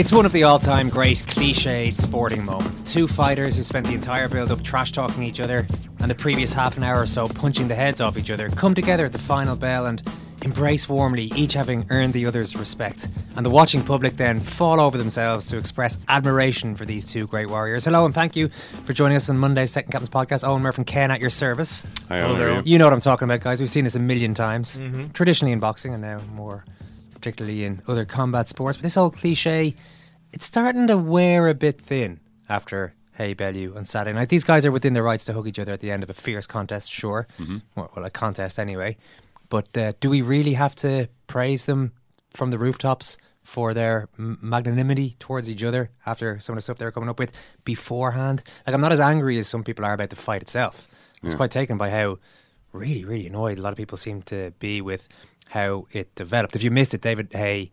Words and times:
It's 0.00 0.12
one 0.12 0.24
of 0.24 0.32
the 0.32 0.44
all 0.44 0.58
time 0.58 0.88
great 0.88 1.18
cliched 1.18 2.00
sporting 2.00 2.42
moments. 2.46 2.80
Two 2.90 3.06
fighters 3.06 3.58
who 3.58 3.62
spent 3.62 3.86
the 3.86 3.92
entire 3.92 4.28
build 4.28 4.50
up 4.50 4.62
trash 4.62 4.92
talking 4.92 5.22
each 5.22 5.40
other 5.40 5.66
and 5.98 6.10
the 6.10 6.14
previous 6.14 6.54
half 6.54 6.78
an 6.78 6.82
hour 6.82 7.02
or 7.02 7.06
so 7.06 7.26
punching 7.26 7.68
the 7.68 7.74
heads 7.74 8.00
off 8.00 8.16
each 8.16 8.30
other 8.30 8.48
come 8.48 8.74
together 8.74 9.04
at 9.04 9.12
the 9.12 9.18
final 9.18 9.56
bell 9.56 9.84
and 9.84 10.02
embrace 10.42 10.88
warmly, 10.88 11.24
each 11.36 11.52
having 11.52 11.86
earned 11.90 12.14
the 12.14 12.24
other's 12.24 12.56
respect. 12.56 13.08
And 13.36 13.44
the 13.44 13.50
watching 13.50 13.84
public 13.84 14.14
then 14.14 14.40
fall 14.40 14.80
over 14.80 14.96
themselves 14.96 15.44
to 15.48 15.58
express 15.58 15.98
admiration 16.08 16.76
for 16.76 16.86
these 16.86 17.04
two 17.04 17.26
great 17.26 17.50
warriors. 17.50 17.84
Hello 17.84 18.06
and 18.06 18.14
thank 18.14 18.34
you 18.34 18.48
for 18.86 18.94
joining 18.94 19.18
us 19.18 19.28
on 19.28 19.36
Monday's 19.36 19.70
Second 19.70 19.92
Captain's 19.92 20.08
Podcast. 20.08 20.44
Eoin 20.44 20.62
Murphy 20.62 20.78
and 20.78 20.86
Ken 20.86 21.10
at 21.10 21.20
your 21.20 21.28
service. 21.28 21.84
Hi, 22.08 22.20
Eoin, 22.20 22.66
you? 22.66 22.78
Know 22.78 22.86
what 22.86 22.94
I'm 22.94 23.02
talking 23.02 23.26
about, 23.26 23.40
guys. 23.40 23.60
We've 23.60 23.68
seen 23.68 23.84
this 23.84 23.96
a 23.96 24.00
million 24.00 24.32
times. 24.32 24.78
Mm-hmm. 24.78 25.08
Traditionally 25.08 25.52
in 25.52 25.60
boxing 25.60 25.92
and 25.92 26.00
now 26.00 26.20
more 26.32 26.64
particularly 27.20 27.64
in 27.64 27.82
other 27.86 28.04
combat 28.04 28.48
sports. 28.48 28.78
But 28.78 28.82
this 28.84 28.96
old 28.96 29.14
cliche, 29.14 29.74
it's 30.32 30.44
starting 30.46 30.86
to 30.86 30.96
wear 30.96 31.48
a 31.48 31.54
bit 31.54 31.80
thin 31.80 32.20
after 32.48 32.94
Haye 33.14 33.34
Bellew 33.34 33.74
on 33.76 33.84
Saturday 33.84 34.14
night. 34.18 34.28
These 34.28 34.44
guys 34.44 34.64
are 34.64 34.72
within 34.72 34.94
their 34.94 35.02
rights 35.02 35.24
to 35.26 35.32
hug 35.34 35.46
each 35.46 35.58
other 35.58 35.72
at 35.72 35.80
the 35.80 35.90
end 35.90 36.02
of 36.02 36.10
a 36.10 36.14
fierce 36.14 36.46
contest, 36.46 36.90
sure. 36.90 37.26
Mm-hmm. 37.38 37.58
Well, 37.74 37.90
well, 37.94 38.04
a 38.04 38.10
contest 38.10 38.58
anyway. 38.58 38.96
But 39.48 39.76
uh, 39.76 39.92
do 40.00 40.08
we 40.10 40.22
really 40.22 40.54
have 40.54 40.74
to 40.76 41.08
praise 41.26 41.64
them 41.64 41.92
from 42.32 42.50
the 42.50 42.58
rooftops 42.58 43.18
for 43.42 43.74
their 43.74 44.08
magnanimity 44.16 45.16
towards 45.18 45.50
each 45.50 45.64
other 45.64 45.90
after 46.06 46.38
some 46.38 46.52
of 46.52 46.58
the 46.58 46.62
stuff 46.62 46.78
they're 46.78 46.92
coming 46.92 47.08
up 47.08 47.18
with 47.18 47.32
beforehand? 47.64 48.42
Like, 48.66 48.74
I'm 48.74 48.80
not 48.80 48.92
as 48.92 49.00
angry 49.00 49.38
as 49.38 49.48
some 49.48 49.64
people 49.64 49.84
are 49.84 49.92
about 49.94 50.10
the 50.10 50.16
fight 50.16 50.42
itself. 50.42 50.86
I 51.22 51.26
was 51.26 51.32
Yeah. 51.32 51.36
quite 51.38 51.50
taken 51.50 51.76
by 51.76 51.90
how 51.90 52.18
really, 52.72 53.04
really 53.04 53.26
annoyed 53.26 53.58
a 53.58 53.62
lot 53.62 53.72
of 53.72 53.76
people 53.76 53.98
seem 53.98 54.22
to 54.22 54.52
be 54.60 54.80
with 54.80 55.08
how 55.48 55.86
it 55.92 56.14
developed. 56.14 56.54
If 56.54 56.62
you 56.62 56.70
missed 56.70 56.94
it, 56.94 57.00
David 57.00 57.32
Haye 57.32 57.72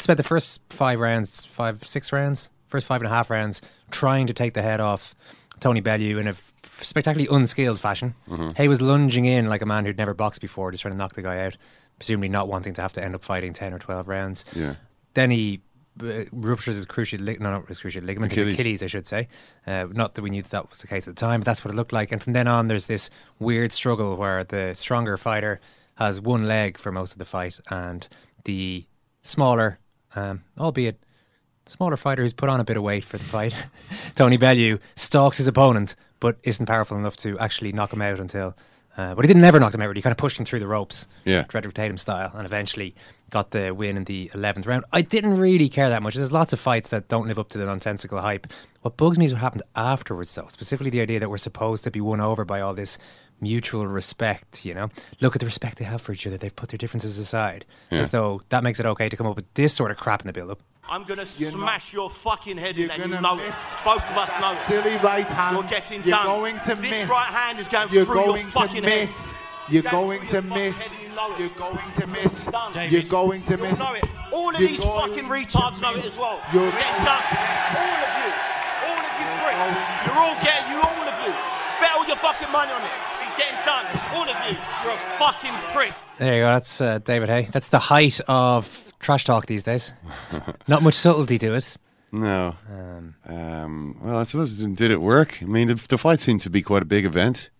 spent 0.00 0.16
the 0.16 0.22
first 0.22 0.60
five 0.70 1.00
rounds, 1.00 1.44
five, 1.44 1.82
six 1.86 2.12
rounds, 2.12 2.50
first 2.66 2.86
five 2.86 3.00
and 3.00 3.06
a 3.06 3.10
half 3.10 3.30
rounds, 3.30 3.60
trying 3.90 4.26
to 4.26 4.32
take 4.34 4.54
the 4.54 4.62
head 4.62 4.80
off 4.80 5.14
Tony 5.60 5.80
Bellew 5.80 6.18
in 6.18 6.28
a 6.28 6.34
spectacularly 6.80 7.34
unskilled 7.34 7.80
fashion. 7.80 8.14
Haye 8.56 8.68
was 8.68 8.80
lunging 8.80 9.24
in 9.24 9.48
like 9.48 9.62
a 9.62 9.66
man 9.66 9.84
who'd 9.84 9.98
never 9.98 10.14
boxed 10.14 10.40
before, 10.40 10.70
just 10.70 10.82
trying 10.82 10.92
to 10.92 10.98
knock 10.98 11.14
the 11.14 11.22
guy 11.22 11.40
out, 11.44 11.56
presumably 11.98 12.28
not 12.28 12.48
wanting 12.48 12.74
to 12.74 12.82
have 12.82 12.92
to 12.92 13.02
end 13.02 13.14
up 13.14 13.24
fighting 13.24 13.52
10 13.52 13.72
or 13.74 13.78
12 13.78 14.06
rounds. 14.08 14.44
Yeah. 14.54 14.74
Then 15.14 15.30
he 15.32 15.62
uh, 16.00 16.24
ruptures 16.30 16.76
his 16.76 16.86
cruciate 16.86 17.18
ligament, 17.18 17.40
no, 17.40 17.50
not 17.50 17.66
his 17.66 17.80
cruciate 17.80 18.06
ligament, 18.06 18.32
his 18.32 18.42
Achilles. 18.42 18.60
Achilles, 18.60 18.82
I 18.84 18.86
should 18.86 19.06
say. 19.06 19.28
Uh, 19.66 19.86
not 19.90 20.14
that 20.14 20.22
we 20.22 20.30
knew 20.30 20.42
that, 20.42 20.50
that 20.52 20.70
was 20.70 20.78
the 20.78 20.86
case 20.86 21.08
at 21.08 21.16
the 21.16 21.20
time, 21.20 21.40
but 21.40 21.46
that's 21.46 21.64
what 21.64 21.74
it 21.74 21.76
looked 21.76 21.92
like. 21.92 22.12
And 22.12 22.22
from 22.22 22.34
then 22.34 22.46
on, 22.46 22.68
there's 22.68 22.86
this 22.86 23.10
weird 23.40 23.72
struggle 23.72 24.16
where 24.16 24.44
the 24.44 24.74
stronger 24.74 25.16
fighter 25.16 25.60
has 25.96 26.20
one 26.20 26.46
leg 26.46 26.78
for 26.78 26.92
most 26.92 27.12
of 27.12 27.18
the 27.18 27.24
fight, 27.24 27.58
and 27.70 28.06
the 28.44 28.86
smaller, 29.22 29.80
um, 30.16 30.42
albeit 30.58 30.98
smaller 31.66 31.96
fighter 31.96 32.22
who's 32.22 32.32
put 32.32 32.48
on 32.48 32.60
a 32.60 32.64
bit 32.64 32.76
of 32.76 32.82
weight 32.82 33.04
for 33.04 33.18
the 33.18 33.24
fight, 33.24 33.54
Tony 34.14 34.36
Bellew, 34.36 34.78
stalks 34.96 35.38
his 35.38 35.46
opponent, 35.48 35.94
but 36.20 36.36
isn't 36.42 36.66
powerful 36.66 36.96
enough 36.96 37.16
to 37.18 37.38
actually 37.38 37.72
knock 37.72 37.92
him 37.92 38.02
out 38.02 38.18
until. 38.18 38.56
Uh, 38.96 39.14
but 39.14 39.24
he 39.24 39.28
didn't 39.28 39.42
never 39.42 39.60
knock 39.60 39.72
him 39.72 39.80
out. 39.80 39.94
He 39.94 40.02
kind 40.02 40.10
of 40.10 40.16
pushed 40.16 40.40
him 40.40 40.44
through 40.44 40.58
the 40.58 40.66
ropes, 40.66 41.06
Yeah. 41.24 41.44
Drederick 41.46 41.74
Tatum 41.76 41.98
style, 41.98 42.32
and 42.34 42.44
eventually 42.44 42.96
got 43.30 43.52
the 43.52 43.70
win 43.72 43.96
in 43.96 44.02
the 44.04 44.28
eleventh 44.34 44.66
round. 44.66 44.84
I 44.92 45.02
didn't 45.02 45.38
really 45.38 45.68
care 45.68 45.88
that 45.88 46.02
much. 46.02 46.14
There's 46.16 46.32
lots 46.32 46.52
of 46.52 46.58
fights 46.58 46.88
that 46.88 47.06
don't 47.06 47.28
live 47.28 47.38
up 47.38 47.48
to 47.50 47.58
the 47.58 47.66
nonsensical 47.66 48.20
hype. 48.20 48.48
What 48.82 48.96
bugs 48.96 49.16
me 49.16 49.26
is 49.26 49.32
what 49.32 49.40
happened 49.40 49.62
afterwards, 49.76 50.34
though. 50.34 50.48
Specifically, 50.48 50.90
the 50.90 51.00
idea 51.00 51.20
that 51.20 51.30
we're 51.30 51.38
supposed 51.38 51.84
to 51.84 51.92
be 51.92 52.00
won 52.00 52.20
over 52.20 52.44
by 52.44 52.60
all 52.60 52.74
this 52.74 52.98
mutual 53.40 53.86
respect. 53.86 54.64
You 54.64 54.74
know, 54.74 54.88
look 55.20 55.34
at 55.36 55.40
the 55.40 55.46
respect 55.46 55.78
they 55.78 55.84
have 55.84 56.00
for 56.00 56.12
each 56.12 56.26
other. 56.26 56.36
They've 56.36 56.54
put 56.54 56.70
their 56.70 56.78
differences 56.78 57.18
aside, 57.18 57.64
as 57.90 58.10
though 58.10 58.42
that 58.50 58.62
makes 58.64 58.80
it 58.80 58.86
okay 58.86 59.08
to 59.08 59.16
come 59.16 59.26
up 59.26 59.36
with 59.36 59.52
this 59.54 59.72
sort 59.74 59.90
of 59.90 59.96
crap 59.96 60.20
in 60.22 60.26
the 60.26 60.32
build-up. 60.32 60.60
I'm 60.90 61.04
gonna 61.04 61.26
smash 61.26 61.92
your 61.92 62.08
fucking 62.08 62.56
head 62.56 62.78
You're 62.78 62.90
in, 62.90 63.02
and 63.02 63.12
you 63.12 63.20
know 63.20 63.36
miss. 63.36 63.74
it. 63.74 63.78
Both 63.84 64.08
of 64.10 64.16
us 64.16 64.30
know 64.40 64.52
it. 64.52 64.56
Silly 64.56 64.96
right 65.04 65.30
hand. 65.30 65.54
You're 65.56 65.64
getting 65.68 66.00
You're 66.02 66.16
done. 66.16 66.26
going 66.26 66.58
to 66.60 66.74
this 66.76 66.90
miss. 66.90 67.10
right 67.10 67.26
hand 67.26 67.60
is 67.60 67.68
going 67.68 67.88
You're 67.92 68.04
through 68.06 68.14
going 68.14 68.28
your 68.40 68.46
to 68.46 68.50
fucking 68.52 68.82
miss. 68.84 69.36
head. 69.36 69.44
You're 69.70 69.82
Going 69.82 70.24
going 70.24 70.26
to 70.28 70.40
miss. 70.40 70.80
head 70.88 70.92
and 70.98 71.02
you 71.10 71.14
know 71.14 71.34
it. 71.34 71.40
You're 71.40 71.48
going 71.60 71.92
to 71.92 72.06
miss. 72.06 72.46
Done. 72.46 72.72
You're 72.90 73.02
going 73.02 73.42
to 73.42 73.56
miss. 73.58 73.78
know 73.78 73.92
it. 73.92 74.04
All 74.32 74.48
of 74.48 74.58
You're 74.58 74.68
these 74.70 74.82
fucking 74.82 75.28
retards 75.28 75.82
know 75.82 75.92
it 75.92 75.96
miss. 75.96 76.14
as 76.14 76.18
well. 76.18 76.40
You're 76.54 76.62
You're 76.62 76.72
getting 76.72 77.04
done. 77.04 77.20
All 77.76 78.00
of 78.00 78.12
you. 78.16 78.30
All 78.88 78.96
of 79.04 79.12
you 79.20 79.28
pricks. 79.44 79.68
You're 80.08 80.16
all 80.24 80.36
getting, 80.40 80.72
you 80.72 80.80
all 80.80 81.04
of 81.04 81.16
you. 81.20 81.32
Bet 81.84 81.92
all 82.00 82.06
your 82.08 82.16
fucking 82.16 82.48
money 82.50 82.72
on 82.72 82.80
it. 82.80 82.96
He's 83.38 83.46
getting 83.46 83.64
done. 83.64 83.86
All 84.14 84.22
of 84.22 84.50
you. 84.50 84.56
You're 84.84 84.94
a 84.94 85.18
fucking 85.18 85.54
prick. 85.72 85.94
There 86.18 86.34
you 86.34 86.40
go. 86.40 86.52
That's 86.52 86.80
uh, 86.80 86.98
David 86.98 87.28
Haye. 87.28 87.48
That's 87.52 87.68
the 87.68 87.78
height 87.78 88.20
of 88.26 88.92
trash 88.98 89.24
talk 89.24 89.46
these 89.46 89.62
days. 89.62 89.92
Not 90.68 90.82
much 90.82 90.94
subtlety 90.94 91.38
to 91.38 91.54
it. 91.54 91.76
No. 92.10 92.56
Um, 93.26 94.00
well, 94.02 94.16
I 94.16 94.22
suppose 94.24 94.58
did 94.58 94.90
it 94.90 95.00
work? 95.00 95.42
I 95.42 95.46
mean, 95.46 95.68
the, 95.68 95.74
the 95.74 95.98
fight 95.98 96.20
seemed 96.20 96.40
to 96.42 96.50
be 96.50 96.62
quite 96.62 96.82
a 96.82 96.86
big 96.86 97.04
event. 97.04 97.50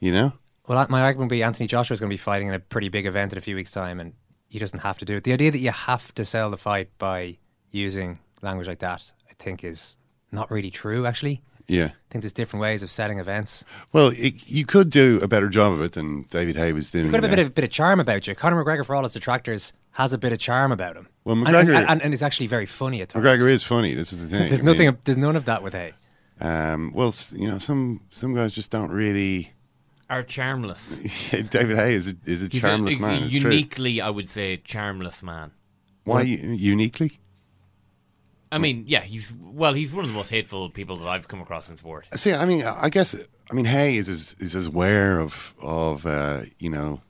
You 0.00 0.12
know. 0.12 0.32
Well, 0.66 0.86
my 0.88 1.02
argument 1.02 1.30
would 1.30 1.36
be 1.36 1.42
Anthony 1.42 1.66
Joshua 1.66 1.92
is 1.92 2.00
going 2.00 2.08
to 2.08 2.14
be 2.14 2.18
fighting 2.18 2.48
in 2.48 2.54
a 2.54 2.60
pretty 2.60 2.88
big 2.88 3.04
event 3.04 3.32
in 3.32 3.38
a 3.38 3.42
few 3.42 3.56
weeks' 3.56 3.70
time, 3.70 4.00
and 4.00 4.14
he 4.48 4.58
doesn't 4.58 4.78
have 4.78 4.96
to 4.98 5.04
do 5.04 5.16
it. 5.16 5.24
The 5.24 5.32
idea 5.34 5.50
that 5.50 5.58
you 5.58 5.70
have 5.70 6.14
to 6.14 6.24
sell 6.24 6.50
the 6.50 6.56
fight 6.56 6.88
by 6.98 7.36
using 7.70 8.20
language 8.40 8.68
like 8.68 8.78
that, 8.78 9.02
I 9.28 9.34
think, 9.38 9.64
is 9.64 9.98
not 10.32 10.50
really 10.50 10.70
true. 10.70 11.04
Actually, 11.06 11.42
Yeah. 11.66 11.86
I 11.86 12.12
think 12.12 12.22
there's 12.22 12.32
different 12.32 12.60
ways 12.60 12.82
of 12.82 12.90
setting 12.90 13.18
events. 13.18 13.64
Well, 13.92 14.08
it, 14.08 14.48
you 14.48 14.66
could 14.66 14.90
do 14.90 15.18
a 15.22 15.28
better 15.28 15.48
job 15.48 15.72
of 15.72 15.80
it 15.80 15.92
than 15.92 16.22
David 16.30 16.56
Haye 16.56 16.72
was 16.72 16.90
doing. 16.90 17.06
You've 17.06 17.12
got 17.14 17.24
a 17.24 17.28
bit 17.28 17.38
of 17.38 17.54
bit 17.54 17.64
of 17.64 17.70
charm 17.70 18.00
about 18.00 18.26
you. 18.26 18.34
Conor 18.34 18.62
McGregor, 18.62 18.84
for 18.84 18.94
all 18.94 19.02
his 19.02 19.14
detractors, 19.14 19.72
has 19.92 20.12
a 20.12 20.18
bit 20.18 20.32
of 20.32 20.38
charm 20.38 20.72
about 20.72 20.96
him. 20.96 21.08
Well, 21.24 21.36
And- 21.36 21.46
McGregor- 21.46 21.76
and, 21.76 21.88
and, 21.88 22.02
and, 22.02 22.12
it's 22.14 22.22
actually 22.22 22.46
very 22.48 22.66
funny 22.66 23.00
at 23.02 23.08
times. 23.08 23.24
McGregor 23.24 23.48
is 23.48 23.62
funny. 23.62 23.94
This 23.94 24.12
is 24.12 24.20
the 24.20 24.28
thing. 24.28 24.48
There's 24.48 24.60
I 24.60 24.62
mean, 24.62 24.76
nothing. 24.76 24.98
There's 25.04 25.18
none 25.18 25.36
of 25.36 25.46
that 25.46 25.62
with 25.62 25.72
Haye. 25.72 25.94
Um, 26.40 26.92
well, 26.94 27.12
you 27.34 27.48
know, 27.48 27.58
some 27.58 28.02
some 28.10 28.34
guys 28.34 28.54
just 28.54 28.70
don't 28.70 28.90
really. 28.90 29.52
Are 30.10 30.22
charmless. 30.22 30.98
David 31.50 31.76
Haye 31.78 31.94
is 31.94 32.10
a, 32.10 32.14
is 32.26 32.44
a 32.44 32.48
He's 32.50 32.60
charmless 32.60 32.96
a, 32.96 33.00
man. 33.00 33.22
It's 33.22 33.32
true. 33.32 33.50
uniquely, 33.50 34.02
I 34.02 34.10
would 34.10 34.28
say, 34.28 34.58
charmless 34.58 35.22
man. 35.22 35.52
Why 36.04 36.20
u- 36.22 36.52
uniquely? 36.52 37.18
I 38.54 38.58
mean, 38.58 38.84
yeah, 38.86 39.00
he's 39.00 39.32
well, 39.32 39.74
he's 39.74 39.92
one 39.92 40.04
of 40.04 40.10
the 40.10 40.16
most 40.16 40.30
hateful 40.30 40.70
people 40.70 40.96
that 40.98 41.08
I've 41.08 41.26
come 41.26 41.40
across 41.40 41.68
in 41.68 41.76
sport. 41.76 42.06
See, 42.14 42.32
I 42.32 42.44
mean, 42.44 42.64
I 42.64 42.88
guess, 42.88 43.16
I 43.50 43.54
mean, 43.54 43.64
Haye 43.64 43.96
is 43.96 44.08
is 44.08 44.54
as 44.54 44.66
aware 44.66 45.18
of 45.18 45.54
of 45.60 46.06
uh, 46.06 46.42
you 46.60 46.70
know 46.70 47.00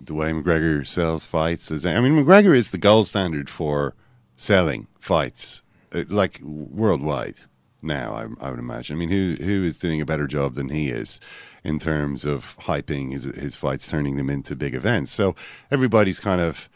the 0.00 0.14
way 0.14 0.32
McGregor 0.32 0.84
sells 0.86 1.24
fights. 1.24 1.70
As 1.70 1.86
I 1.86 2.00
mean, 2.00 2.12
McGregor 2.12 2.56
is 2.56 2.72
the 2.72 2.78
gold 2.78 3.06
standard 3.06 3.48
for 3.48 3.94
selling 4.36 4.88
fights, 4.98 5.62
uh, 5.92 6.02
like 6.08 6.40
worldwide 6.42 7.36
now. 7.80 8.14
I, 8.14 8.46
I 8.46 8.50
would 8.50 8.58
imagine. 8.58 8.96
I 8.96 8.98
mean, 8.98 9.10
who 9.10 9.36
who 9.44 9.62
is 9.62 9.78
doing 9.78 10.00
a 10.00 10.06
better 10.06 10.26
job 10.26 10.54
than 10.54 10.70
he 10.70 10.90
is 10.90 11.20
in 11.62 11.78
terms 11.78 12.24
of 12.24 12.56
hyping 12.62 13.12
his 13.12 13.22
his 13.22 13.54
fights, 13.54 13.86
turning 13.86 14.16
them 14.16 14.28
into 14.28 14.56
big 14.56 14.74
events? 14.74 15.12
So 15.12 15.36
everybody's 15.70 16.18
kind 16.18 16.40
of 16.40 16.68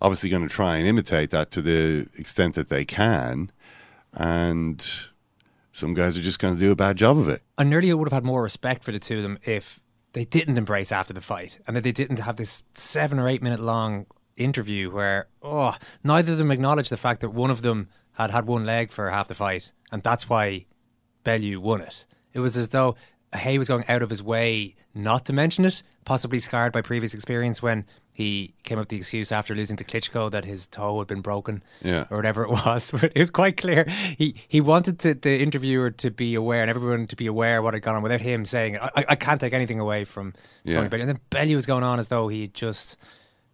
obviously 0.00 0.28
going 0.28 0.46
to 0.46 0.54
try 0.54 0.76
and 0.76 0.86
imitate 0.86 1.30
that 1.30 1.50
to 1.50 1.62
the 1.62 2.06
extent 2.16 2.54
that 2.54 2.68
they 2.68 2.84
can, 2.84 3.50
and 4.14 4.86
some 5.72 5.94
guys 5.94 6.16
are 6.16 6.22
just 6.22 6.38
going 6.38 6.54
to 6.54 6.60
do 6.60 6.70
a 6.70 6.76
bad 6.76 6.96
job 6.96 7.18
of 7.18 7.28
it. 7.28 7.42
I 7.58 7.64
nearly 7.64 7.92
would 7.92 8.08
have 8.08 8.12
had 8.12 8.24
more 8.24 8.42
respect 8.42 8.84
for 8.84 8.92
the 8.92 8.98
two 8.98 9.16
of 9.18 9.22
them 9.22 9.38
if 9.42 9.80
they 10.12 10.24
didn't 10.24 10.56
embrace 10.56 10.92
after 10.92 11.12
the 11.12 11.20
fight 11.20 11.58
and 11.66 11.76
that 11.76 11.82
they 11.82 11.92
didn't 11.92 12.18
have 12.18 12.36
this 12.36 12.62
seven 12.74 13.18
or 13.18 13.28
eight 13.28 13.42
minute 13.42 13.60
long 13.60 14.06
interview 14.36 14.90
where 14.90 15.26
oh 15.42 15.76
neither 16.02 16.32
of 16.32 16.38
them 16.38 16.50
acknowledged 16.50 16.90
the 16.90 16.96
fact 16.96 17.20
that 17.20 17.30
one 17.30 17.50
of 17.50 17.62
them 17.62 17.88
had 18.12 18.30
had 18.30 18.46
one 18.46 18.64
leg 18.64 18.90
for 18.90 19.10
half 19.10 19.28
the 19.28 19.34
fight 19.34 19.72
and 19.92 20.02
that's 20.02 20.28
why 20.28 20.64
Bellew 21.24 21.60
won 21.60 21.80
it. 21.80 22.06
It 22.32 22.40
was 22.40 22.56
as 22.56 22.68
though 22.68 22.94
Haye 23.34 23.58
was 23.58 23.68
going 23.68 23.84
out 23.88 24.02
of 24.02 24.10
his 24.10 24.22
way 24.22 24.76
not 24.94 25.24
to 25.26 25.32
mention 25.32 25.64
it, 25.64 25.82
possibly 26.04 26.38
scarred 26.38 26.72
by 26.72 26.82
previous 26.82 27.14
experience 27.14 27.62
when 27.62 27.84
he 28.16 28.54
came 28.62 28.78
up 28.78 28.82
with 28.82 28.88
the 28.90 28.96
excuse 28.96 29.32
after 29.32 29.56
losing 29.56 29.76
to 29.76 29.82
Klitschko 29.84 30.30
that 30.30 30.44
his 30.44 30.68
toe 30.68 30.98
had 31.00 31.08
been 31.08 31.20
broken 31.20 31.64
Yeah. 31.82 32.06
or 32.10 32.16
whatever 32.18 32.44
it 32.44 32.50
was. 32.50 32.90
But 32.92 33.10
it 33.14 33.18
was 33.18 33.28
quite 33.30 33.56
clear 33.56 33.84
he 34.16 34.36
he 34.46 34.60
wanted 34.60 35.00
to, 35.00 35.14
the 35.14 35.40
interviewer 35.42 35.90
to 35.90 36.10
be 36.12 36.36
aware 36.36 36.60
and 36.62 36.70
everyone 36.70 37.08
to 37.08 37.16
be 37.16 37.26
aware 37.26 37.60
what 37.60 37.74
had 37.74 37.82
gone 37.82 37.96
on 37.96 38.02
without 38.02 38.20
him 38.20 38.44
saying. 38.44 38.78
I, 38.78 39.04
I 39.10 39.16
can't 39.16 39.40
take 39.40 39.52
anything 39.52 39.80
away 39.80 40.04
from 40.04 40.32
Yeah. 40.62 40.76
Tony 40.76 40.88
Bellew. 40.88 41.02
And 41.02 41.08
then 41.10 41.20
Bellew 41.30 41.56
was 41.56 41.66
going 41.66 41.82
on 41.82 41.98
as 41.98 42.06
though 42.08 42.28
he 42.28 42.46
just 42.46 42.96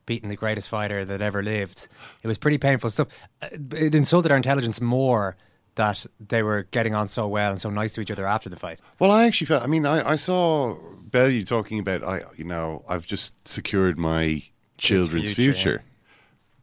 beaten 0.04 0.28
the 0.28 0.36
greatest 0.36 0.68
fighter 0.68 1.04
that 1.06 1.22
ever 1.22 1.42
lived. 1.42 1.88
It 2.22 2.28
was 2.28 2.36
pretty 2.36 2.58
painful 2.58 2.90
stuff. 2.90 3.08
Uh, 3.42 3.48
It 3.76 3.94
insulted 3.94 4.30
our 4.30 4.36
intelligence 4.36 4.78
more 4.80 5.36
that 5.76 6.04
they 6.28 6.42
were 6.42 6.64
getting 6.72 6.94
on 6.94 7.08
so 7.08 7.26
well 7.28 7.50
and 7.50 7.60
so 7.60 7.70
nice 7.70 7.92
to 7.94 8.00
each 8.02 8.10
other 8.10 8.26
after 8.26 8.50
the 8.50 8.56
fight. 8.56 8.78
Well, 8.98 9.10
I 9.10 9.24
actually 9.26 9.46
felt. 9.46 9.62
I 9.62 9.68
mean, 9.68 9.86
I, 9.86 10.10
I 10.12 10.16
saw 10.16 10.76
Bellew 11.10 11.44
talking 11.44 11.78
about. 11.78 12.02
I, 12.04 12.20
you 12.36 12.44
know, 12.44 12.84
I've 12.88 13.06
just 13.06 13.34
secured 13.46 13.98
my 13.98 14.42
children's 14.78 15.32
future, 15.32 15.52
future, 15.52 15.84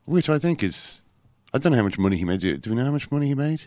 which 0.06 0.30
I 0.30 0.40
think 0.40 0.64
is. 0.64 1.02
I 1.54 1.60
don't 1.60 1.72
know 1.72 1.78
how 1.78 1.84
much 1.84 1.98
money 1.98 2.18
he 2.18 2.26
made. 2.26 2.42
Do, 2.42 2.58
do 2.58 2.70
we 2.70 2.76
know 2.76 2.86
how 2.86 2.92
much 2.92 3.10
money 3.12 3.28
he 3.28 3.36
made? 3.36 3.64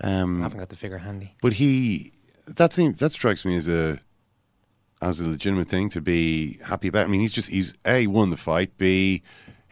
Um, 0.00 0.40
I 0.40 0.44
haven't 0.44 0.58
got 0.58 0.68
the 0.68 0.76
figure 0.76 0.98
handy. 0.98 1.34
But 1.40 1.54
he 1.54 2.12
that 2.46 2.72
seems 2.72 3.00
that 3.00 3.12
strikes 3.12 3.44
me 3.44 3.56
as 3.56 3.68
a 3.68 4.00
as 5.00 5.20
a 5.20 5.26
legitimate 5.26 5.68
thing 5.68 5.88
to 5.90 6.00
be 6.00 6.58
happy 6.64 6.88
about. 6.88 7.04
I 7.04 7.08
mean, 7.08 7.20
he's 7.20 7.32
just 7.32 7.48
he's 7.48 7.74
a 7.86 8.06
won 8.06 8.30
the 8.30 8.36
fight. 8.36 8.76
B 8.78 9.22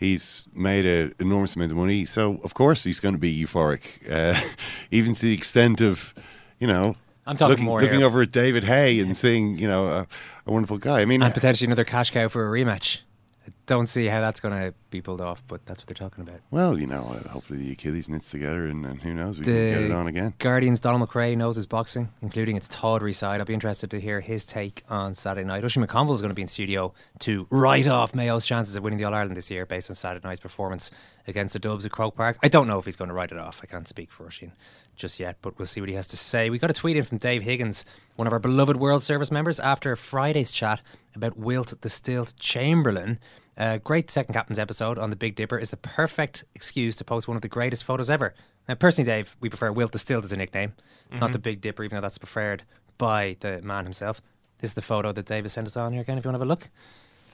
he's 0.03 0.49
made 0.53 0.85
an 0.85 1.15
enormous 1.21 1.55
amount 1.55 1.71
of 1.71 1.79
money, 1.79 2.05
so 2.05 2.41
of 2.43 2.55
course 2.55 2.85
he's 2.85 3.01
going 3.01 3.15
to 3.15 3.21
be 3.21 3.45
euphoric, 3.45 4.11
uh, 4.11 4.41
even 4.91 5.15
to 5.15 5.23
the 5.23 5.35
extent 5.35 5.81
of 5.81 6.13
you 6.59 6.67
know. 6.67 6.97
I'm 7.27 7.37
talking 7.37 7.51
looking, 7.51 7.65
more 7.65 7.81
looking 7.83 7.99
here. 7.99 8.07
over 8.07 8.23
at 8.23 8.33
David 8.33 8.65
Haye 8.65 9.01
and 9.01 9.17
seeing, 9.17 9.59
you 9.59 9.69
know, 9.69 9.89
a, 9.89 10.07
a 10.47 10.53
wonderful 10.53 10.79
guy. 10.79 11.01
I 11.01 11.05
mean, 11.05 11.23
And 11.23 11.33
potentially 11.33 11.67
another 11.67 11.85
cash 11.85 12.11
cow 12.11 12.29
for 12.29 12.47
a 12.47 12.61
rematch. 12.65 13.01
I 13.47 13.51
don't 13.67 13.87
see 13.89 14.07
how 14.07 14.21
that's 14.21 14.39
going 14.39 14.55
to 14.55 14.73
be 14.91 15.01
pulled 15.03 15.21
off, 15.21 15.43
but 15.49 15.67
that's 15.67 15.81
what 15.81 15.89
they're 15.89 16.09
talking 16.09 16.23
about. 16.23 16.41
well, 16.53 16.79
you 16.79 16.87
know, 16.87 17.03
uh, 17.03 17.29
hopefully 17.29 17.59
the 17.59 17.73
Achilles 17.73 18.09
knits 18.09 18.31
together, 18.31 18.67
and, 18.67 18.87
and 18.87 19.03
who 19.03 19.13
knows, 19.13 19.41
we 19.41 19.45
can 19.45 19.55
get 19.55 19.83
it 19.83 19.91
on 19.91 20.07
again. 20.07 20.35
Guardians 20.39 20.79
Donald 20.79 21.09
McRae 21.09 21.37
knows 21.37 21.57
his 21.57 21.67
boxing, 21.67 22.11
including 22.23 22.55
its 22.57 22.69
tawdry 22.69 23.13
side. 23.13 23.41
I'll 23.41 23.47
be 23.47 23.55
interested 23.55 23.91
to 23.91 24.01
hear 24.01 24.21
his 24.21 24.45
take 24.45 24.85
on 24.89 25.15
Saturday 25.15 25.45
night. 25.45 25.65
Oisin 25.65 25.85
McConville 25.85 26.15
is 26.15 26.21
going 26.21 26.31
to 26.31 26.35
be 26.37 26.43
in 26.43 26.49
studio 26.49 26.95
to 27.21 27.49
write 27.51 27.89
off 27.89 28.15
Mayo's 28.15 28.47
chances 28.47 28.77
of 28.77 28.85
winning 28.85 29.01
the 29.01 29.05
All 29.07 29.15
Ireland 29.15 29.37
this 29.37 29.51
year 29.51 29.67
based 29.67 29.91
on 29.91 29.97
Saturday 29.97 30.27
night's 30.27 30.41
performance 30.41 30.93
against 31.27 31.53
the 31.55 31.59
Dubs 31.59 31.85
at 31.85 31.91
Croke 31.91 32.15
Park. 32.15 32.39
I 32.45 32.49
don't 32.49 32.69
know 32.69 32.79
if 32.79 32.85
he's 32.85 32.97
going 32.97 33.09
to 33.09 33.15
write 33.15 33.33
it 33.33 33.39
off. 33.39 33.61
I 33.63 33.67
can't 33.67 33.89
speak 33.89 34.13
for 34.13 34.27
Oisin 34.27 34.53
just 35.03 35.21
yet, 35.21 35.37
but 35.43 35.59
we'll 35.59 35.67
see 35.67 35.81
what 35.81 35.91
he 35.91 35.95
has 35.97 36.07
to 36.07 36.17
say. 36.17 36.49
We 36.49 36.59
got 36.59 36.71
a 36.71 36.73
tweet 36.73 36.97
in 36.97 37.05
from 37.05 37.19
Dave 37.19 37.43
Higgins, 37.43 37.85
one 38.17 38.27
of 38.27 38.33
our 38.33 38.39
beloved 38.39 38.77
World 38.77 39.03
Service 39.03 39.31
members, 39.31 39.61
after 39.61 39.95
Friday's 39.97 40.51
chat 40.51 40.81
about 41.15 41.37
Wilt 41.37 41.75
the 41.83 41.91
Stilt 41.91 42.35
Chamberlain. 42.39 43.19
A 43.59 43.79
great 43.81 44.11
second 44.11 44.33
captain's 44.33 44.59
episode 44.59 44.97
on 44.99 45.11
the 45.11 45.17
Big 45.17 45.35
Dipper 45.37 45.59
is 45.59 45.69
the 45.71 45.77
perfect 45.77 46.45
excuse 46.55 46.97
to 46.97 47.05
post 47.05 47.29
one 47.29 47.37
of 47.37 47.43
the 47.43 47.49
greatest 47.49 47.85
photos 47.85 48.09
ever. 48.09 48.33
Now, 48.69 48.77
personally, 48.77 49.11
Dave, 49.11 49.37
we 49.41 49.49
prefer 49.51 49.71
Wilt 49.73 49.93
the 49.93 49.99
Stilt 49.99 50.25
as 50.25 50.33
a 50.33 50.37
nickname, 50.37 50.73
not 51.11 51.31
Mhm. 51.31 51.33
the 51.35 51.39
Big 51.39 51.61
Dipper, 51.61 51.85
even 51.85 51.97
though 51.97 52.03
that's 52.03 52.17
preferred 52.19 52.63
by 52.97 53.37
the 53.41 53.61
man 53.61 53.85
himself. 53.85 54.23
This 54.61 54.71
is 54.71 54.75
the 54.75 54.83
photo 54.83 55.13
that 55.13 55.27
Dave 55.27 55.43
has 55.45 55.53
sent 55.53 55.67
us 55.67 55.77
on 55.77 55.93
here 55.93 56.01
again, 56.03 56.17
if 56.17 56.25
you 56.25 56.29
want 56.29 56.37
to 56.37 56.39
have 56.39 56.47
a 56.47 56.49
look. 56.49 56.71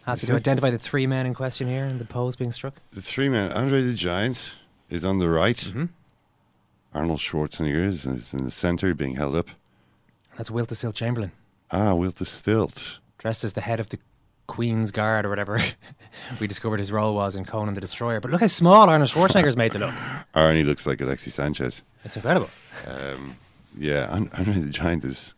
ask 0.06 0.22
you 0.22 0.28
to 0.28 0.36
identify 0.36 0.70
the 0.70 0.78
three 0.78 1.06
men 1.06 1.26
in 1.26 1.34
question 1.34 1.68
here 1.68 1.84
and 1.84 2.00
the 2.00 2.04
pose 2.06 2.34
being 2.34 2.50
struck. 2.50 2.72
The 2.92 3.02
three 3.02 3.28
men, 3.28 3.52
Andre 3.52 3.82
the 3.82 3.92
Giant 3.92 4.54
is 4.88 5.04
on 5.04 5.18
the 5.18 5.28
right. 5.28 5.58
Mm-hmm. 5.58 5.84
Arnold 6.94 7.20
Schwarzenegger 7.20 7.84
is, 7.84 8.06
is 8.06 8.32
in 8.34 8.44
the 8.44 8.50
center, 8.50 8.94
being 8.94 9.16
held 9.16 9.34
up. 9.36 9.48
That's 10.36 10.50
Wilt 10.50 10.68
the 10.68 10.74
Stilt 10.74 10.94
Chamberlain, 10.94 11.32
Ah, 11.70 11.94
Wilt 11.94 12.16
the 12.16 12.24
Stilt. 12.24 12.98
dressed 13.18 13.44
as 13.44 13.52
the 13.54 13.60
head 13.60 13.80
of 13.80 13.88
the 13.90 13.98
Queen's 14.46 14.90
Guard 14.90 15.26
or 15.26 15.28
whatever 15.28 15.60
we 16.40 16.46
discovered 16.46 16.78
his 16.78 16.90
role 16.90 17.14
was 17.14 17.36
in 17.36 17.44
Conan 17.44 17.74
the 17.74 17.80
Destroyer. 17.80 18.20
But 18.20 18.30
look 18.30 18.40
how 18.40 18.46
small 18.46 18.88
Arnold 18.88 19.10
Schwarzenegger's 19.10 19.56
made 19.56 19.72
to 19.72 19.78
look. 19.80 19.94
Arnie 20.34 20.64
looks 20.64 20.86
like 20.86 21.00
Alexis 21.00 21.34
Sanchez. 21.34 21.82
It's 22.04 22.16
incredible. 22.16 22.48
Um, 22.86 23.36
yeah, 23.76 24.14
An- 24.14 24.30
Andre 24.32 24.54
the 24.54 24.70
Giant 24.70 25.04
is 25.04 25.34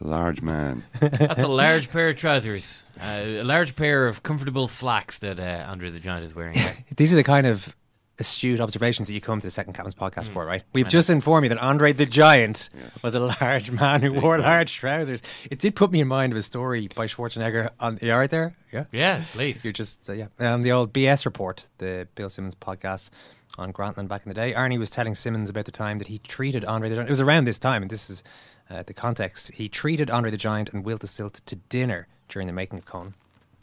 a 0.00 0.06
large 0.08 0.42
man. 0.42 0.82
That's 1.00 1.42
a 1.42 1.46
large 1.64 1.90
pair 1.90 2.08
of 2.08 2.16
trousers, 2.16 2.82
uh, 3.00 3.04
a 3.22 3.44
large 3.44 3.76
pair 3.76 4.08
of 4.08 4.22
comfortable 4.24 4.66
slacks 4.66 5.18
that 5.20 5.38
uh, 5.38 5.64
Andre 5.68 5.90
the 5.90 6.00
Giant 6.00 6.24
is 6.24 6.34
wearing. 6.34 6.56
These 6.96 7.12
are 7.12 7.16
the 7.16 7.22
kind 7.24 7.46
of 7.46 7.74
astute 8.18 8.60
observations 8.60 9.08
that 9.08 9.14
you 9.14 9.20
come 9.20 9.40
to 9.40 9.46
the 9.46 9.50
Second 9.50 9.74
Captain's 9.74 9.94
podcast 9.94 10.28
for, 10.28 10.46
right? 10.46 10.62
We've 10.72 10.86
I 10.86 10.88
know. 10.88 10.90
just 10.90 11.10
informed 11.10 11.44
you 11.44 11.48
that 11.50 11.58
Andre 11.58 11.92
the 11.92 12.06
Giant 12.06 12.70
was 13.02 13.14
a 13.14 13.20
large 13.20 13.70
man 13.70 14.00
who 14.02 14.12
wore 14.14 14.38
large 14.38 14.74
trousers. 14.74 15.22
It 15.50 15.58
did 15.58 15.74
put 15.74 15.90
me 15.90 16.00
in 16.00 16.08
mind 16.08 16.32
of 16.32 16.38
a 16.38 16.42
story 16.42 16.88
by 16.94 17.06
Schwarzenegger 17.06 17.70
on. 17.78 17.98
You 18.00 18.12
all 18.12 18.18
right 18.18 18.30
there? 18.30 18.56
Yeah. 18.72 18.84
Yeah, 18.92 19.24
please. 19.32 19.62
You're 19.64 19.72
just 19.72 20.08
uh, 20.08 20.12
yeah. 20.14 20.26
Um, 20.38 20.62
the 20.62 20.72
old 20.72 20.92
BS 20.92 21.24
report, 21.24 21.68
the 21.78 22.08
Bill 22.14 22.28
Simmons 22.28 22.54
podcast 22.54 23.10
on 23.58 23.72
Grantland 23.72 24.08
back 24.08 24.22
in 24.24 24.28
the 24.28 24.34
day. 24.34 24.52
Arnie 24.54 24.78
was 24.78 24.90
telling 24.90 25.14
Simmons 25.14 25.50
about 25.50 25.64
the 25.64 25.72
time 25.72 25.98
that 25.98 26.08
he 26.08 26.18
treated 26.18 26.64
Andre 26.64 26.88
the 26.88 26.96
Giant. 26.96 27.08
It 27.08 27.12
was 27.12 27.20
around 27.20 27.44
this 27.46 27.58
time, 27.58 27.82
and 27.82 27.90
this 27.90 28.08
is 28.10 28.22
uh, 28.70 28.82
the 28.82 28.94
context. 28.94 29.52
He 29.52 29.68
treated 29.68 30.10
Andre 30.10 30.30
the 30.30 30.36
Giant 30.36 30.70
and 30.72 30.84
Wilt 30.84 31.00
the 31.00 31.06
Stilt 31.06 31.40
to 31.46 31.56
dinner 31.56 32.08
during 32.28 32.46
the 32.46 32.52
making 32.52 32.78
of 32.78 32.86
Conan. 32.86 33.14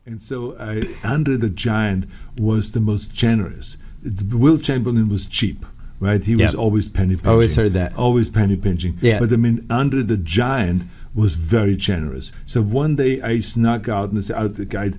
And 0.06 0.22
so 0.22 0.52
uh, 0.54 0.82
Andre 1.04 1.38
the 1.38 1.50
Giant 1.50 2.06
was 2.38 2.72
the 2.72 2.80
most 2.80 3.14
generous. 3.14 3.78
Wilt 4.04 4.64
Chamberlain 4.64 5.10
was 5.10 5.26
cheap, 5.26 5.66
right? 6.00 6.24
He 6.24 6.36
was 6.36 6.56
always 6.56 6.88
penny 6.90 7.16
pinching. 7.16 7.30
Always 7.30 7.56
heard 7.56 7.74
that. 7.74 7.96
Always 7.96 8.30
penny 8.30 8.56
pinching. 8.56 8.98
Yeah. 9.02 9.20
But 9.20 9.32
I 9.32 9.38
mean, 9.38 9.66
Andre 9.70 10.02
the 10.02 10.18
Giant 10.18 10.84
was 11.16 11.36
very 11.36 11.76
generous. 11.76 12.32
So 12.46 12.62
one 12.62 12.96
day 12.96 13.22
I 13.22 13.40
snuck 13.40 13.88
out 13.88 14.10
and 14.10 14.18
I 14.18 14.22
said, 14.22 14.36
out 14.36 14.54
the 14.56 14.66
guide. 14.66 14.98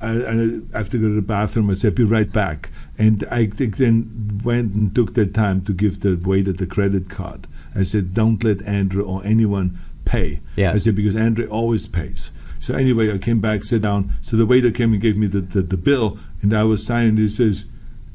I, 0.00 0.10
I 0.10 0.78
have 0.78 0.90
to 0.90 0.98
go 0.98 1.08
to 1.08 1.14
the 1.14 1.22
bathroom. 1.22 1.70
I 1.70 1.74
said, 1.74 1.94
"Be 1.94 2.04
right 2.04 2.30
back." 2.30 2.70
And 2.98 3.24
I 3.30 3.46
think 3.46 3.78
then 3.78 4.40
went 4.44 4.74
and 4.74 4.94
took 4.94 5.14
the 5.14 5.26
time 5.26 5.62
to 5.64 5.72
give 5.72 6.00
the 6.00 6.16
waiter 6.16 6.52
the 6.52 6.66
credit 6.66 7.08
card. 7.08 7.46
I 7.74 7.82
said, 7.82 8.12
"Don't 8.12 8.44
let 8.44 8.60
Andrew 8.62 9.02
or 9.04 9.24
anyone 9.24 9.78
pay." 10.04 10.40
Yeah. 10.54 10.72
I 10.72 10.78
said 10.78 10.96
because 10.96 11.16
Andrew 11.16 11.46
always 11.46 11.86
pays. 11.86 12.30
So 12.60 12.74
anyway, 12.74 13.12
I 13.12 13.18
came 13.18 13.40
back, 13.40 13.64
sat 13.64 13.82
down. 13.82 14.14
So 14.22 14.36
the 14.36 14.46
waiter 14.46 14.70
came 14.70 14.92
and 14.92 15.00
gave 15.00 15.16
me 15.16 15.26
the, 15.26 15.40
the, 15.40 15.62
the 15.62 15.76
bill, 15.76 16.18
and 16.42 16.54
I 16.54 16.64
was 16.64 16.84
signing. 16.84 17.16
He 17.16 17.28
says, 17.28 17.66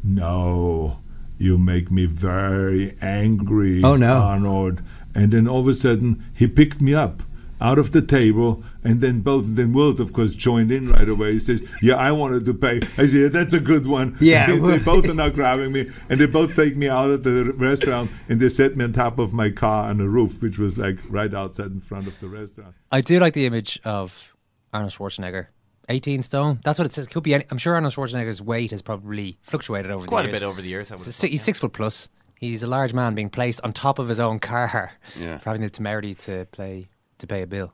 "No, 0.03 1.00
you 1.38 1.58
make 1.58 1.91
me 1.91 2.05
very 2.05 2.96
angry, 3.01 3.84
Oh, 3.84 3.96
no. 3.96 4.13
Arnold." 4.13 4.81
And 5.13 5.31
then 5.34 5.48
all 5.48 5.60
of 5.60 5.67
a 5.67 5.74
sudden, 5.74 6.24
he 6.34 6.48
picked 6.48 6.81
me 6.81 6.93
up 6.93 7.24
out 7.60 7.77
of 7.77 7.91
the 7.91 8.01
table, 8.01 8.63
and 8.84 9.01
then 9.01 9.20
both. 9.22 9.43
Then 9.48 9.72
Wilt, 9.72 10.00
of 10.00 10.13
course, 10.13 10.34
joined 10.34 10.72
in 10.72 10.89
right 10.89 11.08
away. 11.08 11.34
He 11.34 11.39
says, 11.39 11.62
"Yeah, 11.81 11.96
I 11.96 12.12
wanted 12.12 12.43
to 12.46 12.53
pay." 12.55 12.81
I 12.98 13.05
said, 13.05 13.13
yeah, 13.13 13.27
"That's 13.27 13.53
a 13.53 13.60
good 13.60 13.86
one." 13.86 14.17
Yeah. 14.22 14.48
they, 14.51 14.58
they 14.58 14.79
both 14.79 15.08
are 15.08 15.13
now 15.13 15.29
grabbing 15.29 15.72
me, 15.72 15.89
and 16.10 16.20
they 16.20 16.25
both 16.25 16.55
take 16.55 16.75
me 16.75 16.89
out 16.89 17.12
of 17.12 17.24
the 17.24 17.53
restaurant, 17.53 18.10
and 18.27 18.39
they 18.39 18.50
set 18.50 18.75
me 18.75 18.84
on 18.86 18.93
top 18.93 19.20
of 19.20 19.31
my 19.31 19.50
car 19.51 19.89
on 19.89 19.98
the 19.98 20.10
roof, 20.10 20.41
which 20.41 20.58
was 20.58 20.77
like 20.77 20.98
right 21.10 21.34
outside 21.34 21.67
in 21.67 21.81
front 21.81 22.08
of 22.08 22.20
the 22.20 22.27
restaurant. 22.27 22.74
I 22.91 23.01
do 23.01 23.20
like 23.20 23.34
the 23.34 23.46
image 23.46 23.79
of 23.84 24.34
Arnold 24.74 24.93
Schwarzenegger. 24.93 25.48
18 25.91 26.21
stone. 26.24 26.60
That's 26.63 26.79
what 26.79 26.86
it 26.86 26.93
says. 26.93 27.07
Could 27.07 27.24
be 27.24 27.33
any, 27.33 27.45
I'm 27.51 27.57
sure 27.57 27.75
Arnold 27.75 27.93
Schwarzenegger's 27.93 28.41
weight 28.41 28.71
has 28.71 28.81
probably 28.81 29.38
fluctuated 29.43 29.91
over 29.91 30.05
Quite 30.07 30.24
the 30.24 30.29
years. 30.29 30.31
Quite 30.31 30.38
a 30.38 30.45
bit 30.45 30.51
over 30.51 30.62
the 30.62 30.67
years, 30.69 30.91
I 30.91 30.95
would 30.95 31.01
So 31.01 31.05
have 31.07 31.15
si- 31.15 31.29
he's 31.29 31.41
six 31.43 31.60
foot 31.60 31.74
plus. 31.74 32.10
He's 32.39 32.63
a 32.63 32.67
large 32.67 32.93
man 32.93 33.13
being 33.13 33.29
placed 33.29 33.62
on 33.63 33.71
top 33.74 34.00
of 34.00 34.07
his 34.10 34.19
own 34.19 34.39
car 34.39 34.93
Yeah. 35.19 35.38
for 35.38 35.50
having 35.50 35.62
the 35.62 35.69
temerity 35.69 36.13
to 36.15 36.48
play 36.51 36.88
to 37.19 37.27
pay 37.27 37.43
a 37.43 37.48
bill. 37.48 37.74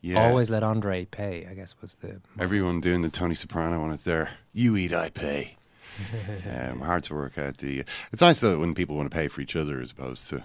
Yeah. 0.00 0.26
Always 0.28 0.48
let 0.50 0.62
Andre 0.62 1.04
pay. 1.04 1.46
I 1.48 1.54
guess 1.54 1.74
was 1.80 1.94
the 1.94 2.20
Everyone 2.38 2.80
doing 2.80 3.02
the 3.02 3.08
Tony 3.08 3.34
Soprano 3.34 3.82
on 3.82 3.92
it 3.92 4.02
there. 4.04 4.30
You 4.52 4.76
eat, 4.76 4.92
I 4.94 5.10
pay. 5.10 5.56
um, 6.50 6.80
hard 6.80 7.04
to 7.04 7.14
work 7.14 7.36
out 7.38 7.58
the. 7.58 7.84
It's 8.12 8.22
nice 8.22 8.40
though 8.40 8.58
when 8.58 8.74
people 8.74 8.96
want 8.96 9.10
to 9.10 9.14
pay 9.16 9.28
for 9.28 9.40
each 9.42 9.54
other 9.54 9.80
as 9.80 9.90
opposed 9.90 10.28
to, 10.30 10.42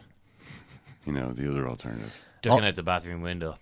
you 1.05 1.13
know, 1.13 1.31
the 1.31 1.49
other 1.49 1.67
alternative. 1.67 2.13
Ducking 2.41 2.65
out 2.65 2.75
the 2.75 2.83
bathroom 2.83 3.21
window. 3.21 3.57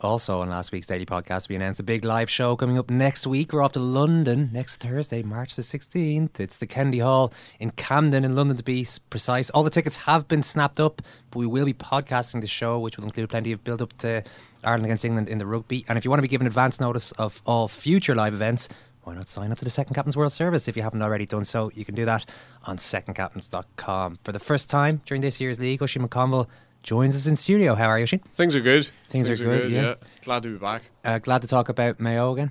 Also, 0.00 0.40
on 0.40 0.48
last 0.48 0.72
week's 0.72 0.86
daily 0.86 1.04
podcast, 1.04 1.48
we 1.48 1.56
announced 1.56 1.78
a 1.78 1.82
big 1.82 2.04
live 2.04 2.30
show 2.30 2.56
coming 2.56 2.78
up 2.78 2.88
next 2.88 3.26
week. 3.26 3.52
We're 3.52 3.62
off 3.62 3.72
to 3.72 3.80
London 3.80 4.48
next 4.52 4.76
Thursday, 4.76 5.22
March 5.22 5.56
the 5.56 5.62
16th. 5.62 6.40
It's 6.40 6.56
the 6.56 6.66
Kennedy 6.66 7.00
Hall 7.00 7.32
in 7.58 7.70
Camden 7.72 8.24
in 8.24 8.34
London 8.34 8.56
to 8.56 8.62
be 8.62 8.86
precise. 9.10 9.50
All 9.50 9.62
the 9.62 9.70
tickets 9.70 9.96
have 9.96 10.26
been 10.26 10.42
snapped 10.42 10.80
up, 10.80 11.02
but 11.30 11.38
we 11.38 11.46
will 11.46 11.66
be 11.66 11.74
podcasting 11.74 12.40
the 12.40 12.46
show, 12.46 12.78
which 12.78 12.96
will 12.96 13.04
include 13.04 13.28
plenty 13.28 13.52
of 13.52 13.62
build 13.62 13.82
up 13.82 13.96
to 13.98 14.22
Ireland 14.64 14.86
against 14.86 15.04
England 15.04 15.28
in 15.28 15.36
the 15.36 15.46
rugby. 15.46 15.84
And 15.88 15.98
if 15.98 16.04
you 16.04 16.10
want 16.10 16.18
to 16.18 16.22
be 16.22 16.28
given 16.28 16.46
advance 16.46 16.80
notice 16.80 17.12
of 17.12 17.42
all 17.44 17.68
future 17.68 18.14
live 18.14 18.32
events, 18.32 18.70
why 19.02 19.14
not 19.14 19.28
sign 19.28 19.52
up 19.52 19.58
to 19.58 19.64
the 19.64 19.70
Second 19.70 19.94
Captain's 19.94 20.16
World 20.16 20.32
Service 20.32 20.68
if 20.68 20.76
you 20.76 20.82
haven't 20.82 21.02
already 21.02 21.26
done 21.26 21.44
so? 21.44 21.70
You 21.74 21.84
can 21.84 21.94
do 21.94 22.04
that 22.06 22.24
on 22.64 22.78
secondcaptains.com. 22.78 24.18
For 24.24 24.32
the 24.32 24.38
first 24.38 24.70
time 24.70 25.02
during 25.04 25.20
this 25.20 25.40
year's 25.40 25.58
league, 25.58 25.82
Oisin 25.82 26.06
McConville 26.06 26.48
joins 26.82 27.16
us 27.16 27.26
in 27.26 27.36
studio. 27.36 27.74
How 27.74 27.86
are 27.86 27.98
you, 27.98 28.04
Oisin? 28.04 28.20
Things 28.34 28.56
are 28.56 28.60
good. 28.60 28.88
Things, 29.10 29.28
are, 29.28 29.36
good, 29.36 29.70
yeah. 29.70 29.94
Glad 30.24 30.42
to 30.44 30.52
be 30.52 30.58
back. 30.58 30.82
Uh, 31.04 31.18
glad 31.18 31.42
to 31.42 31.48
talk 31.48 31.68
about 31.68 32.00
Mayo 32.00 32.32
again, 32.32 32.50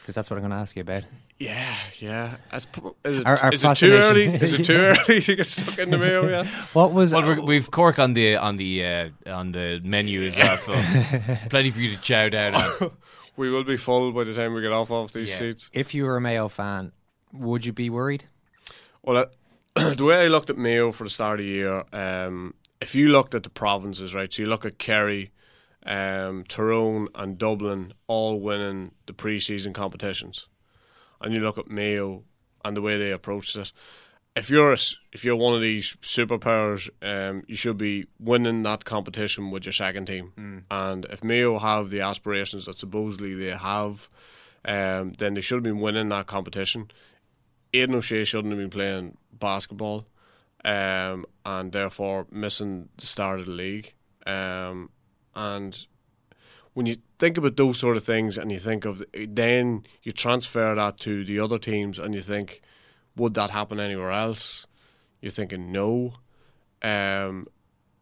because 0.00 0.14
that's 0.14 0.30
what 0.30 0.36
I'm 0.36 0.42
going 0.42 0.50
to 0.50 0.56
ask 0.56 0.76
you 0.76 0.82
about. 0.82 1.04
Yeah, 1.38 1.74
yeah. 1.98 2.36
As 2.52 2.66
is 3.04 3.18
it, 3.18 3.26
Our- 3.26 3.38
our 3.38 3.52
is 3.52 3.64
it 3.64 3.74
too 3.76 3.92
early? 3.92 4.26
Is 4.34 4.52
it 4.54 4.64
too 4.64 4.74
early 5.08 5.20
to 5.20 5.36
get 5.36 5.46
stuck 5.46 5.78
in 5.78 5.90
the 5.90 5.98
mail 5.98 6.28
yet? 6.30 6.46
What 6.74 6.92
was? 6.92 7.12
Well, 7.12 7.22
we're, 7.26 7.40
we've 7.42 7.70
Cork 7.70 7.98
on 7.98 8.14
the 8.14 8.36
on 8.36 8.56
the 8.56 8.84
uh, 8.84 9.08
on 9.26 9.52
the 9.52 9.80
menu 9.82 10.22
as 10.24 10.36
well, 10.36 10.56
so 10.58 10.72
plenty 11.50 11.70
for 11.72 11.80
you 11.80 11.96
to 11.96 12.00
chow 12.00 12.28
down 12.28 12.54
on. 12.54 12.90
we 13.36 13.50
will 13.50 13.64
be 13.64 13.76
full 13.76 14.12
by 14.12 14.22
the 14.24 14.32
time 14.32 14.54
we 14.54 14.62
get 14.62 14.70
off 14.72 14.90
off 14.92 15.12
these 15.12 15.30
Yeah. 15.30 15.36
seats. 15.38 15.70
If 15.72 15.92
you 15.92 16.04
were 16.04 16.16
a 16.16 16.20
Mayo 16.20 16.46
fan, 16.48 16.92
would 17.32 17.66
you 17.66 17.72
be 17.72 17.90
worried? 17.90 18.24
Well, 19.02 19.26
uh, 19.76 19.94
the 19.94 20.04
way 20.04 20.24
I 20.24 20.28
looked 20.28 20.50
at 20.50 20.56
Mayo 20.56 20.92
for 20.92 21.02
the 21.04 21.10
start 21.10 21.40
of 21.40 21.46
the 21.46 21.50
year, 21.52 21.82
um, 21.92 22.54
if 22.84 22.94
you 22.94 23.08
looked 23.08 23.34
at 23.34 23.44
the 23.44 23.48
provinces, 23.48 24.14
right, 24.14 24.30
so 24.30 24.42
you 24.42 24.48
look 24.48 24.66
at 24.66 24.78
Kerry, 24.78 25.32
um, 25.86 26.44
Tyrone, 26.46 27.08
and 27.14 27.38
Dublin 27.38 27.94
all 28.08 28.38
winning 28.38 28.92
the 29.06 29.14
pre-season 29.14 29.72
competitions, 29.72 30.48
and 31.18 31.32
you 31.32 31.40
look 31.40 31.56
at 31.56 31.70
Mayo 31.70 32.24
and 32.62 32.76
the 32.76 32.82
way 32.82 32.98
they 32.98 33.10
approached 33.10 33.56
it. 33.56 33.72
If 34.36 34.50
you're 34.50 34.70
a 34.70 34.76
if 35.12 35.24
you're 35.24 35.34
one 35.34 35.54
of 35.54 35.62
these 35.62 35.96
superpowers, 36.02 36.90
um, 37.00 37.44
you 37.46 37.56
should 37.56 37.78
be 37.78 38.04
winning 38.18 38.64
that 38.64 38.84
competition 38.84 39.50
with 39.50 39.64
your 39.64 39.72
second 39.72 40.04
team. 40.04 40.34
Mm. 40.36 40.62
And 40.70 41.06
if 41.06 41.24
Mayo 41.24 41.58
have 41.60 41.88
the 41.88 42.02
aspirations 42.02 42.66
that 42.66 42.78
supposedly 42.78 43.34
they 43.34 43.56
have, 43.56 44.10
um, 44.66 45.14
then 45.18 45.32
they 45.32 45.40
should 45.40 45.56
have 45.56 45.62
been 45.62 45.80
winning 45.80 46.10
that 46.10 46.26
competition. 46.26 46.90
Aidan 47.72 47.94
O'Shea 47.94 48.24
shouldn't 48.24 48.52
have 48.52 48.60
been 48.60 48.68
playing 48.68 49.16
basketball, 49.32 50.06
um, 50.64 51.26
and 51.44 51.72
therefore 51.72 52.26
missing 52.30 52.88
the 52.96 53.06
start 53.06 53.40
of 53.40 53.46
the 53.46 53.52
league. 53.52 53.94
Um, 54.26 54.90
and 55.34 55.86
when 56.72 56.86
you 56.86 56.96
think 57.18 57.36
about 57.36 57.56
those 57.56 57.78
sort 57.78 57.96
of 57.96 58.04
things, 58.04 58.38
and 58.38 58.50
you 58.50 58.58
think 58.58 58.84
of 58.84 59.02
then 59.12 59.84
you 60.02 60.12
transfer 60.12 60.74
that 60.74 60.98
to 61.00 61.24
the 61.24 61.38
other 61.38 61.58
teams, 61.58 61.98
and 61.98 62.14
you 62.14 62.22
think, 62.22 62.62
would 63.16 63.34
that 63.34 63.50
happen 63.50 63.80
anywhere 63.80 64.10
else? 64.10 64.66
You're 65.20 65.30
thinking 65.30 65.72
no. 65.72 66.14
Um, 66.82 67.46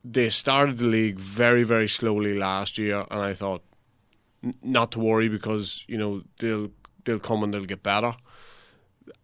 they 0.04 0.28
started 0.30 0.78
the 0.78 0.86
league 0.86 1.18
very 1.18 1.62
very 1.62 1.88
slowly 1.88 2.36
last 2.36 2.78
year, 2.78 3.06
and 3.10 3.20
I 3.20 3.34
thought 3.34 3.62
n- 4.42 4.54
not 4.62 4.92
to 4.92 5.00
worry 5.00 5.28
because 5.28 5.84
you 5.86 5.98
know 5.98 6.22
they'll 6.38 6.70
they'll 7.04 7.18
come 7.18 7.42
and 7.42 7.52
they'll 7.52 7.64
get 7.64 7.82
better. 7.82 8.14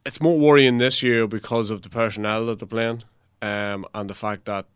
It's 0.05 0.21
more 0.21 0.39
worrying 0.39 0.79
this 0.79 1.03
year 1.03 1.27
because 1.27 1.71
of 1.71 1.83
the 1.83 1.89
personnel 1.89 2.47
that 2.47 2.59
they're 2.59 2.69
playing, 2.69 3.05
um, 3.43 3.87
and 3.95 4.09
the 4.09 4.15
fact 4.15 4.45
that 4.47 4.67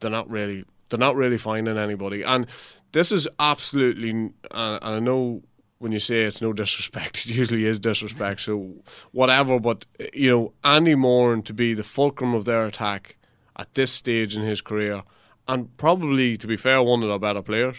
they're 0.00 0.10
not 0.10 0.28
really 0.28 0.64
they're 0.88 0.98
not 0.98 1.16
really 1.16 1.38
finding 1.38 1.78
anybody. 1.78 2.22
And 2.22 2.46
this 2.92 3.12
is 3.12 3.26
absolutely, 3.38 4.10
and 4.10 4.34
I 4.50 4.98
know 5.00 5.42
when 5.78 5.90
you 5.90 5.98
say 5.98 6.22
it's 6.24 6.42
no 6.42 6.52
disrespect, 6.52 7.26
it 7.26 7.34
usually 7.34 7.64
is 7.64 7.78
disrespect. 7.78 8.42
So 8.42 8.74
whatever, 9.12 9.58
but 9.58 9.86
you 10.12 10.28
know 10.28 10.52
Andy 10.64 10.94
Moran 10.94 11.42
to 11.42 11.54
be 11.54 11.74
the 11.74 11.82
fulcrum 11.82 12.34
of 12.34 12.44
their 12.44 12.64
attack 12.66 13.16
at 13.56 13.72
this 13.74 13.90
stage 13.90 14.36
in 14.36 14.42
his 14.42 14.60
career, 14.60 15.02
and 15.48 15.74
probably 15.76 16.36
to 16.36 16.46
be 16.46 16.56
fair, 16.56 16.82
one 16.82 17.02
of 17.02 17.08
their 17.08 17.18
better 17.18 17.42
players. 17.42 17.76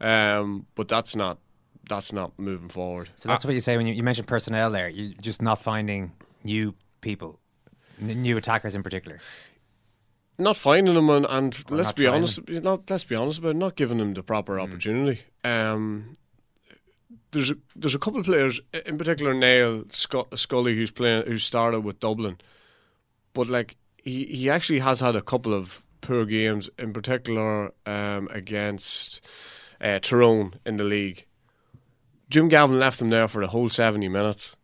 Um, 0.00 0.66
but 0.74 0.88
that's 0.88 1.14
not 1.14 1.38
that's 1.88 2.12
not 2.12 2.38
moving 2.38 2.68
forward. 2.68 3.10
So 3.16 3.28
that's 3.28 3.44
what 3.44 3.54
you 3.54 3.60
say 3.60 3.76
when 3.76 3.86
you, 3.86 3.94
you 3.94 4.02
mentioned 4.02 4.26
personnel 4.26 4.70
there. 4.70 4.88
You're 4.88 5.14
just 5.20 5.42
not 5.42 5.60
finding 5.60 6.12
new 6.42 6.74
people, 7.00 7.38
n- 8.00 8.22
new 8.22 8.36
attackers 8.36 8.74
in 8.74 8.82
particular. 8.82 9.20
not 10.38 10.56
finding 10.56 10.94
them 10.94 11.10
and, 11.10 11.26
and 11.28 11.64
Or 11.70 11.76
let's 11.76 11.92
be 11.92 12.06
honest 12.06 12.40
not 12.48 12.88
let's 12.90 13.04
be 13.04 13.14
honest 13.16 13.38
about 13.38 13.50
it, 13.50 13.56
not 13.56 13.76
giving 13.76 13.98
them 13.98 14.14
the 14.14 14.22
proper 14.22 14.56
Mm. 14.56 14.62
opportunity. 14.62 15.22
Um 15.44 16.14
there's 17.32 17.50
a, 17.52 17.56
there's 17.76 17.94
a 17.94 17.98
couple 17.98 18.18
of 18.20 18.26
players 18.26 18.60
in 18.86 18.98
particular 18.98 19.32
Niall 19.34 19.84
Scully 19.90 20.74
who's 20.74 20.90
playing 20.90 21.26
who 21.26 21.38
started 21.38 21.80
with 21.80 22.00
Dublin. 22.00 22.38
But 23.34 23.48
like 23.48 23.76
he 24.02 24.24
he 24.26 24.50
actually 24.50 24.80
has 24.80 25.00
had 25.00 25.14
a 25.16 25.22
couple 25.22 25.52
of 25.54 25.82
poor 26.00 26.24
games 26.24 26.70
in 26.78 26.92
particular 26.92 27.72
um 27.86 28.28
against 28.32 29.20
uh, 29.80 29.98
Tyrone 30.00 30.54
in 30.66 30.76
the 30.76 30.84
league. 30.84 31.26
Jim 32.30 32.48
Gavin 32.48 32.78
left 32.78 33.00
him 33.02 33.10
there 33.10 33.28
for 33.28 33.40
the 33.42 33.48
whole 33.50 33.68
70 33.68 34.08
minutes 34.08 34.56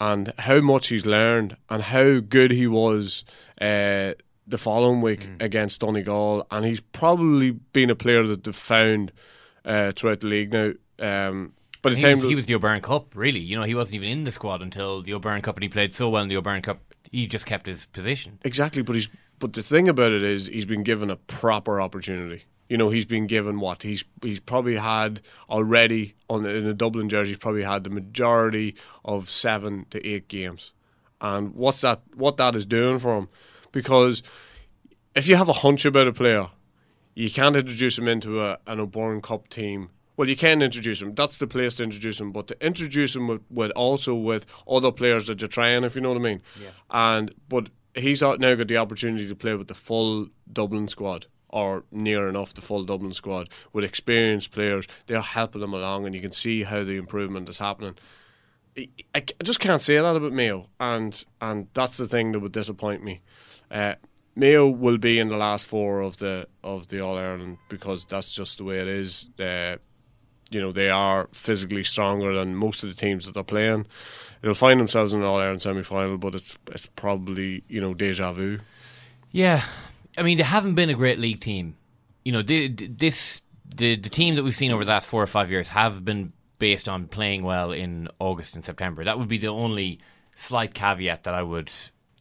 and 0.00 0.32
how 0.38 0.60
much 0.60 0.88
he's 0.88 1.06
learned 1.06 1.56
and 1.70 1.82
how 1.82 2.20
good 2.20 2.50
he 2.50 2.66
was 2.66 3.24
uh, 3.60 4.12
the 4.46 4.58
following 4.58 5.00
week 5.00 5.28
against 5.40 5.80
Donegal. 5.80 6.46
And 6.50 6.64
he's 6.64 6.80
probably 6.80 7.50
been 7.50 7.90
a 7.90 7.94
player 7.94 8.26
that 8.26 8.44
they've 8.44 8.54
found 8.54 9.12
uh, 9.64 9.92
throughout 9.92 10.20
the 10.20 10.26
league 10.26 10.52
now. 10.52 10.72
Um, 10.98 11.52
the 11.82 11.98
he, 11.98 12.14
was, 12.14 12.22
he 12.24 12.34
was 12.34 12.46
the 12.46 12.54
O'Byrne 12.54 12.80
Cup, 12.80 13.14
really. 13.14 13.40
You 13.40 13.56
know, 13.56 13.62
he 13.62 13.74
wasn't 13.74 13.96
even 13.96 14.08
in 14.08 14.24
the 14.24 14.32
squad 14.32 14.62
until 14.62 15.02
the 15.02 15.14
O'Byrne 15.14 15.42
Cup, 15.42 15.56
and 15.56 15.62
he 15.62 15.68
played 15.68 15.94
so 15.94 16.08
well 16.08 16.22
in 16.22 16.28
the 16.28 16.36
O'Byrne 16.36 16.62
Cup. 16.62 16.80
He 17.10 17.26
just 17.26 17.46
kept 17.46 17.66
his 17.66 17.86
position. 17.86 18.38
Exactly, 18.44 18.82
but 18.82 18.96
he's 18.96 19.08
but 19.38 19.52
the 19.52 19.62
thing 19.62 19.86
about 19.88 20.12
it 20.12 20.22
is 20.22 20.46
he's 20.46 20.64
been 20.64 20.82
given 20.82 21.10
a 21.10 21.16
proper 21.16 21.80
opportunity. 21.80 22.44
You 22.68 22.76
know, 22.76 22.90
he's 22.90 23.04
been 23.04 23.26
given 23.26 23.60
what 23.60 23.82
he's 23.82 24.04
he's 24.22 24.40
probably 24.40 24.76
had 24.76 25.20
already 25.48 26.14
on 26.28 26.46
in 26.46 26.66
a 26.66 26.74
Dublin 26.74 27.08
jersey. 27.08 27.30
He's 27.30 27.38
probably 27.38 27.62
had 27.62 27.84
the 27.84 27.90
majority 27.90 28.74
of 29.04 29.30
seven 29.30 29.86
to 29.90 30.04
eight 30.06 30.28
games, 30.28 30.72
and 31.20 31.54
what's 31.54 31.80
that? 31.82 32.02
What 32.14 32.36
that 32.38 32.56
is 32.56 32.66
doing 32.66 32.98
for 32.98 33.16
him? 33.16 33.28
Because 33.70 34.22
if 35.14 35.28
you 35.28 35.36
have 35.36 35.48
a 35.48 35.54
hunch 35.54 35.84
about 35.84 36.08
a 36.08 36.12
player, 36.12 36.50
you 37.14 37.30
can't 37.30 37.56
introduce 37.56 37.98
him 37.98 38.08
into 38.08 38.42
a, 38.42 38.58
an 38.66 38.80
O'Byrne 38.80 39.22
Cup 39.22 39.48
team. 39.48 39.90
Well, 40.16 40.28
you 40.28 40.36
can 40.36 40.62
introduce 40.62 41.02
him. 41.02 41.14
That's 41.14 41.36
the 41.36 41.46
place 41.46 41.74
to 41.76 41.82
introduce 41.82 42.20
him. 42.20 42.32
But 42.32 42.48
to 42.48 42.64
introduce 42.64 43.14
him 43.14 43.28
with, 43.28 43.42
with 43.50 43.70
also 43.72 44.14
with 44.14 44.46
other 44.66 44.90
players 44.90 45.26
that 45.26 45.40
you're 45.40 45.48
trying, 45.48 45.84
if 45.84 45.94
you 45.94 46.00
know 46.00 46.08
what 46.08 46.18
I 46.18 46.22
mean. 46.22 46.42
Yeah. 46.60 46.70
And 46.90 47.34
but 47.48 47.68
he's 47.94 48.22
out 48.22 48.40
now 48.40 48.54
got 48.54 48.68
the 48.68 48.76
opportunity 48.76 49.28
to 49.28 49.34
play 49.34 49.54
with 49.54 49.68
the 49.68 49.74
full 49.74 50.28
Dublin 50.50 50.88
squad 50.88 51.26
or 51.56 51.84
near 51.90 52.28
enough 52.28 52.52
the 52.52 52.60
full 52.60 52.84
Dublin 52.84 53.14
squad 53.14 53.48
with 53.72 53.82
experienced 53.82 54.50
players. 54.52 54.86
They're 55.06 55.22
helping 55.22 55.62
them 55.62 55.72
along, 55.72 56.04
and 56.04 56.14
you 56.14 56.20
can 56.20 56.32
see 56.32 56.64
how 56.64 56.84
the 56.84 56.98
improvement 56.98 57.48
is 57.48 57.56
happening. 57.56 57.94
I, 59.14 59.24
just 59.42 59.58
can't 59.58 59.80
say 59.80 59.96
that 59.96 60.16
about 60.16 60.32
Mayo, 60.34 60.68
and 60.78 61.24
and 61.40 61.68
that's 61.72 61.96
the 61.96 62.06
thing 62.06 62.32
that 62.32 62.40
would 62.40 62.52
disappoint 62.52 63.02
me. 63.02 63.22
Uh, 63.70 63.94
Mayo 64.34 64.68
will 64.68 64.98
be 64.98 65.18
in 65.18 65.30
the 65.30 65.38
last 65.38 65.64
four 65.64 66.02
of 66.02 66.18
the 66.18 66.46
of 66.62 66.88
the 66.88 67.00
All 67.00 67.16
Ireland 67.16 67.56
because 67.70 68.04
that's 68.04 68.34
just 68.34 68.58
the 68.58 68.64
way 68.64 68.80
it 68.80 68.88
is. 68.88 69.30
Uh, 69.40 69.76
you 70.50 70.60
know 70.60 70.72
they 70.72 70.90
are 70.90 71.30
physically 71.32 71.84
stronger 71.84 72.34
than 72.34 72.54
most 72.54 72.82
of 72.82 72.90
the 72.90 72.94
teams 72.94 73.24
that 73.24 73.32
they're 73.32 73.42
playing. 73.42 73.86
They'll 74.42 74.52
find 74.52 74.78
themselves 74.78 75.14
in 75.14 75.20
an 75.20 75.26
All 75.26 75.40
Ireland 75.40 75.62
semi 75.62 75.82
final, 75.82 76.18
but 76.18 76.34
it's 76.34 76.58
it's 76.66 76.86
probably 76.86 77.64
you 77.66 77.80
know 77.80 77.94
deja 77.94 78.32
vu. 78.32 78.58
Yeah, 79.32 79.64
I 80.16 80.22
mean 80.22 80.38
they 80.38 80.44
haven't 80.44 80.74
been 80.74 80.90
a 80.90 80.94
great 80.94 81.18
league 81.18 81.40
team. 81.40 81.76
You 82.24 82.32
know, 82.32 82.42
the, 82.42 82.68
this 82.68 83.42
the 83.74 83.96
the 83.96 84.08
team 84.08 84.34
that 84.36 84.42
we've 84.42 84.56
seen 84.56 84.72
over 84.72 84.84
the 84.84 84.90
last 84.90 85.06
four 85.06 85.22
or 85.22 85.26
five 85.26 85.50
years 85.50 85.68
have 85.68 86.04
been 86.04 86.32
based 86.58 86.88
on 86.88 87.06
playing 87.06 87.42
well 87.42 87.72
in 87.72 88.08
August 88.18 88.54
and 88.54 88.64
September. 88.64 89.04
That 89.04 89.18
would 89.18 89.28
be 89.28 89.38
the 89.38 89.48
only 89.48 90.00
slight 90.34 90.74
caveat 90.74 91.24
that 91.24 91.34
I 91.34 91.42
would 91.42 91.70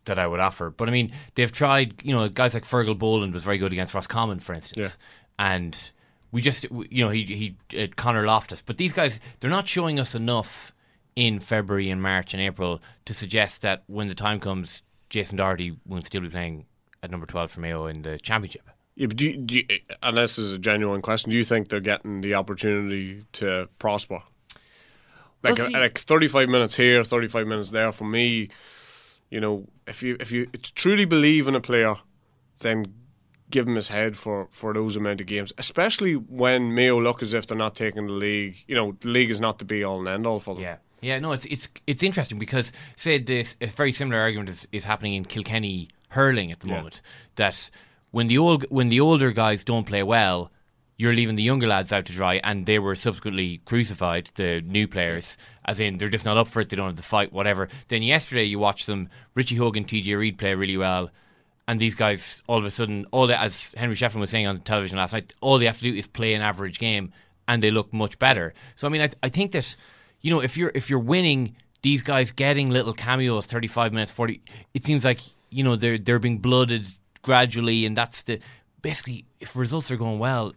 that 0.06 0.20
I 0.20 0.28
would 0.28 0.40
offer. 0.40 0.70
But 0.70 0.88
I 0.88 0.92
mean, 0.92 1.12
they've 1.36 1.52
tried. 1.52 2.02
You 2.04 2.16
know, 2.16 2.30
guys 2.30 2.54
like 2.54 2.66
Fergal 2.66 2.98
Boland 2.98 3.34
was 3.34 3.44
very 3.44 3.58
good 3.58 3.72
against 3.72 3.94
Roscommon, 3.94 4.40
for 4.40 4.54
instance, 4.54 4.98
yeah. 5.40 5.56
and 5.56 5.92
we 6.32 6.42
just 6.42 6.66
you 6.90 7.04
know 7.04 7.10
he 7.10 7.56
he 7.72 7.82
uh, 7.82 7.88
Conor 7.96 8.26
Loftus. 8.26 8.62
But 8.62 8.78
these 8.78 8.94
guys, 8.94 9.20
they're 9.40 9.50
not 9.50 9.68
showing 9.68 10.00
us 10.00 10.16
enough 10.16 10.72
in 11.16 11.40
February 11.40 11.90
and 11.90 12.02
March 12.02 12.34
and 12.34 12.42
April 12.42 12.82
to 13.06 13.14
suggest 13.14 13.62
that 13.62 13.84
when 13.88 14.10
the 14.10 14.16
time 14.16 14.40
comes, 14.40 14.84
Jason 15.10 15.38
Doherty 15.38 15.78
won't 15.86 16.06
still 16.06 16.22
be 16.22 16.30
playing 16.30 16.66
at 17.06 17.12
number 17.12 17.26
twelve 17.26 17.52
for 17.52 17.62
Mayo 17.62 17.86
in 17.88 18.02
the 18.02 18.20
championship. 18.20 18.70
Yeah, 18.96 19.08
but 19.08 19.18
do 19.18 19.30
you, 19.30 19.38
do 19.38 19.56
you, 19.58 19.66
and 20.04 20.18
this 20.18 20.38
is 20.38 20.52
a 20.52 20.58
genuine 20.58 21.02
question. 21.02 21.30
Do 21.32 21.38
you 21.38 21.44
think 21.44 21.70
they're 21.70 21.80
getting 21.80 22.22
the 22.22 22.34
opportunity 22.36 23.24
to 23.34 23.68
prosper? 23.80 24.22
Like, 25.44 25.58
Well, 25.58 25.68
see- 25.68 25.74
like 25.74 26.00
thirty-five 26.00 26.50
minutes 26.50 26.76
here, 26.76 27.04
thirty-five 27.04 27.48
minutes 27.48 27.70
there. 27.72 27.92
For 27.92 28.06
me, 28.06 28.50
You 29.30 29.40
know, 29.42 29.68
if 29.88 30.02
you 30.04 30.18
if 30.20 30.32
you 30.32 30.46
truly 30.76 31.06
believe 31.06 31.48
in 31.48 31.56
a 31.56 31.62
player, 31.62 31.96
then 32.60 32.86
give 33.50 33.68
him 33.68 33.76
his 33.76 33.90
head 33.90 34.18
for, 34.18 34.48
for 34.52 34.74
those 34.74 34.96
amount 34.96 35.22
of 35.22 35.28
games, 35.28 35.52
especially 35.58 36.16
when 36.16 36.74
Mayo 36.74 37.00
look 37.00 37.22
as 37.22 37.34
if 37.34 37.46
they're 37.46 37.58
not 37.58 37.76
taking 37.76 38.08
the 38.08 38.14
league. 38.14 38.64
You 38.68 38.76
know, 38.76 38.96
the 39.02 39.10
league 39.10 39.30
is 39.30 39.40
not 39.42 39.60
the 39.60 39.66
be 39.66 39.84
all 39.84 40.00
and 40.00 40.08
end 40.08 40.26
all 40.26 40.40
for 40.40 40.56
them. 40.56 40.64
Yeah. 40.64 40.78
Yeah, 41.02 41.20
no, 41.20 41.34
it's 41.34 41.46
it's 41.46 41.68
it's 41.86 42.02
interesting 42.02 42.40
because 42.40 42.72
say 42.96 43.20
this 43.20 43.56
a 43.62 43.68
very 43.68 43.92
similar 43.92 44.20
argument 44.22 44.50
is, 44.50 44.68
is 44.72 44.86
happening 44.86 45.14
in 45.14 45.26
Kilkenny 45.26 45.90
hurling 46.10 46.52
at 46.52 46.60
the 46.60 46.68
Yeah. 46.68 46.78
moment. 46.78 47.02
That 47.36 47.70
when 48.12 48.28
the 48.28 48.38
old 48.38 48.66
when 48.70 48.90
the 48.90 49.00
older 49.00 49.32
guys 49.32 49.64
don't 49.64 49.86
play 49.86 50.04
well, 50.04 50.52
you're 50.98 51.14
leaving 51.14 51.36
the 51.36 51.44
younger 51.44 51.68
lads 51.68 51.92
out 51.92 52.06
to 52.06 52.14
dry, 52.14 52.36
and 52.44 52.66
they 52.66 52.80
were 52.80 52.96
subsequently 52.96 53.62
crucified. 53.66 54.32
The 54.36 54.62
new 54.62 54.88
players, 54.88 55.36
as 55.66 55.80
in 55.80 55.98
they're 55.98 56.08
just 56.10 56.26
not 56.26 56.38
up 56.38 56.48
for 56.48 56.62
it. 56.62 56.70
They 56.70 56.78
don't 56.78 56.88
have 56.88 56.96
the 56.96 57.02
fight, 57.04 57.34
whatever. 57.34 57.68
Then 57.90 58.02
yesterday 58.04 58.46
you 58.46 58.60
watch 58.60 58.86
them, 58.86 59.10
Richie 59.34 59.58
Hogan, 59.58 59.84
TJ 59.86 60.16
Reid 60.18 60.38
play 60.38 60.56
really 60.56 60.78
well. 60.78 61.10
And 61.68 61.80
these 61.80 61.96
guys, 61.96 62.44
all 62.48 62.60
of 62.60 62.64
a 62.66 62.70
sudden, 62.72 63.08
all 63.12 63.26
that, 63.28 63.42
as 63.44 63.74
Henry 63.76 63.96
Shefflin 63.96 64.20
was 64.20 64.30
saying 64.30 64.46
on 64.46 64.62
television 64.62 64.98
last 64.98 65.14
night, 65.14 65.34
all 65.42 65.58
they 65.58 65.66
have 65.66 65.78
to 65.80 65.84
do 65.84 65.94
is 65.96 66.06
play 66.06 66.34
an 66.36 66.42
average 66.44 66.78
game, 66.80 67.12
and 67.48 67.62
they 67.62 67.72
look 67.72 67.92
much 67.92 68.18
better. 68.20 68.54
So 68.76 68.88
I 68.88 68.92
mean, 68.92 69.02
I, 69.02 69.10
I 69.24 69.30
think 69.30 69.52
that 69.54 69.76
you 70.22 70.32
know 70.32 70.40
if 70.42 70.56
you're 70.58 70.72
if 70.76 70.90
you're 70.90 71.00
winning, 71.00 71.56
these 71.82 72.04
guys 72.04 72.32
getting 72.32 72.70
little 72.70 72.94
cameos, 72.94 73.48
thirty 73.48 73.68
five 73.68 73.92
minutes, 73.92 74.12
forty, 74.12 74.42
it 74.76 74.84
seems 74.86 75.04
like 75.04 75.20
you 75.56 75.64
know 75.64 75.76
they're 75.76 75.98
they're 75.98 76.20
being 76.20 76.40
blooded 76.40 76.86
gradually, 77.22 77.86
and 77.86 77.96
that's 77.96 78.24
the 78.24 78.40
basically 78.82 79.26
if 79.40 79.56
results 79.56 79.90
are 79.90 79.98
going 79.98 80.20
well, 80.20 80.54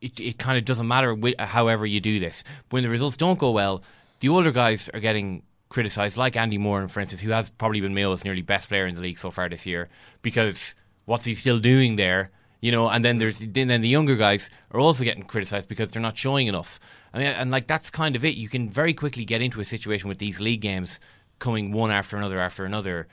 it 0.00 0.20
it 0.20 0.38
kind 0.38 0.58
of 0.58 0.64
doesn't 0.64 0.86
matter 0.86 1.14
whi- 1.14 1.34
however 1.38 1.86
you 1.86 2.00
do 2.00 2.20
this. 2.20 2.44
When 2.70 2.82
the 2.82 2.90
results 2.90 3.16
don't 3.16 3.38
go 3.38 3.50
well, 3.50 3.82
the 4.20 4.28
older 4.28 4.52
guys 4.52 4.90
are 4.92 5.00
getting 5.00 5.42
criticised, 5.70 6.16
like 6.16 6.36
Andy 6.36 6.58
Moore, 6.58 6.86
for 6.88 7.00
instance, 7.00 7.22
who 7.22 7.30
has 7.30 7.48
probably 7.48 7.80
been 7.80 7.94
Mayo's 7.94 8.24
nearly 8.24 8.42
best 8.42 8.68
player 8.68 8.86
in 8.86 8.94
the 8.94 9.00
league 9.00 9.18
so 9.18 9.30
far 9.30 9.48
this 9.48 9.64
year, 9.64 9.88
because 10.22 10.74
what's 11.06 11.24
he 11.24 11.34
still 11.34 11.58
doing 11.58 11.96
there? 11.96 12.30
You 12.60 12.72
know, 12.72 12.88
and 12.88 13.04
then 13.04 13.18
there's 13.18 13.38
then 13.38 13.68
the 13.80 13.88
younger 13.88 14.16
guys 14.16 14.50
are 14.70 14.80
also 14.80 15.02
getting 15.02 15.24
criticised 15.24 15.66
because 15.66 15.90
they're 15.90 16.02
not 16.02 16.18
showing 16.18 16.46
enough. 16.46 16.78
I 17.14 17.18
mean, 17.18 17.28
and 17.28 17.50
like 17.50 17.66
that's 17.66 17.90
kind 17.90 18.16
of 18.16 18.24
it. 18.24 18.34
You 18.34 18.48
can 18.48 18.68
very 18.68 18.92
quickly 18.92 19.24
get 19.24 19.40
into 19.40 19.60
a 19.60 19.64
situation 19.64 20.08
with 20.08 20.18
these 20.18 20.40
league 20.40 20.60
games 20.60 21.00
coming 21.38 21.72
one 21.72 21.90
after 21.90 22.16
another 22.16 22.38
after 22.38 22.64
another, 22.64 23.08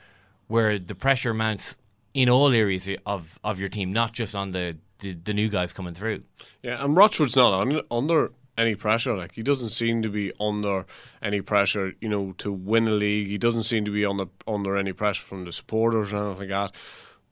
where 0.46 0.78
the 0.78 0.94
pressure 0.94 1.34
mounts 1.34 1.76
in 2.12 2.28
all 2.28 2.52
areas 2.52 2.88
of 3.06 3.38
of 3.42 3.58
your 3.58 3.68
team, 3.68 3.92
not 3.92 4.12
just 4.12 4.34
on 4.34 4.52
the 4.52 4.76
the, 5.00 5.12
the 5.12 5.34
new 5.34 5.48
guys 5.48 5.72
coming 5.72 5.94
through. 5.94 6.22
Yeah, 6.62 6.82
and 6.82 6.96
Rochford's 6.96 7.36
not 7.36 7.52
un- 7.52 7.82
under 7.90 8.32
any 8.56 8.74
pressure. 8.74 9.16
Like 9.16 9.32
he 9.32 9.42
doesn't 9.42 9.70
seem 9.70 10.02
to 10.02 10.08
be 10.08 10.32
under 10.40 10.86
any 11.22 11.40
pressure, 11.40 11.92
you 12.00 12.08
know, 12.08 12.32
to 12.38 12.52
win 12.52 12.88
a 12.88 12.92
league. 12.92 13.28
He 13.28 13.38
doesn't 13.38 13.64
seem 13.64 13.84
to 13.84 13.90
be 13.90 14.04
under 14.04 14.26
under 14.46 14.76
any 14.76 14.92
pressure 14.92 15.24
from 15.24 15.44
the 15.44 15.52
supporters 15.52 16.12
or 16.12 16.24
anything 16.24 16.38
like 16.38 16.48
that. 16.48 16.74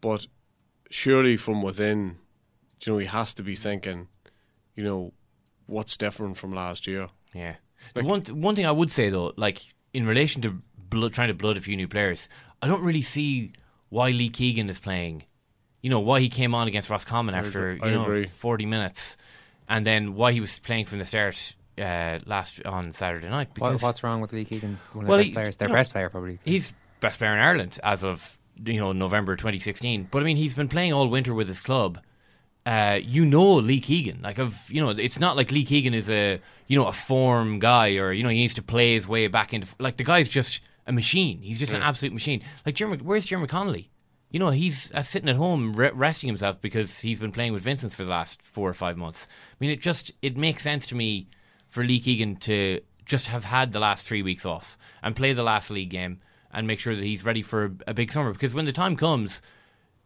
But 0.00 0.26
surely 0.90 1.36
from 1.36 1.62
within, 1.62 2.18
you 2.84 2.92
know, 2.92 2.98
he 2.98 3.06
has 3.06 3.32
to 3.34 3.42
be 3.42 3.54
thinking, 3.54 4.08
you 4.74 4.84
know, 4.84 5.12
what's 5.66 5.96
different 5.96 6.38
from 6.38 6.52
last 6.52 6.86
year. 6.86 7.08
Yeah. 7.32 7.56
The 7.94 8.04
one 8.04 8.22
one 8.22 8.56
thing 8.56 8.66
I 8.66 8.72
would 8.72 8.90
say 8.90 9.10
though, 9.10 9.32
like 9.36 9.62
in 9.92 10.06
relation 10.06 10.42
to 10.42 10.62
blood, 10.76 11.14
trying 11.14 11.28
to 11.28 11.34
blood 11.34 11.56
a 11.56 11.60
few 11.60 11.76
new 11.76 11.88
players, 11.88 12.28
I 12.62 12.68
don't 12.68 12.82
really 12.82 13.02
see 13.02 13.52
why 13.90 14.10
Lee 14.10 14.30
Keegan 14.30 14.70
is 14.70 14.78
playing. 14.78 15.24
You 15.82 15.90
know 15.90 16.00
why 16.00 16.20
he 16.20 16.28
came 16.28 16.54
on 16.54 16.68
against 16.68 16.88
Roscommon 16.88 17.34
I 17.34 17.38
after 17.38 17.70
agree- 17.72 17.88
you 17.90 17.94
know 17.96 18.04
agree. 18.04 18.24
forty 18.26 18.66
minutes, 18.66 19.16
and 19.68 19.84
then 19.84 20.14
why 20.14 20.32
he 20.32 20.40
was 20.40 20.58
playing 20.60 20.86
from 20.86 20.98
the 21.00 21.04
start 21.06 21.54
uh, 21.78 22.18
last 22.24 22.64
on 22.64 22.92
Saturday 22.92 23.28
night. 23.28 23.48
What, 23.56 23.70
Because 23.70 23.82
what's 23.82 24.04
wrong 24.04 24.20
with 24.20 24.32
Lee 24.32 24.44
Keegan? 24.44 24.78
One 24.92 25.04
of 25.04 25.08
Well, 25.08 25.18
the 25.18 25.22
best 25.22 25.28
he- 25.28 25.34
players. 25.34 25.56
Their 25.56 25.68
you 25.68 25.74
know, 25.74 25.78
best 25.78 25.90
player, 25.90 26.08
probably. 26.08 26.38
He's 26.44 26.72
best 27.00 27.18
player 27.18 27.32
in 27.32 27.40
Ireland 27.40 27.80
as 27.82 28.04
of 28.04 28.38
you 28.64 28.78
know 28.78 28.92
November 28.92 29.34
2016. 29.34 30.08
But 30.10 30.22
I 30.22 30.24
mean, 30.24 30.36
he's 30.36 30.54
been 30.54 30.68
playing 30.68 30.92
all 30.92 31.08
winter 31.08 31.34
with 31.34 31.48
his 31.48 31.60
club. 31.60 31.98
Uh, 32.64 33.00
you 33.02 33.24
know 33.26 33.54
Lee 33.54 33.80
Keegan, 33.80 34.20
like 34.22 34.38
of 34.38 34.70
you 34.70 34.80
know, 34.80 34.90
it's 34.90 35.18
not 35.18 35.36
like 35.36 35.50
Lee 35.50 35.64
Keegan 35.64 35.94
is 35.94 36.08
a 36.08 36.40
you 36.68 36.78
know 36.78 36.86
a 36.86 36.92
form 36.92 37.58
guy 37.58 37.96
or 37.96 38.12
you 38.12 38.22
know 38.22 38.28
he 38.28 38.36
needs 38.38 38.54
to 38.54 38.62
play 38.62 38.94
his 38.94 39.08
way 39.08 39.26
back 39.26 39.52
into 39.52 39.66
like 39.80 39.96
the 39.96 40.04
guy's 40.04 40.28
just 40.28 40.60
a 40.86 40.92
machine. 40.92 41.40
He's 41.42 41.58
just 41.58 41.72
an 41.72 41.82
absolute 41.82 42.12
machine. 42.12 42.42
Like 42.66 42.74
Jeremy, 42.74 42.98
where's 42.98 43.26
Diarmuid 43.26 43.50
Connolly? 43.50 43.90
You 44.30 44.40
know 44.40 44.50
he's 44.50 44.90
uh, 44.92 45.02
sitting 45.02 45.28
at 45.28 45.36
home 45.36 45.74
re- 45.74 45.90
resting 45.92 46.28
himself 46.28 46.60
because 46.60 47.00
he's 47.00 47.18
been 47.18 47.32
playing 47.32 47.52
with 47.52 47.62
Vincent 47.62 47.92
for 47.92 48.04
the 48.04 48.10
last 48.10 48.40
four 48.40 48.68
or 48.68 48.74
five 48.74 48.96
months. 48.96 49.28
I 49.30 49.56
mean, 49.60 49.70
it 49.70 49.80
just 49.80 50.10
it 50.22 50.36
makes 50.36 50.62
sense 50.62 50.86
to 50.86 50.94
me 50.94 51.28
for 51.68 51.84
Lee 51.84 52.00
Keegan 52.00 52.36
to 52.36 52.80
just 53.04 53.26
have 53.26 53.44
had 53.44 53.72
the 53.72 53.80
last 53.80 54.06
three 54.06 54.22
weeks 54.22 54.46
off 54.46 54.78
and 55.02 55.14
play 55.14 55.32
the 55.32 55.42
last 55.42 55.70
league 55.70 55.90
game 55.90 56.20
and 56.52 56.66
make 56.66 56.80
sure 56.80 56.94
that 56.94 57.04
he's 57.04 57.24
ready 57.24 57.42
for 57.42 57.64
a, 57.64 57.72
a 57.88 57.94
big 57.94 58.10
summer. 58.10 58.32
Because 58.32 58.54
when 58.54 58.64
the 58.64 58.72
time 58.72 58.96
comes, 58.96 59.42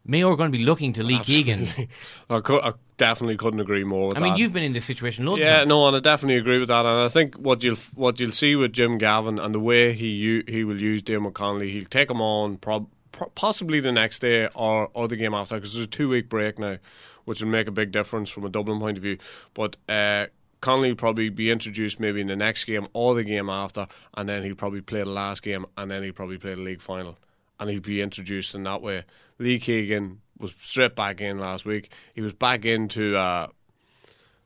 Mayo 0.07 0.31
are 0.31 0.37
going 0.37 0.53
to 0.53 0.57
be 0.57 0.65
looking 0.65 0.93
to 0.95 1.03
Lee 1.03 1.19
Keegan. 1.19 1.69
I, 2.31 2.41
cou- 2.41 2.61
I 2.61 2.73
definitely 2.97 3.37
couldn't 3.37 3.61
agree 3.61 3.85
more 3.85 4.09
with 4.09 4.17
I 4.17 4.21
that. 4.21 4.27
mean, 4.27 4.37
you've 4.37 4.53
been 4.53 4.63
in 4.63 4.73
this 4.73 4.85
situation 4.85 5.27
loads 5.27 5.41
yeah, 5.41 5.55
of 5.55 5.59
times. 5.61 5.69
no, 5.69 5.87
and 5.89 5.97
I 5.97 6.01
definitely 6.01 6.37
agree 6.37 6.59
with 6.59 6.69
that. 6.69 6.87
And 6.87 7.01
I 7.01 7.09
think 7.09 7.35
what 7.37 7.63
you'll 7.65 7.77
what 7.95 8.21
you'll 8.21 8.33
see 8.33 8.55
with 8.55 8.73
Jim 8.73 8.99
Gavin 8.99 9.39
and 9.39 9.55
the 9.55 9.61
way 9.61 9.93
he 9.93 10.43
he 10.47 10.65
will 10.65 10.81
use 10.81 11.03
Diarmuid 11.03 11.35
Connolly, 11.35 11.71
he'll 11.71 11.85
take 11.85 12.11
him 12.11 12.23
on 12.23 12.57
prob- 12.59 12.89
possibly 13.35 13.81
the 13.81 13.93
next 13.93 14.21
day 14.21 14.49
or 14.55 14.91
or 14.95 15.09
the 15.09 15.17
game 15.17 15.35
after 15.35 15.57
because 15.57 15.75
there's 15.75 15.87
a 15.87 15.91
two 15.91 16.09
week 16.09 16.29
break 16.29 16.59
now, 16.59 16.79
which 17.25 17.43
will 17.43 17.49
make 17.49 17.67
a 17.67 17.73
big 17.73 17.91
difference 17.91 18.31
from 18.31 18.45
a 18.45 18.49
Dublin 18.49 18.79
point 18.79 18.97
of 18.97 19.03
view. 19.03 19.19
But 19.55 19.77
uh, 19.89 20.27
Connolly 20.61 20.91
will 20.91 20.97
probably 20.97 21.29
be 21.29 21.51
introduced 21.51 22.01
maybe 22.01 22.21
in 22.21 22.29
the 22.29 22.37
next 22.37 22.65
game 22.65 22.87
or 22.93 23.15
the 23.15 23.25
game 23.25 23.49
after, 23.51 23.89
and 24.15 24.29
then 24.29 24.43
he'll 24.45 24.55
probably 24.55 24.81
play 24.81 25.01
the 25.01 25.07
last 25.07 25.43
game, 25.43 25.67
and 25.77 25.91
then 25.91 26.03
he'll 26.03 26.13
probably 26.13 26.39
play 26.39 26.55
the 26.55 26.61
league 26.61 26.81
final, 26.81 27.19
and 27.59 27.71
he'll 27.71 27.81
be 27.81 28.01
introduced 28.01 28.55
in 28.55 28.63
that 28.65 28.83
way. 28.83 29.05
Lee 29.39 29.59
Keegan 29.59 30.21
was 30.39 30.53
straight 30.61 30.95
back 30.95 31.21
in 31.21 31.39
last 31.39 31.65
week. 31.65 31.93
He 32.15 32.21
was 32.21 32.33
back 32.33 32.65
into 32.65 33.17
uh, 33.17 33.49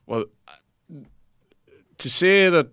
well 0.05 0.25
to 1.97 2.09
say 2.09 2.49
that 2.49 2.69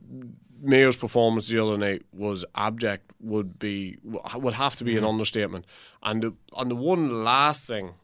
Mayo's 0.60 0.96
performance 0.96 1.48
the 1.48 1.62
other 1.62 1.76
night 1.76 2.02
was 2.12 2.44
abject 2.54 3.12
would 3.20 3.58
be 3.58 3.98
would 4.02 4.54
have 4.54 4.76
to 4.76 4.84
be 4.84 4.96
an 4.96 5.04
understatement. 5.04 5.66
And 6.02 6.22
the, 6.22 6.34
and 6.56 6.70
the 6.70 6.76
one 6.76 7.24
last 7.24 7.66
thing 7.66 7.94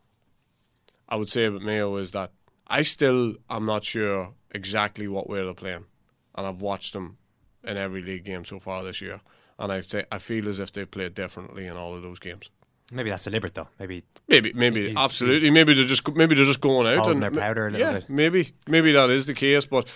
I 1.09 1.17
would 1.17 1.29
say 1.29 1.47
about 1.47 1.63
Mayo 1.63 1.97
is 1.97 2.13
that 2.13 2.33
I 2.67 2.83
still 2.83 3.35
am 3.51 3.67
not 3.67 3.85
sure 3.85 4.35
exactly 4.51 5.07
what 5.09 5.29
way 5.29 5.43
they're 5.43 5.55
playing, 5.55 5.87
and 6.35 6.47
I've 6.47 6.63
watched 6.63 6.93
them 6.93 7.19
in 7.63 7.77
every 7.77 8.03
league 8.03 8.25
game 8.25 8.45
so 8.45 8.59
far 8.59 8.83
this 8.83 9.01
year, 9.01 9.21
and 9.59 9.73
I 9.73 9.81
th- 9.81 10.07
I 10.11 10.19
feel 10.19 10.49
as 10.49 10.59
if 10.59 10.73
they've 10.73 10.91
played 10.91 11.15
differently 11.15 11.67
in 11.67 11.77
all 11.77 11.95
of 11.95 12.03
those 12.03 12.19
games. 12.19 12.51
Maybe 12.93 13.11
that's 13.11 13.25
deliberate, 13.25 13.55
though. 13.55 13.69
Maybe. 13.79 14.05
Maybe, 14.29 14.53
maybe, 14.53 14.89
he's- 14.89 14.97
absolutely. 14.97 15.41
he's 15.41 15.53
Maybe 15.53 15.75
they're 15.75 15.85
just 15.85 16.07
maybe 16.15 16.35
they're 16.35 16.45
just 16.45 16.61
going 16.61 16.87
out 16.87 17.09
and 17.11 17.23
their 17.23 17.31
powder 17.31 17.67
a 17.67 17.71
little 17.71 17.87
yeah, 17.87 17.99
bit. 18.01 18.11
maybe, 18.11 18.55
maybe 18.69 18.93
that 18.93 19.11
is 19.11 19.27
the 19.27 19.35
case. 19.35 19.67
But 19.67 19.89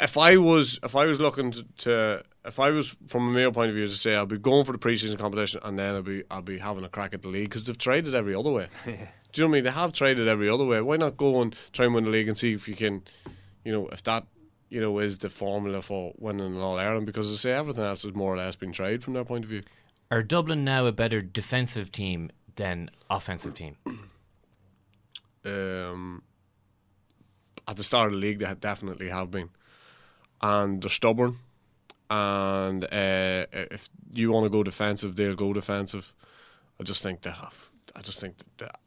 if 0.00 0.16
I 0.16 0.36
was 0.36 0.78
if 0.82 0.94
I 0.94 1.06
was 1.06 1.20
looking 1.20 1.50
to, 1.52 1.64
to 1.78 2.22
if 2.44 2.60
I 2.60 2.70
was 2.70 2.96
from 3.08 3.28
a 3.28 3.32
Mayo 3.32 3.50
point 3.50 3.70
of 3.70 3.74
view, 3.74 3.84
as 3.84 3.92
I 3.92 3.96
say, 3.96 4.14
I'll 4.14 4.26
be 4.26 4.38
going 4.38 4.64
for 4.64 4.72
the 4.72 4.78
preseason 4.78 5.18
competition, 5.18 5.60
and 5.64 5.78
then 5.78 5.94
I'll 5.96 6.02
be 6.02 6.22
I'll 6.30 6.42
be 6.42 6.58
having 6.58 6.84
a 6.84 6.88
crack 6.88 7.12
at 7.12 7.22
the 7.22 7.28
league 7.28 7.48
because 7.48 7.64
they've 7.64 7.76
tried 7.76 8.06
it 8.06 8.14
every 8.14 8.34
other 8.34 8.50
way. 8.50 8.68
Do 8.84 8.92
you 8.92 8.96
know 9.42 9.48
what 9.48 9.54
I 9.54 9.58
mean? 9.58 9.64
They 9.64 9.70
have 9.70 9.92
tried 9.92 10.20
it 10.20 10.28
every 10.28 10.48
other 10.48 10.64
way. 10.64 10.80
Why 10.80 10.96
not 10.96 11.16
go 11.16 11.42
and 11.42 11.54
try 11.72 11.86
and 11.86 11.94
win 11.94 12.04
the 12.04 12.10
league 12.10 12.28
and 12.28 12.38
see 12.38 12.52
if 12.52 12.68
you 12.68 12.74
can, 12.76 13.02
you 13.64 13.72
know, 13.72 13.88
if 13.88 14.02
that 14.04 14.26
you 14.68 14.80
know 14.80 14.98
is 14.98 15.18
the 15.18 15.28
formula 15.28 15.82
for 15.82 16.12
winning 16.18 16.54
an 16.54 16.60
All 16.60 16.78
Ireland? 16.78 17.06
Because 17.06 17.30
as 17.30 17.40
I 17.40 17.42
say, 17.42 17.52
everything 17.52 17.84
else 17.84 18.02
has 18.04 18.14
more 18.14 18.32
or 18.32 18.36
less 18.38 18.56
been 18.56 18.72
tried 18.72 19.02
from 19.02 19.14
their 19.14 19.24
point 19.24 19.44
of 19.44 19.50
view. 19.50 19.62
Are 20.10 20.22
Dublin 20.22 20.64
now 20.64 20.86
a 20.86 20.92
better 20.92 21.20
defensive 21.20 21.90
team 21.90 22.30
than 22.56 22.90
offensive 23.10 23.54
team? 23.54 23.76
um, 25.44 26.22
at 27.66 27.76
the 27.76 27.84
start 27.84 28.06
of 28.06 28.12
the 28.12 28.18
league, 28.18 28.38
they 28.38 28.46
had- 28.46 28.60
definitely 28.60 29.08
have 29.08 29.30
been, 29.30 29.50
and 30.40 30.80
they're 30.82 30.90
stubborn. 30.90 31.38
And 32.08 32.84
uh, 32.84 33.46
if 33.52 33.88
you 34.12 34.30
want 34.30 34.44
to 34.44 34.50
go 34.50 34.62
defensive, 34.62 35.16
they'll 35.16 35.34
go 35.34 35.52
defensive. 35.52 36.14
I 36.78 36.84
just 36.84 37.02
think 37.02 37.22
they 37.22 37.30
have. 37.30 37.68
I 37.96 38.02
just 38.02 38.20
think 38.20 38.36
that 38.58 38.78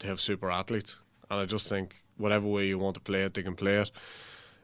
they 0.00 0.08
have 0.08 0.20
super 0.20 0.50
athletes, 0.50 0.96
and 1.30 1.38
I 1.38 1.44
just 1.44 1.68
think 1.68 2.02
whatever 2.16 2.48
way 2.48 2.66
you 2.66 2.78
want 2.80 2.94
to 2.94 3.00
play 3.00 3.22
it, 3.22 3.34
they 3.34 3.44
can 3.44 3.54
play 3.54 3.76
it. 3.76 3.90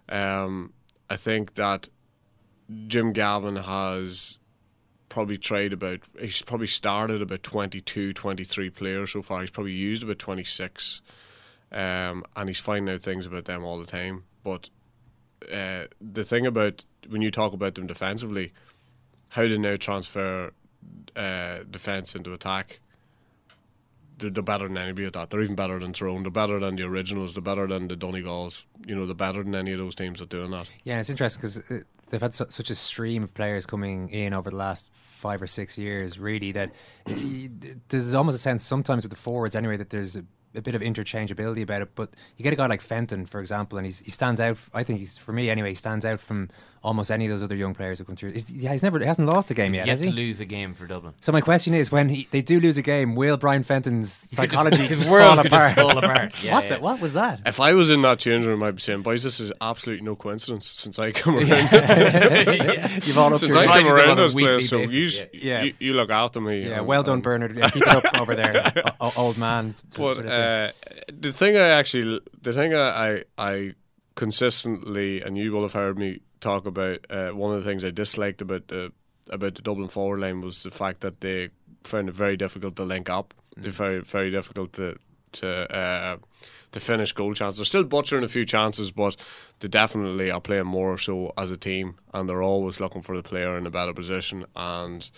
Um, 0.08 0.72
I 1.08 1.16
think 1.16 1.54
that 1.54 1.88
Jim 2.88 3.12
Gavin 3.12 3.56
has 3.56 4.39
probably 5.10 5.36
tried 5.36 5.74
about 5.74 6.00
he's 6.18 6.40
probably 6.40 6.66
started 6.66 7.20
about 7.20 7.42
22 7.42 8.14
23 8.14 8.70
players 8.70 9.12
so 9.12 9.20
far. 9.20 9.42
He's 9.42 9.50
probably 9.50 9.72
used 9.72 10.02
about 10.02 10.18
26 10.18 11.02
um, 11.72 12.24
and 12.34 12.48
he's 12.48 12.58
finding 12.58 12.94
out 12.94 13.02
things 13.02 13.26
about 13.26 13.44
them 13.44 13.62
all 13.62 13.78
the 13.78 13.86
time. 13.86 14.24
But 14.42 14.70
uh, 15.52 15.84
the 16.00 16.24
thing 16.24 16.46
about 16.46 16.84
when 17.08 17.20
you 17.20 17.30
talk 17.30 17.52
about 17.52 17.74
them 17.74 17.86
defensively 17.86 18.52
how 19.28 19.42
they 19.42 19.58
now 19.58 19.76
transfer 19.76 20.52
uh, 21.14 21.58
defense 21.70 22.14
into 22.14 22.32
attack 22.32 22.80
they're, 24.20 24.30
they're 24.30 24.42
better 24.42 24.68
than 24.68 24.76
anybody 24.76 25.06
at 25.06 25.14
that. 25.14 25.30
They're 25.30 25.42
even 25.42 25.56
better 25.56 25.78
than 25.78 25.92
Tyrone. 25.92 26.22
They're 26.22 26.30
better 26.30 26.60
than 26.60 26.76
the 26.76 26.84
originals. 26.84 27.34
They're 27.34 27.42
better 27.42 27.66
than 27.66 27.88
the 27.88 27.96
Donegals. 27.96 28.64
You 28.86 28.94
know 28.94 29.06
they're 29.06 29.14
better 29.14 29.42
than 29.42 29.54
any 29.54 29.72
of 29.72 29.78
those 29.78 29.94
teams 29.94 30.20
that 30.20 30.28
doing 30.28 30.50
that. 30.52 30.68
Yeah, 30.84 31.00
it's 31.00 31.10
interesting 31.10 31.40
because 31.40 31.84
they've 32.10 32.20
had 32.20 32.34
su- 32.34 32.46
such 32.48 32.70
a 32.70 32.74
stream 32.74 33.22
of 33.22 33.32
players 33.34 33.66
coming 33.66 34.08
in 34.10 34.34
over 34.34 34.50
the 34.50 34.56
last 34.56 34.90
five 34.92 35.40
or 35.40 35.46
six 35.46 35.78
years, 35.78 36.18
really. 36.18 36.52
That 36.52 36.72
there's 37.88 38.14
almost 38.14 38.36
a 38.36 38.40
sense 38.40 38.64
sometimes 38.64 39.04
with 39.04 39.10
the 39.10 39.18
forwards, 39.18 39.54
anyway, 39.56 39.76
that 39.76 39.90
there's 39.90 40.16
a, 40.16 40.24
a 40.54 40.62
bit 40.62 40.74
of 40.74 40.82
interchangeability 40.82 41.62
about 41.62 41.82
it. 41.82 41.94
But 41.94 42.10
you 42.36 42.42
get 42.42 42.52
a 42.52 42.56
guy 42.56 42.66
like 42.66 42.82
Fenton, 42.82 43.26
for 43.26 43.40
example, 43.40 43.78
and 43.78 43.86
he's, 43.86 44.00
he 44.00 44.10
stands 44.10 44.40
out. 44.40 44.58
I 44.74 44.82
think 44.82 44.98
he's 44.98 45.16
for 45.16 45.32
me 45.32 45.48
anyway. 45.50 45.70
He 45.70 45.74
stands 45.74 46.04
out 46.04 46.20
from 46.20 46.50
almost 46.82 47.10
any 47.10 47.26
of 47.26 47.30
those 47.30 47.42
other 47.42 47.54
young 47.54 47.74
players 47.74 47.98
who 47.98 48.04
come 48.06 48.16
through. 48.16 48.32
He's, 48.32 48.50
yeah, 48.50 48.72
he's 48.72 48.82
never 48.82 48.98
he 48.98 49.04
hasn't 49.04 49.28
lost 49.28 49.50
a 49.50 49.54
game 49.54 49.72
He's 49.72 49.78
yet, 49.80 49.86
yet 49.86 49.90
has 49.92 50.00
to 50.00 50.06
he? 50.06 50.12
lose 50.12 50.40
a 50.40 50.46
game 50.46 50.72
for 50.74 50.86
Dublin. 50.86 51.12
So 51.20 51.30
my 51.32 51.40
question 51.42 51.74
is, 51.74 51.92
when 51.92 52.08
he, 52.08 52.26
they 52.30 52.40
do 52.40 52.58
lose 52.58 52.78
a 52.78 52.82
game, 52.82 53.14
will 53.14 53.36
Brian 53.36 53.62
Fenton's 53.64 54.08
could 54.10 54.20
just- 54.20 54.34
psychology 54.34 54.86
his 54.86 54.98
just 55.00 55.10
world 55.10 55.34
fall 55.34 55.42
could 55.42 55.50
just 55.50 55.76
apart? 55.76 55.92
fall 55.92 55.98
apart. 55.98 56.34
Yeah, 56.42 56.54
what? 56.54 56.64
yeah. 56.64 56.74
The, 56.76 56.80
what 56.80 57.00
was 57.00 57.12
that? 57.14 57.40
If 57.44 57.60
I 57.60 57.72
was 57.74 57.90
in 57.90 58.00
that 58.02 58.18
change 58.18 58.46
room, 58.46 58.62
I'd 58.62 58.76
be 58.76 58.80
saying, 58.80 59.02
boys, 59.02 59.22
this 59.22 59.40
is 59.40 59.52
absolutely 59.60 60.04
no 60.06 60.16
coincidence 60.16 60.66
since 60.66 60.98
I 60.98 61.12
come 61.12 61.36
around. 61.36 61.48
You've 63.06 63.18
all 63.18 63.32
up 63.34 63.40
since 63.40 63.54
I 63.54 63.66
come 63.66 63.86
around 63.86 64.10
on 64.10 64.18
a 64.18 64.22
this 64.22 64.34
weekly 64.34 64.52
place, 64.54 64.70
so 64.70 64.78
you, 64.78 64.86
basis. 65.06 65.28
Yeah. 65.34 65.62
you, 65.64 65.74
you 65.78 65.92
look 65.94 66.10
after 66.10 66.40
me. 66.40 66.66
Yeah, 66.68 66.78
and- 66.78 66.86
well 66.86 67.02
done, 67.02 67.14
and- 67.14 67.22
Bernard. 67.22 67.56
Yeah, 67.56 67.68
keep 67.70 67.82
it 67.82 67.88
up 67.88 68.20
over 68.20 68.34
there, 68.34 68.72
o- 69.00 69.08
o- 69.08 69.12
old 69.16 69.36
man. 69.38 69.74
But 69.96 70.14
sort 70.14 70.18
of 70.18 70.26
uh, 70.26 70.72
the 71.12 71.32
thing 71.32 71.56
I 71.56 71.68
actually, 71.68 72.20
the 72.40 72.52
thing 72.52 72.74
I, 72.74 73.12
I, 73.18 73.24
I 73.38 73.74
consistently, 74.14 75.20
and 75.20 75.36
you 75.36 75.52
will 75.52 75.62
have 75.62 75.72
heard 75.72 75.98
me 75.98 76.20
talk 76.40 76.66
about, 76.66 77.07
uh, 77.11 77.31
one 77.31 77.55
of 77.55 77.62
the 77.62 77.70
things 77.70 77.85
I 77.85 77.90
disliked 77.90 78.40
about 78.40 78.68
the 78.68 78.92
about 79.29 79.55
the 79.55 79.62
Dublin 79.62 79.88
forward 79.88 80.20
line 80.20 80.40
was 80.40 80.62
the 80.62 80.70
fact 80.70 81.00
that 81.00 81.20
they 81.20 81.50
found 81.85 82.09
it 82.09 82.14
very 82.14 82.37
difficult 82.37 82.74
to 82.76 82.83
link 82.85 83.09
up. 83.09 83.33
They're 83.57 83.70
very, 83.70 84.00
very 84.00 84.31
difficult 84.31 84.72
to 84.74 84.96
to 85.33 85.76
uh, 85.76 86.16
to 86.72 86.81
finish 86.81 87.12
goal 87.12 87.35
chances. 87.35 87.59
They're 87.59 87.64
still 87.64 87.85
butchering 87.85 88.24
a 88.24 88.29
few 88.29 88.44
chances, 88.44 88.90
but 88.90 89.16
they 89.61 89.68
definitely 89.68 90.31
are 90.31 90.40
playing 90.40 90.66
more 90.66 90.98
so 90.98 91.33
as 91.37 91.50
a 91.50 91.57
team, 91.57 91.96
and 92.12 92.29
they're 92.29 92.42
always 92.42 92.81
looking 92.81 93.03
for 93.03 93.16
the 93.16 93.22
player 93.22 93.57
in 93.57 93.66
a 93.66 93.70
better 93.70 93.92
position. 93.94 94.46
And 94.57 95.09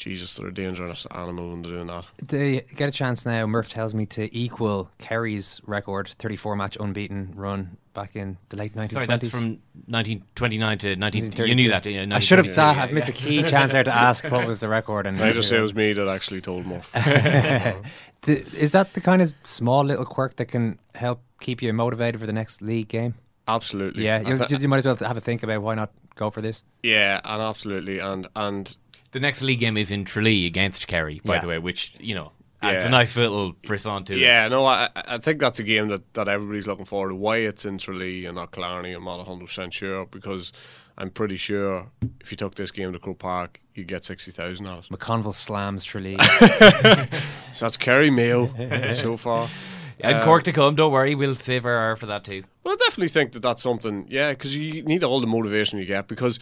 Jesus, 0.00 0.32
they're 0.34 0.48
a 0.48 0.54
dangerous 0.54 1.06
animal 1.10 1.50
when 1.50 1.60
they're 1.60 1.72
doing 1.72 1.86
that. 1.88 2.06
They 2.26 2.62
get 2.74 2.88
a 2.88 2.92
chance 2.92 3.26
now, 3.26 3.46
Murph 3.46 3.68
tells 3.68 3.94
me, 3.94 4.06
to 4.06 4.34
equal 4.34 4.90
Kerry's 4.98 5.60
record, 5.66 6.08
34 6.18 6.56
match 6.56 6.78
unbeaten 6.80 7.32
run 7.36 7.76
back 7.92 8.16
in 8.16 8.38
the 8.48 8.56
late 8.56 8.72
1920s. 8.72 8.92
Sorry, 8.92 9.06
that's 9.06 9.28
from 9.28 9.58
1929 9.88 10.78
to 10.78 10.96
19. 10.96 11.32
You 11.46 11.54
knew 11.54 11.68
that. 11.68 11.84
Yeah, 11.84 12.06
I 12.12 12.18
should 12.18 12.38
have 12.38 12.46
1932, 12.46 12.52
thought, 12.54 12.76
yeah, 12.76 12.82
I've 12.82 12.92
missed 12.92 13.08
a 13.10 13.12
key 13.12 13.42
chance 13.42 13.72
there 13.72 13.84
to 13.84 13.94
ask 13.94 14.24
what 14.24 14.46
was 14.46 14.60
the 14.60 14.68
record. 14.78 15.06
And 15.06 15.18
Can 15.18 15.26
I 15.28 15.32
just 15.32 15.50
say 15.50 15.58
it 15.58 15.60
was 15.60 15.74
me 15.74 15.92
that 15.92 16.08
actually 16.08 16.40
told 16.40 16.64
Murph. 16.66 16.90
Is 18.26 18.72
that 18.72 18.94
the 18.94 19.00
kind 19.00 19.22
of 19.22 19.32
small 19.44 19.84
little 19.84 20.04
quirk 20.04 20.36
that 20.36 20.46
can 20.46 20.78
help 20.94 21.20
keep 21.40 21.60
you 21.62 21.72
motivated 21.72 22.20
for 22.20 22.26
the 22.26 22.32
next 22.32 22.60
league 22.62 22.88
game? 22.88 23.14
Absolutely. 23.48 24.04
Yeah, 24.04 24.20
you, 24.20 24.38
thi- 24.38 24.56
you 24.56 24.68
might 24.68 24.78
as 24.78 24.86
well 24.86 24.96
have 24.96 25.16
a 25.16 25.20
think 25.20 25.42
about 25.42 25.62
why 25.62 25.74
not 25.74 25.90
go 26.14 26.30
for 26.30 26.40
this. 26.40 26.64
Yeah, 26.82 27.20
and 27.24 27.42
absolutely, 27.42 27.98
and 27.98 28.28
and 28.36 28.76
The 29.12 29.20
next 29.20 29.42
league 29.42 29.58
game 29.60 29.76
is 29.76 29.90
in 29.90 30.04
Tralee 30.04 30.46
against 30.46 30.86
Kerry, 30.86 31.20
by 31.24 31.34
Yeah. 31.36 31.40
the 31.40 31.46
way, 31.48 31.58
which 31.58 31.94
you 31.98 32.14
know 32.14 32.32
adds 32.62 32.82
Yeah. 32.84 32.88
a 32.88 32.90
nice 32.90 33.16
little 33.16 33.54
frisson 33.64 34.04
to 34.04 34.12
it. 34.14 34.18
yeah, 34.18 34.46
no, 34.48 34.64
I 34.66 34.88
I 34.94 35.18
think 35.18 35.40
that's 35.40 35.58
a 35.58 35.62
game 35.64 35.88
that, 35.88 36.14
that 36.14 36.28
everybody's 36.28 36.66
looking 36.66 36.84
forward 36.84 37.08
to. 37.10 37.14
Why 37.16 37.38
it's 37.38 37.64
in 37.64 37.78
Tralee 37.78 38.26
and 38.26 38.36
not 38.36 38.52
Killarney, 38.52 38.92
I'm 38.92 39.04
not 39.04 39.18
100 39.18 39.46
percent 39.46 39.72
sure 39.74 40.06
because 40.06 40.52
I'm 40.98 41.10
pretty 41.10 41.36
sure 41.36 41.90
if 42.20 42.30
you 42.30 42.36
took 42.36 42.54
this 42.56 42.70
game 42.70 42.92
to 42.92 42.98
Croke 42.98 43.18
Park, 43.18 43.60
you 43.74 43.84
get 43.84 44.04
sixty 44.04 44.30
thousand 44.30 44.66
out 44.66 44.78
of 44.78 44.84
it. 44.84 44.90
McConville 44.98 45.34
slams 45.34 45.84
Tralee. 45.84 46.16
So 47.52 47.64
that's 47.64 47.76
Kerry 47.76 48.10
Mayo 48.10 48.92
so 48.92 49.16
far. 49.16 49.48
And 50.02 50.24
Cork 50.24 50.44
to 50.44 50.52
come. 50.52 50.76
Don't 50.76 50.92
worry, 50.92 51.14
we'll 51.14 51.34
save 51.34 51.66
our 51.66 51.76
hour 51.76 51.94
for 51.94 52.06
that 52.06 52.24
too. 52.24 52.44
Well, 52.64 52.72
I 52.72 52.76
definitely 52.78 53.08
think 53.08 53.32
that 53.32 53.40
that's 53.42 53.62
something, 53.62 54.06
yeah, 54.08 54.30
because 54.30 54.56
you 54.56 54.82
need 54.82 55.04
all 55.04 55.20
the 55.20 55.26
motivation 55.26 55.78
you 55.78 55.84
get. 55.84 56.08
Because 56.08 56.38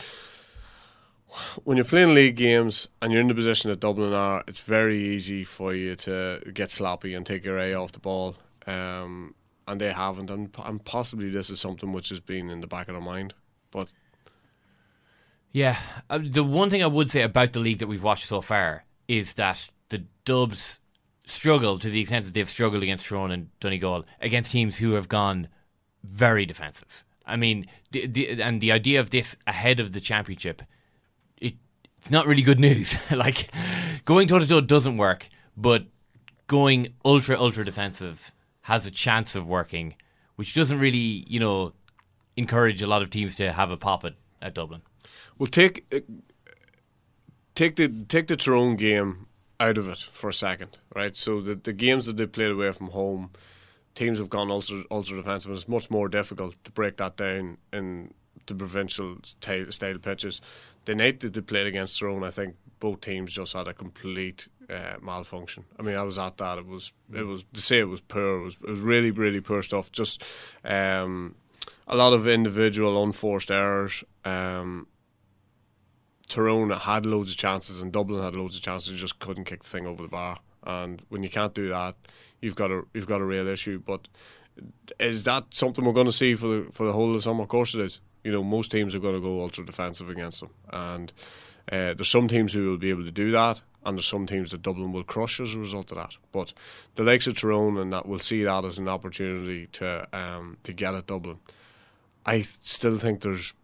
when 1.64 1.76
you're 1.76 1.84
playing 1.84 2.14
league 2.14 2.36
games 2.36 2.88
and 3.00 3.12
you're 3.12 3.20
in 3.20 3.28
the 3.28 3.34
position 3.34 3.70
that 3.70 3.80
Dublin 3.80 4.12
are, 4.12 4.44
it's 4.46 4.60
very 4.60 4.98
easy 4.98 5.44
for 5.44 5.74
you 5.74 5.96
to 5.96 6.40
get 6.52 6.70
sloppy 6.70 7.14
and 7.14 7.24
take 7.24 7.44
your 7.44 7.58
eye 7.58 7.72
off 7.72 7.92
the 7.92 7.98
ball. 7.98 8.36
Um, 8.66 9.34
and 9.66 9.80
they 9.80 9.92
haven't, 9.92 10.30
and, 10.30 10.54
and 10.64 10.84
possibly 10.84 11.30
this 11.30 11.50
is 11.50 11.60
something 11.60 11.92
which 11.92 12.08
has 12.08 12.20
been 12.20 12.48
in 12.48 12.60
the 12.60 12.66
back 12.66 12.88
of 12.88 12.94
their 12.94 13.02
mind. 13.02 13.34
But 13.70 13.88
Yeah, 15.52 15.78
uh, 16.08 16.20
the 16.22 16.44
one 16.44 16.70
thing 16.70 16.82
I 16.82 16.86
would 16.86 17.10
say 17.10 17.22
about 17.22 17.52
the 17.52 17.60
league 17.60 17.78
that 17.78 17.86
we've 17.86 18.02
watched 18.02 18.28
so 18.28 18.40
far 18.40 18.84
is 19.06 19.34
that 19.34 19.68
the 19.90 20.04
Dubs 20.24 20.80
struggle 21.26 21.78
to 21.78 21.90
the 21.90 22.00
extent 22.00 22.24
that 22.24 22.34
they've 22.34 22.48
struggled 22.48 22.82
against 22.82 23.06
Tyrone 23.06 23.30
and 23.30 23.60
Donegal 23.60 24.06
against 24.20 24.52
teams 24.52 24.78
who 24.78 24.92
have 24.92 25.08
gone 25.08 25.48
very 26.02 26.46
defensive. 26.46 27.04
I 27.26 27.36
mean, 27.36 27.66
the, 27.90 28.06
the, 28.06 28.42
and 28.42 28.60
the 28.60 28.72
idea 28.72 29.00
of 29.00 29.10
this 29.10 29.36
ahead 29.46 29.80
of 29.80 29.92
the 29.92 30.00
championship, 30.00 30.62
it's 32.00 32.10
not 32.10 32.26
really 32.26 32.42
good 32.42 32.60
news. 32.60 32.96
like 33.10 33.50
going 34.04 34.28
toe 34.28 34.38
to 34.38 34.46
toe 34.46 34.60
doesn't 34.60 34.96
work, 34.96 35.28
but 35.56 35.86
going 36.46 36.94
ultra 37.04 37.38
ultra 37.38 37.64
defensive 37.64 38.32
has 38.62 38.86
a 38.86 38.90
chance 38.90 39.34
of 39.34 39.46
working, 39.46 39.94
which 40.36 40.54
doesn't 40.54 40.78
really 40.78 41.24
you 41.26 41.40
know 41.40 41.72
encourage 42.36 42.80
a 42.82 42.86
lot 42.86 43.02
of 43.02 43.10
teams 43.10 43.34
to 43.34 43.52
have 43.52 43.70
a 43.70 43.76
pop 43.76 44.04
at, 44.04 44.14
at 44.40 44.54
Dublin. 44.54 44.82
Well, 45.38 45.48
take 45.48 45.86
uh, 45.94 46.00
take 47.54 47.76
the 47.76 47.88
take 48.08 48.28
the 48.28 48.36
Tyrone 48.36 48.76
game 48.76 49.26
out 49.60 49.78
of 49.78 49.88
it 49.88 49.98
for 50.12 50.30
a 50.30 50.34
second, 50.34 50.78
right? 50.94 51.16
So 51.16 51.40
the 51.40 51.54
the 51.54 51.72
games 51.72 52.06
that 52.06 52.16
they 52.16 52.26
played 52.26 52.50
away 52.50 52.72
from 52.72 52.88
home, 52.88 53.30
teams 53.94 54.18
have 54.18 54.30
gone 54.30 54.50
ultra 54.50 54.84
ultra 54.90 55.16
defensive. 55.16 55.50
and 55.50 55.58
It's 55.58 55.68
much 55.68 55.90
more 55.90 56.08
difficult 56.08 56.56
to 56.64 56.70
break 56.70 56.96
that 56.98 57.16
down 57.16 57.58
in 57.72 58.14
the 58.48 58.54
provincial 58.54 59.16
style, 59.22 59.98
pitches. 59.98 60.40
The 60.84 60.94
night 60.94 61.20
that 61.20 61.34
they 61.34 61.40
played 61.40 61.66
against 61.66 61.98
Tyrone, 61.98 62.24
I 62.24 62.30
think 62.30 62.56
both 62.80 63.00
teams 63.00 63.32
just 63.32 63.52
had 63.52 63.68
a 63.68 63.74
complete 63.74 64.48
uh, 64.70 64.96
malfunction. 65.00 65.64
I 65.78 65.82
mean, 65.82 65.96
I 65.96 66.02
was 66.02 66.18
at 66.18 66.36
that. 66.38 66.58
It 66.58 66.66
was 66.66 66.92
it 67.12 67.24
was 67.24 67.44
to 67.52 67.60
say 67.60 67.80
it 67.80 67.88
was 67.88 68.00
poor. 68.00 68.40
It 68.40 68.44
was 68.44 68.56
it 68.62 68.70
was 68.70 68.80
really 68.80 69.10
really 69.10 69.40
poor 69.40 69.62
stuff. 69.62 69.92
Just 69.92 70.22
um, 70.64 71.34
a 71.86 71.96
lot 71.96 72.12
of 72.12 72.26
individual 72.28 73.02
unforced 73.02 73.50
errors. 73.50 74.04
Um, 74.24 74.86
Tyrone 76.28 76.70
had 76.70 77.06
loads 77.06 77.30
of 77.30 77.36
chances 77.36 77.80
and 77.80 77.90
Dublin 77.90 78.22
had 78.22 78.34
loads 78.34 78.56
of 78.56 78.62
chances, 78.62 79.00
just 79.00 79.18
couldn't 79.18 79.44
kick 79.44 79.62
the 79.62 79.68
thing 79.68 79.86
over 79.86 80.02
the 80.02 80.08
bar. 80.08 80.38
And 80.62 81.02
when 81.08 81.22
you 81.22 81.30
can't 81.30 81.54
do 81.54 81.68
that, 81.70 81.96
you've 82.40 82.54
got 82.56 82.70
a 82.70 82.82
you've 82.92 83.06
got 83.06 83.20
a 83.20 83.24
real 83.24 83.48
issue. 83.48 83.80
But 83.84 84.08
is 85.00 85.22
that 85.24 85.46
something 85.50 85.84
we're 85.84 85.92
going 85.92 86.06
to 86.06 86.12
see 86.12 86.34
for 86.34 86.46
the 86.46 86.68
for 86.72 86.86
the 86.86 86.92
whole 86.92 87.08
of 87.08 87.14
the 87.14 87.22
summer? 87.22 87.42
Of 87.42 87.48
course 87.48 87.74
it 87.74 87.80
is. 87.80 88.00
You 88.28 88.34
know, 88.34 88.44
most 88.44 88.70
teams 88.70 88.94
are 88.94 88.98
going 88.98 89.14
to 89.14 89.22
go 89.22 89.40
ultra 89.40 89.64
defensive 89.64 90.10
against 90.10 90.40
them, 90.40 90.50
and 90.68 91.10
uh, 91.72 91.94
there's 91.94 92.10
some 92.10 92.28
teams 92.28 92.52
who 92.52 92.68
will 92.68 92.76
be 92.76 92.90
able 92.90 93.04
to 93.04 93.10
do 93.10 93.30
that, 93.30 93.62
and 93.86 93.96
there's 93.96 94.06
some 94.06 94.26
teams 94.26 94.50
that 94.50 94.60
Dublin 94.60 94.92
will 94.92 95.02
crush 95.02 95.40
as 95.40 95.54
a 95.54 95.58
result 95.58 95.90
of 95.92 95.96
that. 95.96 96.18
But 96.30 96.52
the 96.96 97.04
likes 97.04 97.26
of 97.26 97.40
Tyrone 97.40 97.78
and 97.78 97.90
that 97.94 98.06
will 98.06 98.18
see 98.18 98.44
that 98.44 98.66
as 98.66 98.76
an 98.76 98.86
opportunity 98.86 99.66
to 99.72 100.06
um, 100.12 100.58
to 100.64 100.74
get 100.74 100.92
at 100.92 101.06
Dublin. 101.06 101.38
I 102.26 102.42
still 102.42 102.98
think 102.98 103.22
there's 103.22 103.54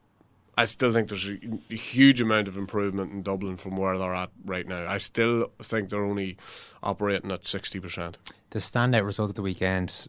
I 0.57 0.65
still 0.65 0.95
think 0.95 1.09
there's 1.09 1.29
a, 1.29 1.75
huge 1.75 2.23
amount 2.23 2.49
of 2.49 2.57
improvement 2.57 3.13
in 3.13 3.23
Dublin 3.23 3.59
from 3.59 3.77
where 3.77 3.99
they're 3.99 4.15
at 4.15 4.31
right 4.47 4.67
now. 4.67 4.87
I 4.89 4.97
still 4.97 5.51
think 5.63 5.91
they're 5.91 6.03
only 6.03 6.39
operating 6.83 7.31
at 7.33 7.45
sixty 7.45 7.81
percent. 7.81 8.17
The 8.49 8.61
standout 8.61 9.05
result 9.05 9.29
of 9.29 9.35
the 9.35 9.43
weekend 9.43 10.09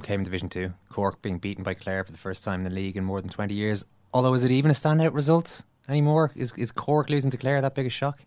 came 0.00 0.20
in 0.20 0.24
Division 0.24 0.48
2. 0.48 0.72
Cork 0.90 1.22
being 1.22 1.38
beaten 1.38 1.64
by 1.64 1.74
Clare 1.74 2.04
for 2.04 2.12
the 2.12 2.18
first 2.18 2.44
time 2.44 2.60
in 2.60 2.64
the 2.64 2.74
league 2.74 2.96
in 2.96 3.04
more 3.04 3.20
than 3.20 3.30
20 3.30 3.54
years. 3.54 3.84
Although, 4.12 4.34
is 4.34 4.44
it 4.44 4.50
even 4.50 4.70
a 4.70 4.74
standout 4.74 5.14
result 5.14 5.64
anymore? 5.88 6.32
Is, 6.34 6.52
is 6.56 6.70
Cork 6.72 7.10
losing 7.10 7.30
to 7.30 7.36
Clare 7.36 7.60
that 7.60 7.74
big 7.74 7.86
a 7.86 7.90
shock? 7.90 8.20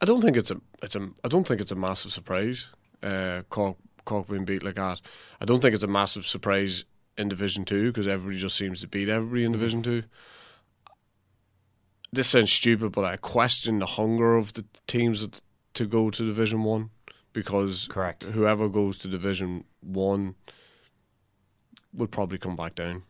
I 0.00 0.04
don't 0.04 0.22
think 0.22 0.36
it's 0.36 0.50
a 0.50 0.60
it's 0.82 0.96
a 0.96 1.10
I 1.24 1.28
don't 1.28 1.46
think 1.46 1.60
it's 1.60 1.72
a 1.72 1.76
massive 1.76 2.12
surprise. 2.12 2.68
Uh, 3.02 3.42
Cork 3.50 3.76
Cork 4.04 4.28
being 4.28 4.44
beat 4.44 4.62
like 4.62 4.76
that. 4.76 5.00
I 5.40 5.44
don't 5.44 5.60
think 5.60 5.74
it's 5.74 5.84
a 5.84 5.88
massive 5.88 6.26
surprise 6.26 6.84
in 7.18 7.28
Division 7.28 7.64
Two 7.64 7.88
because 7.88 8.06
everybody 8.06 8.38
just 8.38 8.56
seems 8.56 8.80
to 8.80 8.88
beat 8.88 9.08
everybody 9.08 9.44
in 9.44 9.52
Division 9.52 9.82
Two. 9.82 10.04
This 12.12 12.28
sounds 12.28 12.50
stupid, 12.50 12.92
but 12.92 13.04
I 13.04 13.16
question 13.16 13.78
the 13.78 13.86
hunger 13.86 14.36
of 14.36 14.54
the 14.54 14.64
teams 14.86 15.20
that, 15.20 15.40
to 15.74 15.86
go 15.86 16.10
to 16.10 16.26
Division 16.26 16.64
One 16.64 16.90
because 17.32 17.86
Correct. 17.88 18.24
whoever 18.24 18.68
goes 18.68 18.98
to 18.98 19.08
Division 19.08 19.64
One 19.80 20.34
will 21.94 22.06
probably 22.06 22.38
come 22.38 22.56
back 22.56 22.74
down. 22.74 23.02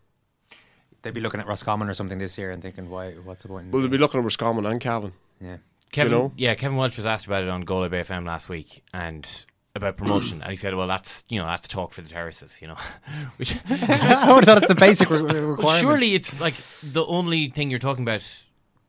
They'd 1.02 1.14
be 1.14 1.20
looking 1.20 1.40
at 1.40 1.46
Roscommon 1.46 1.88
or 1.88 1.94
something 1.94 2.18
this 2.18 2.36
year 2.36 2.50
and 2.50 2.60
thinking, 2.62 2.90
why? 2.90 3.12
what's 3.12 3.42
the 3.42 3.48
point? 3.48 3.66
in 3.66 3.70
Well, 3.72 3.80
they'll 3.82 3.90
be 3.90 3.98
looking 3.98 4.20
at 4.20 4.24
Roscommon 4.24 4.66
and 4.66 4.80
Cavan. 4.80 5.12
Yeah. 5.40 5.56
Kevin, 5.92 6.12
You 6.12 6.18
know? 6.18 6.32
yeah, 6.36 6.54
Kevin 6.54 6.76
Walsh 6.76 6.96
was 6.96 7.06
asked 7.06 7.26
about 7.26 7.42
it 7.42 7.48
on 7.48 7.62
Galway 7.62 7.88
Bay 7.88 8.02
FM 8.02 8.26
last 8.26 8.48
week 8.48 8.82
and 8.92 9.26
about 9.74 9.96
promotion, 9.96 10.42
and 10.42 10.50
he 10.50 10.56
said, 10.56 10.74
"Well, 10.74 10.86
that's 10.86 11.24
you 11.28 11.38
know 11.40 11.46
that's 11.46 11.66
talk 11.68 11.92
for 11.92 12.02
the 12.02 12.08
terraces, 12.08 12.58
you 12.60 12.68
know." 12.68 12.76
Which 13.38 13.56
I 13.68 14.32
would 14.32 14.44
thought 14.44 14.58
it's 14.58 14.68
the 14.68 14.74
basic 14.74 15.08
re- 15.10 15.22
Well, 15.22 15.34
requirement. 15.46 15.80
surely 15.80 16.14
it's 16.14 16.38
like 16.40 16.54
the 16.82 17.04
only 17.06 17.48
thing 17.48 17.70
you're 17.70 17.78
talking 17.80 18.04
about 18.04 18.22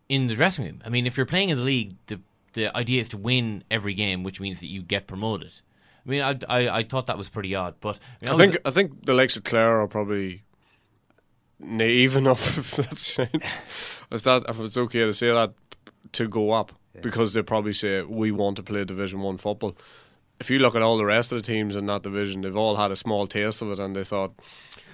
in 0.09 0.27
the 0.27 0.35
dressing 0.35 0.65
room. 0.65 0.81
I 0.85 0.89
mean, 0.89 1.07
if 1.07 1.17
you're 1.17 1.25
playing 1.25 1.49
in 1.49 1.57
the 1.57 1.63
league, 1.63 1.95
the 2.07 2.19
the 2.53 2.75
idea 2.75 2.99
is 3.01 3.09
to 3.09 3.17
win 3.17 3.63
every 3.71 3.93
game, 3.93 4.23
which 4.23 4.39
means 4.41 4.59
that 4.59 4.67
you 4.67 4.81
get 4.81 5.07
promoted. 5.07 5.53
I 6.05 6.09
mean, 6.09 6.21
I 6.21 6.37
I, 6.47 6.77
I 6.79 6.83
thought 6.83 7.07
that 7.07 7.17
was 7.17 7.29
pretty 7.29 7.55
odd, 7.55 7.75
but 7.79 7.99
I, 8.27 8.31
mean, 8.31 8.33
I 8.33 8.37
think 8.37 8.57
I 8.65 8.71
think 8.71 9.05
the 9.05 9.13
likes 9.13 9.35
of 9.35 9.43
Clare 9.43 9.81
are 9.81 9.87
probably 9.87 10.43
naive 11.59 12.15
enough 12.21 12.57
if 12.57 12.71
that 12.71 12.97
sounds, 12.97 13.55
if 14.11 14.23
that 14.23 14.43
if 14.49 14.59
it's 14.59 14.77
okay 14.77 14.99
to 14.99 15.13
say 15.13 15.27
that 15.27 15.53
to 16.13 16.27
go 16.27 16.51
up 16.51 16.73
because 17.01 17.33
they 17.33 17.41
probably 17.41 17.73
say 17.73 18.01
we 18.01 18.31
want 18.31 18.57
to 18.57 18.63
play 18.63 18.83
Division 18.83 19.21
One 19.21 19.37
football. 19.37 19.75
If 20.39 20.49
you 20.49 20.59
look 20.59 20.75
at 20.75 20.81
all 20.81 20.97
the 20.97 21.05
rest 21.05 21.31
of 21.31 21.37
the 21.37 21.43
teams 21.43 21.75
in 21.75 21.85
that 21.85 22.01
division, 22.01 22.41
they've 22.41 22.55
all 22.55 22.75
had 22.75 22.91
a 22.91 22.95
small 22.95 23.27
taste 23.27 23.61
of 23.61 23.71
it, 23.71 23.79
and 23.79 23.95
they 23.95 24.03
thought, 24.03 24.33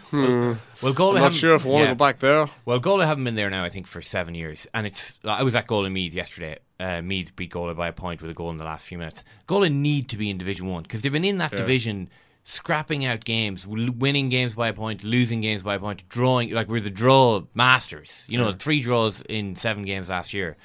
hmm, 0.09 0.53
Well, 0.81 0.91
Galway 0.93 1.19
I'm 1.19 1.23
not 1.23 1.33
sure 1.33 1.55
if 1.55 1.65
I 1.65 1.69
want 1.69 1.85
to 1.85 1.91
go 1.91 1.95
back 1.95 2.19
there. 2.19 2.49
Well, 2.65 2.79
Galway 2.79 3.05
haven't 3.05 3.23
been 3.23 3.35
there 3.35 3.49
now, 3.49 3.63
I 3.63 3.69
think, 3.69 3.87
for 3.87 4.01
seven 4.01 4.35
years, 4.35 4.67
and 4.73 4.85
it's. 4.85 5.17
I 5.23 5.43
was 5.43 5.55
at 5.55 5.65
Galway 5.65 5.89
Meath 5.89 6.13
yesterday. 6.13 6.59
Uh, 6.79 7.01
Meath 7.01 7.35
beat 7.35 7.49
Galway 7.51 7.73
by 7.73 7.87
a 7.87 7.93
point 7.93 8.21
with 8.21 8.29
a 8.29 8.33
goal 8.35 8.51
in 8.51 8.57
the 8.57 8.63
last 8.63 8.85
few 8.85 8.97
minutes. 8.99 9.23
Galway 9.47 9.69
need 9.69 10.09
to 10.09 10.17
be 10.17 10.29
in 10.29 10.37
Division 10.37 10.67
One 10.67 10.83
because 10.83 11.01
they've 11.01 11.11
been 11.11 11.25
in 11.25 11.39
that 11.39 11.51
Yeah. 11.51 11.57
division, 11.59 12.07
scrapping 12.43 13.03
out 13.03 13.25
games, 13.25 13.65
winning 13.65 14.29
games 14.29 14.53
by 14.53 14.67
a 14.67 14.73
point, 14.73 15.03
losing 15.03 15.41
games 15.41 15.63
by 15.63 15.75
a 15.75 15.79
point, 15.79 16.07
drawing. 16.07 16.51
Like 16.51 16.67
we're 16.67 16.79
the 16.81 16.89
draw 16.91 17.43
masters. 17.55 18.23
You 18.27 18.37
know, 18.37 18.49
Yeah. 18.49 18.55
three 18.59 18.79
draws 18.81 19.21
in 19.23 19.55
seven 19.55 19.85
games 19.85 20.09
last 20.09 20.33
year. 20.33 20.55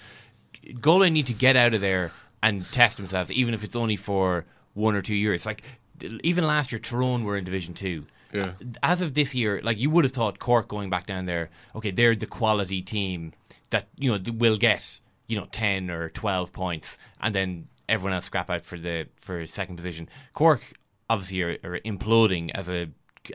Galway 0.81 1.11
need 1.11 1.27
to 1.27 1.33
get 1.33 1.57
out 1.57 1.75
of 1.75 1.81
there 1.81 2.13
and 2.43 2.71
test 2.73 2.99
themselves, 2.99 3.33
even 3.33 3.55
if 3.55 3.65
it's 3.65 3.75
only 3.77 3.97
for 3.97 4.45
one 4.75 4.95
or 4.95 5.03
two 5.03 5.15
years. 5.15 5.47
Like 5.47 5.63
even 6.23 6.47
last 6.47 6.73
year, 6.73 6.79
Tyrone 6.79 7.25
were 7.25 7.37
in 7.37 7.45
Division 7.45 7.75
Two. 7.75 8.07
Yeah. 8.33 8.53
As 8.83 9.03
of 9.03 9.15
this 9.15 9.35
year, 9.35 9.61
like 9.63 9.79
you 9.79 9.91
would 9.91 10.05
have 10.05 10.13
thought, 10.13 10.39
Cork 10.39 10.69
going 10.69 10.89
back 10.91 11.07
down 11.07 11.27
there, 11.27 11.51
okay, 11.75 11.91
they're 11.91 12.15
the 12.15 12.27
quality 12.27 12.81
team 12.83 13.33
that 13.71 13.89
you 13.97 14.11
know 14.11 14.19
will 14.33 14.57
get 14.57 14.99
you 15.33 15.39
know 15.41 15.47
ten 15.51 15.91
or 15.91 16.11
twelve 16.11 16.53
points, 16.53 16.99
and 17.23 17.35
then 17.35 17.69
everyone 17.89 18.13
else 18.15 18.27
scrap 18.27 18.51
out 18.51 18.65
for 18.67 18.79
the 18.79 19.07
for 19.17 19.47
second 19.47 19.77
position. 19.77 20.09
Cork 20.35 20.61
obviously 21.09 21.41
are, 21.43 21.57
are 21.65 21.81
imploding 21.93 22.51
as 22.55 22.69
a 22.69 22.81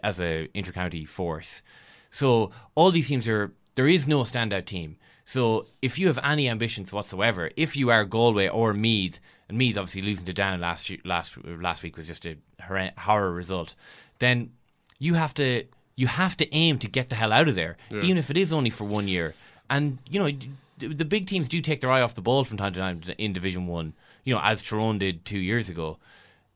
as 0.03 0.19
a 0.21 0.47
intercounty 0.53 1.07
force. 1.07 1.63
So 2.11 2.51
all 2.75 2.91
these 2.91 3.07
teams 3.07 3.27
are 3.27 3.51
there 3.75 3.87
is 3.87 4.07
no 4.07 4.19
standout 4.23 4.65
team. 4.65 4.97
So 5.25 5.65
if 5.81 5.97
you 5.99 6.05
have 6.07 6.19
any 6.23 6.47
ambitions 6.47 6.93
whatsoever, 6.93 7.49
if 7.57 7.75
you 7.75 7.89
are 7.89 8.05
Galway 8.05 8.47
or 8.47 8.73
Meath, 8.73 9.19
and 9.49 9.57
Meath 9.57 9.77
obviously 9.77 10.03
losing 10.03 10.25
to 10.25 10.33
Down 10.33 10.61
last 10.61 10.89
year, 10.89 10.99
last 11.03 11.35
last 11.45 11.81
week 11.83 11.97
was 11.97 12.07
just 12.07 12.25
a 12.27 12.35
horror, 12.61 12.91
horror 12.97 13.31
result, 13.33 13.73
then 14.19 14.51
you 14.99 15.15
have 15.15 15.33
to 15.33 15.63
you 15.95 16.05
have 16.07 16.37
to 16.37 16.45
aim 16.53 16.77
to 16.77 16.87
get 16.87 17.09
the 17.09 17.15
hell 17.15 17.33
out 17.33 17.47
of 17.47 17.55
there, 17.55 17.75
Yeah. 17.89 18.03
even 18.03 18.17
if 18.19 18.29
it 18.29 18.37
is 18.37 18.53
only 18.53 18.69
for 18.69 18.85
one 18.85 19.07
year. 19.07 19.33
And 19.69 19.97
you 20.09 20.19
know 20.21 20.29
the 20.77 21.05
big 21.05 21.27
teams 21.27 21.49
do 21.49 21.61
take 21.61 21.81
their 21.81 21.91
eye 21.91 22.01
off 22.01 22.15
the 22.15 22.21
ball 22.21 22.43
from 22.43 22.57
time 22.57 22.73
to 22.73 22.79
time 22.79 23.01
in 23.17 23.33
Division 23.33 23.67
One. 23.67 23.93
You 24.23 24.35
know, 24.35 24.41
as 24.43 24.61
Tyrone 24.61 24.99
did 24.99 25.25
two 25.25 25.39
years 25.39 25.69
ago. 25.69 25.97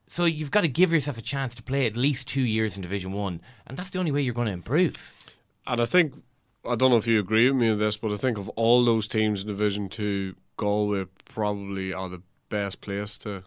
So 0.07 0.25
you've 0.25 0.51
got 0.51 0.61
to 0.61 0.67
give 0.67 0.91
yourself 0.91 1.17
a 1.17 1.21
chance 1.21 1.55
to 1.55 1.63
play 1.63 1.85
at 1.85 1.95
least 1.95 2.27
two 2.27 2.41
years 2.41 2.75
in 2.75 2.81
Division 2.81 3.13
One, 3.13 3.41
and 3.65 3.77
that's 3.77 3.91
the 3.91 3.99
only 3.99 4.11
way 4.11 4.21
you're 4.21 4.33
going 4.33 4.47
to 4.47 4.53
improve. 4.53 5.11
And 5.65 5.79
I 5.79 5.85
think 5.85 6.13
I 6.65 6.75
don't 6.75 6.91
know 6.91 6.97
if 6.97 7.07
you 7.07 7.19
agree 7.19 7.49
with 7.49 7.59
me 7.59 7.69
on 7.69 7.79
this, 7.79 7.97
but 7.97 8.11
I 8.11 8.17
think 8.17 8.37
of 8.37 8.49
all 8.49 8.83
those 8.85 9.07
teams 9.07 9.41
in 9.41 9.47
Division 9.47 9.89
Two, 9.89 10.35
Galway 10.57 11.05
probably 11.25 11.93
are 11.93 12.09
the 12.09 12.21
best 12.49 12.81
place 12.81 13.17
to. 13.19 13.43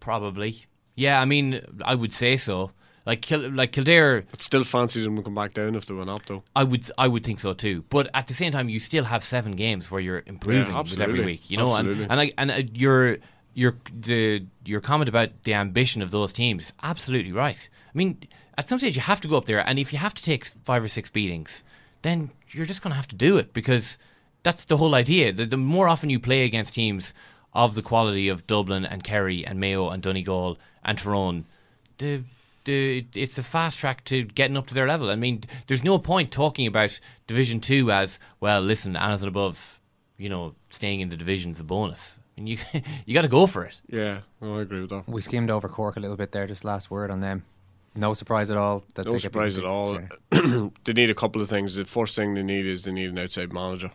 Probably, 0.00 0.64
yeah. 0.94 1.20
I 1.20 1.24
mean, 1.24 1.60
I 1.84 1.94
would 1.94 2.12
say 2.12 2.36
so. 2.36 2.72
Like, 3.08 3.22
Kil- 3.22 3.50
like 3.50 3.72
Kildare, 3.72 4.24
I'd 4.34 4.42
still 4.42 4.64
fancy 4.64 5.02
them 5.02 5.16
to 5.16 5.22
come 5.22 5.34
back 5.34 5.54
down 5.54 5.74
if 5.74 5.86
they 5.86 5.94
went 5.94 6.10
up, 6.10 6.26
though. 6.26 6.42
I 6.54 6.62
would, 6.62 6.90
I 6.98 7.08
would 7.08 7.24
think 7.24 7.40
so 7.40 7.54
too. 7.54 7.82
But 7.88 8.10
at 8.12 8.26
the 8.28 8.34
same 8.34 8.52
time, 8.52 8.68
you 8.68 8.78
still 8.80 9.04
have 9.04 9.24
seven 9.24 9.52
games 9.56 9.90
where 9.90 10.00
you're 10.00 10.22
improving 10.26 10.72
Yeah, 10.74 10.82
with 10.82 10.92
every 10.92 11.04
absolutely. 11.04 11.24
week. 11.24 11.50
You 11.50 11.56
know, 11.56 11.74
and 11.74 11.88
and, 12.12 12.20
I, 12.20 12.32
and 12.36 12.50
uh, 12.50 12.62
your 12.74 13.16
your 13.54 13.76
the 14.08 14.44
your 14.64 14.80
comment 14.82 15.08
about 15.08 15.30
the 15.44 15.54
ambition 15.54 16.02
of 16.02 16.10
those 16.10 16.34
teams, 16.34 16.74
absolutely 16.82 17.32
right. 17.32 17.68
I 17.94 17.96
mean, 17.96 18.18
at 18.58 18.68
some 18.68 18.78
stage 18.78 18.94
you 18.94 19.02
have 19.02 19.22
to 19.22 19.28
go 19.28 19.36
up 19.38 19.46
there, 19.46 19.66
and 19.66 19.78
if 19.78 19.90
you 19.92 19.98
have 19.98 20.12
to 20.14 20.22
take 20.22 20.44
five 20.64 20.84
or 20.84 20.88
six 20.88 21.08
beatings, 21.08 21.64
then 22.02 22.30
you're 22.50 22.66
just 22.66 22.82
going 22.82 22.92
to 22.92 22.96
have 22.96 23.08
to 23.08 23.16
do 23.16 23.38
it 23.38 23.54
because 23.54 23.96
that's 24.42 24.66
the 24.66 24.76
whole 24.76 24.94
idea. 24.94 25.32
The, 25.32 25.46
the 25.46 25.56
more 25.56 25.88
often 25.88 26.10
you 26.10 26.20
play 26.20 26.44
against 26.44 26.74
teams 26.74 27.14
of 27.54 27.74
the 27.74 27.82
quality 27.82 28.28
of 28.28 28.46
Dublin 28.46 28.84
and 28.84 29.02
Kerry 29.02 29.46
and 29.46 29.58
Mayo 29.58 29.88
and 29.88 30.02
Donegal 30.02 30.58
and 30.84 30.98
Tyrone, 30.98 31.46
the 31.96 32.22
the 32.68 33.06
it's 33.14 33.34
the 33.34 33.42
fast 33.42 33.78
track 33.78 34.04
to 34.04 34.22
getting 34.24 34.56
up 34.56 34.66
to 34.68 34.74
their 34.74 34.86
level. 34.86 35.10
I 35.10 35.16
mean, 35.16 35.42
there's 35.66 35.82
no 35.82 35.98
point 35.98 36.30
talking 36.30 36.66
about 36.66 37.00
Division 37.26 37.60
Two 37.60 37.90
as 37.90 38.20
well. 38.40 38.60
Listen, 38.60 38.96
anything 38.96 39.28
above, 39.28 39.80
you 40.16 40.28
know, 40.28 40.54
staying 40.70 41.00
in 41.00 41.08
the 41.08 41.16
division 41.16 41.52
is 41.52 41.60
a 41.60 41.64
bonus. 41.64 42.18
I 42.36 42.40
mean, 42.40 42.46
you 42.46 42.58
you 43.06 43.14
got 43.14 43.22
to 43.22 43.28
go 43.28 43.46
for 43.46 43.64
it. 43.64 43.80
Yeah, 43.88 44.20
no, 44.40 44.58
I 44.58 44.62
agree 44.62 44.80
with 44.82 44.90
that. 44.90 45.08
We 45.08 45.20
skimmed 45.20 45.50
over 45.50 45.68
Cork 45.68 45.96
a 45.96 46.00
little 46.00 46.16
bit 46.16 46.32
there. 46.32 46.46
Just 46.46 46.64
last 46.64 46.90
word 46.90 47.10
on 47.10 47.20
them. 47.20 47.44
No 47.96 48.14
surprise 48.14 48.50
at 48.50 48.56
all. 48.56 48.84
That 48.94 49.06
No 49.06 49.12
they 49.12 49.18
surprise 49.18 49.56
beat. 49.56 49.64
at 49.64 49.68
all. 49.68 49.98
Yeah. 50.32 50.68
they 50.84 50.92
need 50.92 51.10
a 51.10 51.14
couple 51.14 51.42
of 51.42 51.48
things. 51.48 51.74
The 51.74 51.84
first 51.84 52.14
thing 52.14 52.34
they 52.34 52.42
need 52.44 52.66
is 52.66 52.84
they 52.84 52.92
need 52.92 53.10
an 53.10 53.18
outside 53.18 53.52
manager. 53.52 53.90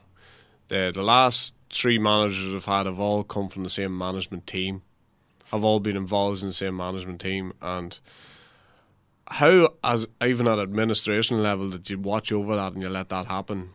The 0.67 0.91
the 0.93 1.03
last 1.03 1.53
three 1.69 1.99
managers 1.99 2.53
have 2.53 2.65
had 2.65 2.85
have 2.85 2.99
all 2.99 3.23
come 3.23 3.47
from 3.49 3.63
the 3.63 3.69
same 3.69 3.97
management 3.97 4.45
team, 4.47 4.81
have 5.51 5.63
all 5.63 5.79
been 5.79 5.95
involved 5.95 6.41
in 6.41 6.47
the 6.47 6.53
same 6.53 6.75
management 6.75 7.21
team, 7.21 7.53
and 7.61 7.99
how 9.29 9.73
as 9.83 10.07
even 10.23 10.47
at 10.47 10.59
administration 10.59 11.41
level 11.41 11.69
did 11.69 11.89
you 11.89 11.99
watch 11.99 12.31
over 12.31 12.55
that 12.55 12.73
and 12.73 12.81
you 12.81 12.89
let 12.89 13.09
that 13.09 13.27
happen. 13.27 13.71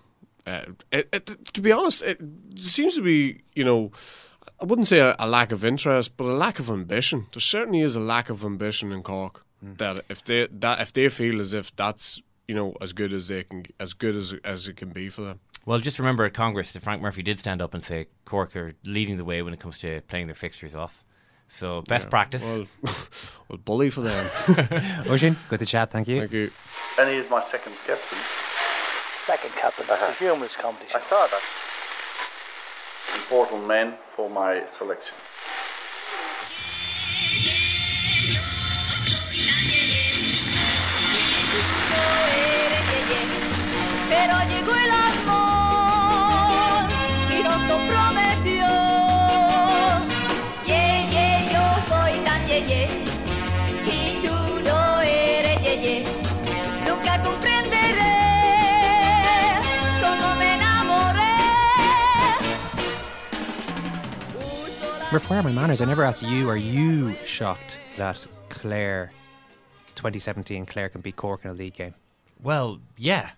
Uh, 0.47 0.63
it, 0.91 1.09
it, 1.13 1.55
to 1.55 1.61
be 1.61 1.73
honest, 1.73 2.03
it 2.03 2.21
seems 2.57 2.95
to 2.95 3.03
be 3.03 3.43
you 3.55 3.65
know. 3.65 3.93
I 4.61 4.65
wouldn't 4.65 4.89
say 4.89 4.99
a, 4.99 5.15
a 5.21 5.29
lack 5.29 5.53
of 5.53 5.65
interest, 5.65 6.17
but 6.17 6.25
a 6.25 6.33
lack 6.33 6.59
of 6.59 6.69
ambition. 6.69 7.29
There 7.33 7.41
certainly 7.41 7.81
is 7.81 7.95
a 7.95 8.01
lack 8.01 8.29
of 8.29 8.45
ambition 8.45 8.91
in 8.93 9.05
Cork. 9.05 9.45
That 9.63 10.05
if 10.09 10.25
they 10.25 10.49
that 10.51 10.81
if 10.81 10.93
they 10.93 11.09
feel 11.09 11.41
as 11.41 11.53
if 11.55 11.75
that's 11.77 12.21
you 12.49 12.55
know 12.55 12.75
as 12.81 12.93
good 12.93 13.13
as 13.13 13.29
they 13.29 13.45
can, 13.45 13.67
as 13.79 13.93
good 13.93 14.17
as 14.17 14.35
as 14.45 14.69
it 14.69 14.77
can 14.77 14.91
be 14.91 15.11
for 15.11 15.23
them. 15.23 15.41
Well, 15.65 15.79
just 15.81 15.99
remember 15.99 16.25
at 16.25 16.33
Congress, 16.33 16.73
that 16.73 16.83
Frank 16.83 17.03
Murphy 17.03 17.23
did 17.23 17.39
stand 17.39 17.61
up 17.61 17.75
and 17.75 17.85
say 17.85 18.07
Cork 18.25 18.57
are 18.57 18.73
leading 18.85 19.19
the 19.19 19.25
way 19.25 19.43
when 19.43 19.53
it 19.53 19.61
comes 19.61 19.79
to 19.79 20.01
playing 20.09 20.27
their 20.27 20.35
fixtures 20.35 20.75
off. 20.75 21.05
So 21.49 21.83
best 21.83 22.07
Yeah, 22.07 22.11
practice. 22.11 22.45
Well, 22.45 22.67
well, 23.49 23.59
bully 23.59 23.91
for 23.91 24.03
them. 24.03 24.31
Oisin, 25.09 25.37
good 25.49 25.59
to 25.59 25.67
chat. 25.67 25.91
Thank 25.91 26.09
you. 26.09 26.21
Thank 26.21 26.33
you. 26.33 26.51
And 26.99 27.09
he 27.09 27.17
is 27.17 27.29
my 27.31 27.41
second 27.41 27.75
captain. 27.87 28.19
Second 29.27 29.51
captain. 29.57 29.87
It's 29.89 30.03
a 30.03 30.13
humorous 30.13 30.57
competition. 30.57 31.01
I 31.05 31.09
saw 31.09 31.27
that. 31.27 31.43
Important 33.17 33.67
man 33.67 33.95
for 34.15 34.29
my 34.29 34.67
selection. 34.67 35.15
Murph, 65.11 65.31
where 65.31 65.39
are 65.41 65.43
my 65.43 65.53
manners? 65.53 65.81
I 65.81 65.87
never 65.87 66.05
asked 66.05 66.23
you. 66.23 66.51
Are 66.51 66.57
you 66.57 67.15
shocked 67.25 67.79
that 67.97 68.27
Clare, 68.51 69.11
2017, 69.95 70.67
Clare 70.67 70.91
can 70.91 71.01
beat 71.01 71.17
Cork 71.17 71.47
in 71.47 71.51
a 71.51 71.55
league 71.55 71.75
game? 71.77 71.95
Well, 72.43 72.81
yeah, 72.99 73.31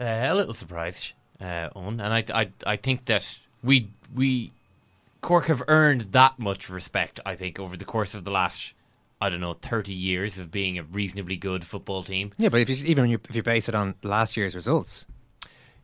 uh, 0.00 0.04
a 0.04 0.34
little 0.34 0.54
surprised, 0.54 1.12
uh, 1.38 1.68
Eoin, 1.76 2.02
and 2.02 2.14
I, 2.14 2.24
I, 2.32 2.50
I 2.66 2.76
think 2.76 3.04
that 3.04 3.40
we, 3.62 3.90
we, 4.14 4.52
Cork 5.20 5.46
have 5.48 5.62
earned 5.68 6.12
that 6.12 6.38
much 6.38 6.70
respect. 6.70 7.20
I 7.26 7.36
think 7.36 7.60
over 7.60 7.76
the 7.76 7.84
course 7.84 8.14
of 8.14 8.24
the 8.24 8.30
last, 8.30 8.72
I 9.20 9.28
don't 9.28 9.40
know, 9.40 9.52
thirty 9.52 9.92
years 9.92 10.38
of 10.38 10.50
being 10.50 10.78
a 10.78 10.82
reasonably 10.82 11.36
good 11.36 11.62
football 11.66 12.04
team. 12.04 12.32
Yeah, 12.38 12.48
but 12.48 12.62
if 12.62 12.70
you, 12.70 12.76
even 12.86 13.10
you, 13.10 13.20
if 13.28 13.36
you 13.36 13.42
base 13.42 13.68
it 13.68 13.74
on 13.74 13.96
last 14.02 14.34
year's 14.34 14.54
results, 14.54 15.06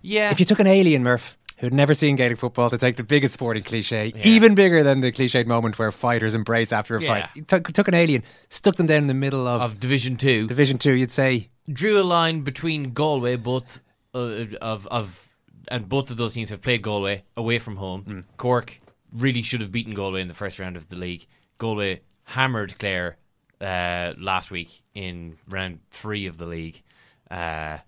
Yeah, 0.01 0.31
if 0.31 0.41
you 0.41 0.47
took 0.47 0.59
an 0.61 0.67
alien 0.67 1.03
Murph 1.03 1.37
who'd 1.59 1.73
never 1.73 1.95
seen 1.95 2.17
Gaelic 2.17 2.39
football 2.39 2.71
to 2.71 2.79
take 2.79 2.97
the 2.97 3.03
biggest 3.05 3.35
sporting 3.35 3.63
cliche, 3.63 4.13
Yeah. 4.15 4.23
even 4.27 4.55
bigger 4.55 4.83
than 4.83 5.01
the 5.01 5.13
cliched 5.13 5.47
moment 5.47 5.79
where 5.79 5.93
fighters 5.93 6.35
embrace 6.35 6.73
after 6.73 6.97
a 6.97 7.03
Yeah. 7.03 7.27
fight, 7.29 7.49
took, 7.49 7.73
took 7.73 7.89
an 7.89 7.95
alien, 7.95 8.23
stuck 8.49 8.77
them 8.77 8.87
down 8.87 8.99
in 8.99 9.07
the 9.07 9.15
middle 9.15 9.47
of, 9.47 9.63
of 9.63 9.81
Division 9.81 10.17
Two, 10.17 10.47
Division 10.47 10.79
Two, 10.79 10.93
you'd 10.93 11.11
say 11.13 11.49
drew 11.73 11.99
a 11.99 12.03
line 12.05 12.43
between 12.43 12.93
Galway, 12.93 13.37
both 13.37 13.83
uh, 14.15 14.47
of 14.61 14.87
of 14.89 15.37
and 15.69 15.89
both 15.89 16.11
of 16.11 16.17
those 16.19 16.35
teams 16.35 16.51
have 16.51 16.61
played 16.61 16.83
Galway 16.83 17.23
away 17.37 17.59
from 17.59 17.77
home. 17.77 18.25
Cork 18.37 18.81
really 19.13 19.41
should 19.43 19.61
have 19.63 19.73
beaten 19.73 19.95
Galway 19.95 20.21
in 20.21 20.29
the 20.29 20.35
first 20.35 20.59
round 20.59 20.77
of 20.77 20.89
the 20.89 20.97
league. 20.97 21.27
Galway 21.59 22.01
hammered 22.25 22.79
Clare 22.79 23.17
uh, 23.61 24.13
last 24.19 24.51
week 24.51 24.83
in 24.95 25.37
round 25.49 25.79
three 25.91 26.27
of 26.27 26.37
the 26.37 26.45
league. 26.47 26.83
Uh, 27.31 27.79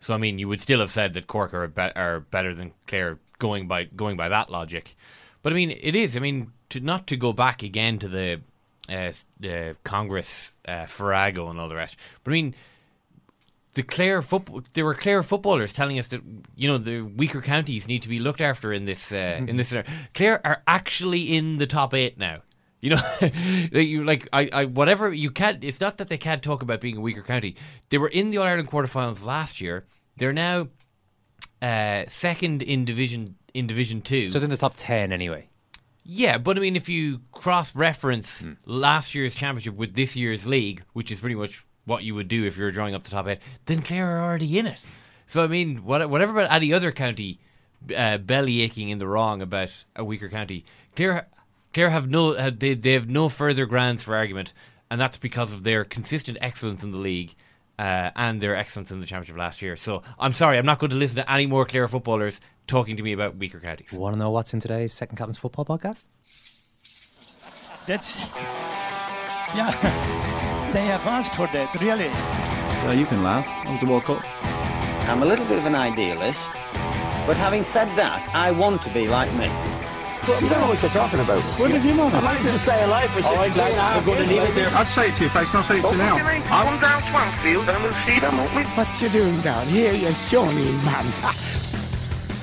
so 0.00 0.14
I 0.14 0.18
mean, 0.18 0.38
you 0.38 0.48
would 0.48 0.60
still 0.60 0.80
have 0.80 0.92
said 0.92 1.14
that 1.14 1.26
Cork 1.26 1.54
are 1.54 1.66
be- 1.66 1.94
are 1.96 2.20
better 2.20 2.54
than 2.54 2.72
Clare 2.86 3.18
going 3.38 3.68
by 3.68 3.84
going 3.84 4.16
by 4.16 4.28
that 4.28 4.50
logic. 4.50 4.96
But 5.42 5.52
I 5.52 5.56
mean, 5.56 5.70
it 5.70 5.96
is. 5.96 6.16
I 6.16 6.20
mean, 6.20 6.52
to 6.70 6.80
not 6.80 7.06
to 7.08 7.16
go 7.16 7.32
back 7.32 7.62
again 7.62 7.98
to 8.00 8.08
the 8.08 8.40
uh, 8.88 9.12
the 9.40 9.76
Congress 9.84 10.52
uh, 10.66 10.86
Farrago 10.86 11.50
and 11.50 11.60
all 11.60 11.68
the 11.68 11.76
rest. 11.76 11.96
But 12.24 12.32
I 12.32 12.34
mean, 12.34 12.54
the 13.74 13.82
Clare 13.82 14.22
football. 14.22 14.62
There 14.74 14.84
were 14.84 14.94
Clare 14.94 15.22
footballers 15.22 15.72
telling 15.72 15.98
us 15.98 16.08
that 16.08 16.22
you 16.56 16.68
know 16.68 16.78
the 16.78 17.02
weaker 17.02 17.40
counties 17.40 17.86
need 17.86 18.02
to 18.02 18.08
be 18.08 18.18
looked 18.18 18.40
after 18.40 18.72
in 18.72 18.84
this 18.84 19.12
uh, 19.12 19.44
in 19.46 19.56
this. 19.56 19.74
Clare 20.14 20.44
are 20.46 20.62
actually 20.66 21.34
in 21.34 21.58
the 21.58 21.66
top 21.66 21.94
eight 21.94 22.18
now. 22.18 22.42
You 22.80 22.90
know, 22.90 23.02
you 23.72 24.04
like 24.04 24.28
I, 24.32 24.48
I 24.52 24.64
whatever 24.66 25.12
you 25.12 25.30
can't. 25.30 25.64
It's 25.64 25.80
not 25.80 25.98
that 25.98 26.08
they 26.08 26.18
can't 26.18 26.42
talk 26.42 26.62
about 26.62 26.80
being 26.80 26.96
a 26.96 27.00
weaker 27.00 27.22
county. 27.22 27.56
They 27.90 27.98
were 27.98 28.08
in 28.08 28.30
the 28.30 28.38
All 28.38 28.46
Ireland 28.46 28.70
quarterfinals 28.70 29.24
last 29.24 29.60
year. 29.60 29.84
They're 30.16 30.32
now 30.32 30.68
uh, 31.60 32.04
second 32.08 32.62
in 32.62 32.84
division 32.84 33.36
in 33.54 33.66
Division 33.66 34.00
Two. 34.02 34.26
So 34.26 34.38
they're 34.38 34.44
in 34.44 34.50
the 34.50 34.56
top 34.56 34.74
ten 34.76 35.12
anyway. 35.12 35.48
Yeah, 36.04 36.38
but 36.38 36.56
I 36.56 36.60
mean, 36.60 36.76
if 36.76 36.88
you 36.88 37.20
cross 37.32 37.74
reference 37.74 38.40
Hmm. 38.40 38.52
last 38.64 39.14
year's 39.14 39.34
championship 39.34 39.74
with 39.74 39.94
this 39.94 40.16
year's 40.16 40.46
league, 40.46 40.82
which 40.92 41.10
is 41.10 41.20
pretty 41.20 41.34
much 41.34 41.64
what 41.84 42.02
you 42.02 42.14
would 42.14 42.28
do 42.28 42.44
if 42.44 42.56
you 42.56 42.64
were 42.64 42.70
drawing 42.70 42.94
up 42.94 43.02
the 43.04 43.10
top 43.10 43.26
eight, 43.26 43.40
then 43.66 43.82
Clare 43.82 44.18
are 44.18 44.24
already 44.24 44.58
in 44.58 44.66
it. 44.66 44.80
So 45.26 45.42
I 45.42 45.48
mean, 45.48 45.84
what, 45.84 46.08
whatever 46.08 46.32
about 46.32 46.54
any 46.54 46.72
other 46.72 46.92
county 46.92 47.40
uh, 47.94 48.18
belly 48.18 48.62
aching 48.62 48.88
in 48.88 48.98
the 48.98 49.06
wrong 49.06 49.42
about 49.42 49.70
a 49.96 50.04
weaker 50.04 50.28
county, 50.28 50.64
Clare, 50.96 51.26
Clare 51.74 51.90
have 51.90 52.08
no 52.08 52.34
have, 52.34 52.58
they 52.58 52.74
they 52.74 52.92
have 52.92 53.08
no 53.08 53.28
further 53.28 53.66
grounds 53.66 54.02
for 54.02 54.14
argument, 54.16 54.52
and 54.90 55.00
that's 55.00 55.18
because 55.18 55.52
of 55.52 55.64
their 55.64 55.84
consistent 55.84 56.38
excellence 56.40 56.82
in 56.82 56.92
the 56.92 56.98
league. 56.98 57.34
Uh, 57.78 58.10
and 58.16 58.40
their 58.40 58.56
excellence 58.56 58.90
in 58.90 58.98
the 58.98 59.06
championship 59.06 59.36
last 59.38 59.62
year. 59.62 59.76
So 59.76 60.02
I'm 60.18 60.32
sorry, 60.32 60.58
I'm 60.58 60.66
not 60.66 60.80
going 60.80 60.90
to 60.90 60.96
listen 60.96 61.14
to 61.14 61.32
any 61.32 61.46
more 61.46 61.64
Clare 61.64 61.86
footballers 61.86 62.40
talking 62.66 62.96
to 62.96 63.04
me 63.04 63.12
about 63.12 63.36
weaker 63.36 63.60
counties. 63.60 63.92
Want 63.92 64.14
to 64.14 64.18
know 64.18 64.32
what's 64.32 64.52
in 64.52 64.58
today's 64.58 64.92
Second 64.92 65.16
Captain's 65.16 65.38
Football 65.38 65.64
podcast? 65.64 66.06
That's. 67.86 68.18
Yeah. 69.54 70.24
They 70.72 70.84
have 70.84 71.06
asked 71.06 71.34
for 71.34 71.46
that, 71.46 71.74
really. 71.80 72.08
Well, 72.84 72.94
you 72.94 73.06
can 73.06 73.22
laugh. 73.22 73.46
It 73.66 73.70
was 73.70 73.80
the 73.80 73.86
World 73.86 74.02
Cup. 74.04 74.22
I'm 75.08 75.22
a 75.22 75.24
little 75.24 75.46
bit 75.46 75.56
of 75.56 75.64
an 75.64 75.74
idealist, 75.74 76.50
but 77.26 77.38
having 77.38 77.64
said 77.64 77.88
that, 77.96 78.28
I 78.34 78.50
want 78.50 78.82
to 78.82 78.90
be 78.90 79.08
like 79.08 79.32
me. 79.32 79.46
Well, 80.28 80.42
you 80.42 80.48
don't 80.50 80.60
know 80.60 80.68
what 80.68 80.82
you're 80.82 80.90
talking 80.90 81.20
about. 81.20 81.40
What 81.58 81.72
did 81.72 81.82
you 81.82 81.94
know? 81.94 82.06
I'd 82.08 82.22
like 82.22 82.38
to 82.40 82.58
stay 82.58 82.84
alive 82.84 83.08
for 83.10 83.22
16 83.22 83.32
All 83.32 83.36
right, 83.36 83.56
lads, 83.56 83.70
and 83.72 83.78
a 83.78 83.82
half 83.82 84.06
we're 84.06 84.14
going 84.14 84.28
to 84.28 84.34
years, 84.34 84.48
leave 84.48 84.50
it 84.50 84.60
there. 84.60 84.76
I'd 84.76 84.88
say 84.88 85.08
it 85.08 85.14
to 85.14 85.22
your 85.22 85.30
face, 85.30 85.54
not 85.54 85.64
say 85.64 85.78
it 85.78 85.82
to 85.86 85.90
you 85.90 85.96
now. 85.96 86.18
Come 86.18 86.80
down 86.80 87.02
Swansfield 87.02 87.68
and 87.68 87.82
we'll 87.82 87.92
see 88.04 88.18
them, 88.20 88.36
won't 88.36 88.54
we? 88.54 88.62
What 88.62 89.00
you 89.00 89.08
doing 89.08 89.40
down 89.40 89.66
here, 89.68 89.94
you 89.94 90.12
shawny 90.12 90.72
man? 90.84 91.06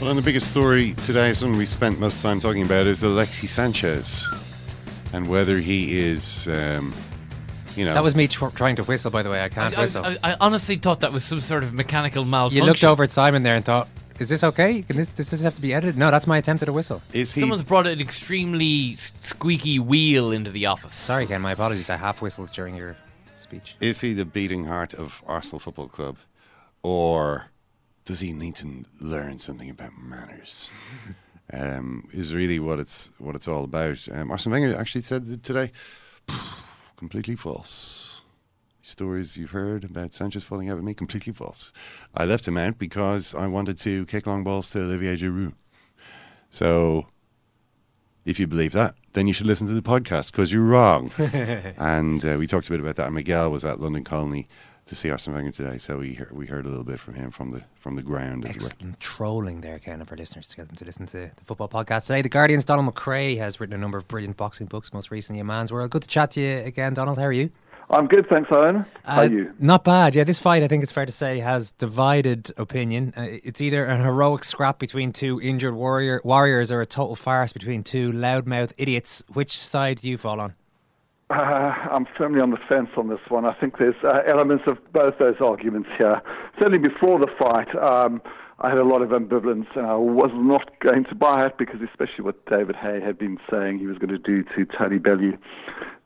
Well, 0.01 0.09
and 0.09 0.19
the 0.19 0.23
biggest 0.23 0.51
story 0.51 0.93
today, 1.05 1.33
something 1.33 1.57
we 1.57 1.65
spent 1.65 1.99
most 1.99 2.17
of 2.17 2.23
the 2.23 2.27
time 2.27 2.41
talking 2.41 2.63
about, 2.63 2.85
is 2.85 3.01
Alexis 3.01 3.49
Sanchez 3.49 4.27
and 5.13 5.29
whether 5.29 5.57
he 5.57 5.97
is, 5.97 6.49
um, 6.49 6.93
you 7.77 7.85
know. 7.85 7.93
That 7.93 8.03
was 8.03 8.13
me 8.13 8.27
tr- 8.27 8.47
trying 8.47 8.75
to 8.75 8.83
whistle, 8.83 9.09
by 9.09 9.23
the 9.23 9.29
way. 9.29 9.41
I 9.41 9.47
can't 9.47 9.75
I, 9.75 9.81
whistle. 9.81 10.05
I, 10.05 10.17
I 10.21 10.35
honestly 10.41 10.75
thought 10.75 10.99
that 10.99 11.13
was 11.13 11.23
some 11.23 11.39
sort 11.39 11.63
of 11.63 11.73
mechanical 11.73 12.25
malfunction. 12.25 12.57
you 12.57 12.65
looked 12.65 12.83
over 12.83 13.03
at 13.03 13.13
Simon 13.13 13.43
there 13.43 13.55
and 13.55 13.63
thought, 13.63 13.87
"Is 14.19 14.29
this 14.29 14.43
okay? 14.43 14.81
Can 14.81 14.97
this 14.97 15.09
does 15.09 15.31
this 15.31 15.41
have 15.43 15.55
to 15.55 15.61
be 15.61 15.73
edited?" 15.73 15.97
No, 15.97 16.11
that's 16.11 16.27
my 16.27 16.37
attempt 16.37 16.63
at 16.63 16.69
a 16.69 16.73
whistle. 16.73 17.01
Is 17.13 17.33
he? 17.33 17.41
Someone's 17.41 17.63
brought 17.63 17.87
an 17.87 17.99
extremely 17.99 18.95
squeaky 18.95 19.79
wheel 19.79 20.31
into 20.31 20.51
the 20.51 20.65
office. 20.65 20.93
Sorry, 20.93 21.25
Ken. 21.25 21.41
My 21.41 21.51
apologies. 21.51 21.89
I 21.89 21.97
half 21.97 22.21
whistled 22.21 22.51
during 22.51 22.75
your 22.75 22.95
speech. 23.35 23.75
Is 23.79 24.01
he 24.01 24.13
the 24.13 24.25
beating 24.25 24.65
heart 24.65 24.93
of 24.93 25.23
Arsenal 25.27 25.59
Football 25.59 25.87
Club? 25.87 26.17
Or 26.83 27.47
does 28.05 28.19
he 28.19 28.33
need 28.33 28.55
to 28.55 28.85
learn 28.99 29.37
something 29.39 29.69
about 29.69 29.91
manners? 29.97 30.69
um, 31.53 32.07
is 32.13 32.33
really 32.33 32.59
what 32.59 32.79
it's 32.79 33.11
what 33.17 33.35
it's 33.35 33.47
all 33.47 33.63
about. 33.63 34.07
Um, 34.11 34.31
Arsene 34.31 34.51
Wenger 34.51 34.75
actually 34.75 35.01
said 35.01 35.25
that 35.27 35.43
today, 35.43 35.71
completely 36.95 37.35
false. 37.35 38.14
Stories 38.85 39.35
you've 39.35 39.49
heard 39.49 39.83
about 39.83 40.13
Sanchez 40.13 40.43
falling 40.43 40.69
out 40.69 40.75
with 40.75 40.85
me, 40.85 40.93
completely 40.93 41.33
false. 41.33 41.73
I 42.13 42.23
left 42.23 42.47
him 42.47 42.55
out 42.55 42.77
because 42.77 43.33
I 43.33 43.47
wanted 43.47 43.79
to 43.79 44.05
kick 44.05 44.27
long 44.27 44.43
balls 44.43 44.69
to 44.69 44.79
Olivier 44.83 45.17
Giroud. 45.17 45.53
So, 46.51 47.07
if 48.25 48.39
you 48.39 48.45
believe 48.45 48.73
that, 48.73 48.93
then 49.13 49.25
you 49.25 49.33
should 49.33 49.47
listen 49.47 49.65
to 49.65 49.73
the 49.73 49.81
podcast 49.81 50.31
because 50.31 50.53
you're 50.53 50.61
wrong. 50.61 51.11
and 51.17 52.23
uh, 52.23 52.35
we 52.37 52.45
talked 52.45 52.67
a 52.67 52.69
bit 52.69 52.79
about 52.79 52.95
that. 52.97 53.11
Miguel 53.11 53.51
was 53.51 53.65
at 53.65 53.79
London 53.79 54.03
Colney 54.03 54.47
to 54.85 54.95
see 54.95 55.09
Arsene 55.09 55.33
Wenger 55.33 55.49
today, 55.49 55.79
so 55.79 55.97
we 55.97 56.13
heard, 56.13 56.31
we 56.31 56.45
heard 56.45 56.67
a 56.67 56.69
little 56.69 56.83
bit 56.83 56.99
from 56.99 57.15
him 57.15 57.31
from 57.31 57.49
the 57.49 57.63
from 57.75 57.95
the 57.95 58.03
ground 58.03 58.45
as 58.45 58.55
well. 58.55 58.67
Excellent 58.67 58.99
trolling 58.99 59.61
there, 59.61 59.79
Ken, 59.79 59.99
of 59.99 60.11
our 60.11 60.17
listeners 60.17 60.47
to 60.49 60.57
get 60.57 60.67
them 60.67 60.75
to 60.75 60.85
listen 60.85 61.07
to 61.07 61.31
the 61.35 61.43
football 61.43 61.67
podcast 61.67 62.05
today. 62.05 62.21
The 62.21 62.29
Guardian's 62.29 62.65
Donald 62.65 62.93
McRae 62.93 63.39
has 63.39 63.59
written 63.59 63.73
a 63.73 63.79
number 63.79 63.97
of 63.97 64.07
brilliant 64.07 64.37
boxing 64.37 64.67
books, 64.67 64.93
most 64.93 65.09
recently 65.09 65.39
A 65.39 65.43
Man's 65.43 65.71
World. 65.71 65.89
Good 65.89 66.03
to 66.03 66.07
chat 66.07 66.29
to 66.31 66.39
you 66.39 66.57
again, 66.59 66.93
Donald. 66.93 67.17
How 67.17 67.23
are 67.23 67.31
you? 67.31 67.49
I'm 67.89 68.07
good, 68.07 68.27
thanks, 68.27 68.49
Owen. 68.51 68.85
How 69.03 69.21
are 69.21 69.23
Uh, 69.25 69.27
you? 69.29 69.53
Not 69.59 69.83
bad. 69.83 70.15
Yeah, 70.15 70.23
this 70.23 70.39
fight, 70.39 70.63
I 70.63 70.67
think 70.67 70.81
it's 70.81 70.91
fair 70.91 71.05
to 71.05 71.11
say, 71.11 71.39
has 71.39 71.71
divided 71.71 72.51
opinion. 72.57 73.13
Uh, 73.15 73.27
it's 73.43 73.61
either 73.61 73.85
an 73.85 74.01
heroic 74.01 74.43
scrap 74.43 74.79
between 74.79 75.11
two 75.13 75.39
injured 75.39 75.75
warrior 75.75 76.19
warriors 76.23 76.71
or 76.71 76.81
a 76.81 76.85
total 76.85 77.15
farce 77.15 77.53
between 77.53 77.83
two 77.83 78.11
loudmouth 78.11 78.71
idiots. 78.77 79.23
Which 79.31 79.57
side 79.57 79.99
do 79.99 80.09
you 80.09 80.17
fall 80.17 80.39
on? 80.39 80.55
Uh, 81.29 81.33
I'm 81.91 82.05
firmly 82.17 82.39
on 82.41 82.51
the 82.51 82.57
fence 82.69 82.89
on 82.97 83.07
this 83.09 83.19
one. 83.29 83.45
I 83.45 83.53
think 83.53 83.77
there's 83.77 83.95
uh, 84.03 84.21
elements 84.27 84.65
of 84.67 84.77
both 84.93 85.17
those 85.19 85.35
arguments 85.39 85.89
here. 85.97 86.21
Certainly 86.57 86.79
before 86.87 87.19
the 87.19 87.27
fight, 87.37 87.73
um, 87.75 88.21
I 88.59 88.69
had 88.69 88.77
a 88.77 88.83
lot 88.83 89.01
of 89.01 89.09
ambivalence, 89.09 89.65
and 89.75 89.85
I 89.85 89.95
was 89.95 90.31
not 90.33 90.79
going 90.79 91.03
to 91.05 91.15
buy 91.15 91.45
it 91.45 91.57
because, 91.57 91.81
especially 91.81 92.23
what 92.23 92.45
David 92.45 92.75
Haye 92.75 93.01
had 93.01 93.17
been 93.17 93.37
saying 93.49 93.79
he 93.79 93.87
was 93.87 93.97
going 93.97 94.11
to 94.11 94.17
do 94.19 94.43
to 94.55 94.65
Tony 94.77 94.97
Bellew. 94.99 95.37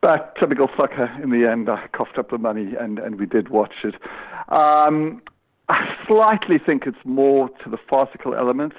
But 0.02 0.36
typical 0.40 0.70
sucker, 0.78 1.10
in 1.22 1.30
the 1.30 1.46
end, 1.46 1.70
I 1.70 1.88
coughed 1.92 2.18
up 2.18 2.30
the 2.30 2.38
money, 2.38 2.74
and, 2.80 3.00
and 3.00 3.20
we 3.20 3.26
did 3.26 3.50
watch 3.50 3.74
it. 3.84 3.96
Um, 4.52 5.22
I 5.68 5.94
slightly 6.08 6.58
think 6.58 6.84
it's 6.88 6.98
more 7.04 7.50
to 7.64 7.70
the 7.70 7.78
farcical 7.90 8.34
element. 8.34 8.74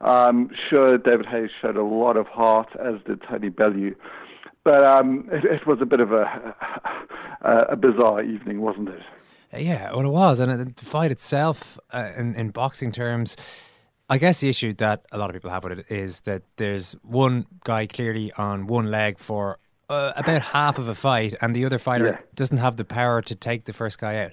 Um, 0.00 0.50
sure, 0.68 0.98
David 0.98 1.26
Haye 1.26 1.48
showed 1.60 1.76
a 1.76 1.82
lot 1.82 2.16
of 2.16 2.26
heart, 2.26 2.68
as 2.78 2.96
did 3.06 3.22
Tony 3.22 3.48
Bellew. 3.48 3.94
But 4.62 4.84
um, 4.84 5.28
it, 5.32 5.44
it 5.44 5.66
was 5.66 5.78
a 5.80 5.86
bit 5.86 6.00
of 6.00 6.12
a, 6.12 6.54
a, 7.40 7.72
a 7.72 7.76
bizarre 7.76 8.22
evening, 8.22 8.60
wasn't 8.60 8.90
it? 8.90 9.00
Yeah, 9.56 9.92
well, 9.92 10.04
it 10.04 10.10
was, 10.10 10.40
and 10.40 10.74
the 10.76 10.84
fight 10.84 11.10
itself, 11.10 11.78
uh, 11.90 12.10
in 12.14 12.34
in 12.34 12.50
boxing 12.50 12.92
terms, 12.92 13.34
I 14.10 14.18
guess 14.18 14.40
the 14.40 14.50
issue 14.50 14.74
that 14.74 15.06
a 15.10 15.16
lot 15.16 15.30
of 15.30 15.34
people 15.34 15.50
have 15.50 15.64
with 15.64 15.78
it 15.78 15.90
is 15.90 16.20
that 16.20 16.42
there's 16.56 16.94
one 17.02 17.46
guy 17.64 17.86
clearly 17.86 18.30
on 18.34 18.66
one 18.66 18.90
leg 18.90 19.18
for 19.18 19.58
uh, 19.88 20.12
about 20.16 20.42
half 20.42 20.78
of 20.78 20.88
a 20.88 20.94
fight, 20.94 21.34
and 21.40 21.54
the 21.54 21.64
other 21.64 21.78
fighter 21.78 22.06
Yeah. 22.06 22.18
doesn't 22.34 22.58
have 22.58 22.76
the 22.76 22.84
power 22.84 23.22
to 23.22 23.34
take 23.34 23.64
the 23.64 23.72
first 23.72 23.98
guy 24.00 24.22
out. 24.24 24.32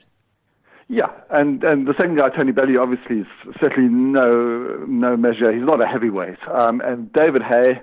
Yeah, 0.88 1.10
and 1.32 1.63
and 1.63 1.88
the 1.88 1.94
second 1.98 2.18
guy, 2.18 2.30
Tony 2.30 2.52
Bellew, 2.52 2.78
obviously 2.80 3.22
is 3.22 3.28
certainly 3.60 3.89
no 3.89 4.86
no 4.88 5.18
measure. 5.18 5.52
He's 5.52 5.63
not 5.65 5.82
a 5.82 5.88
heavyweight. 5.88 6.38
Um, 6.48 6.80
and 6.82 7.12
David 7.12 7.41
Haye 7.41 7.82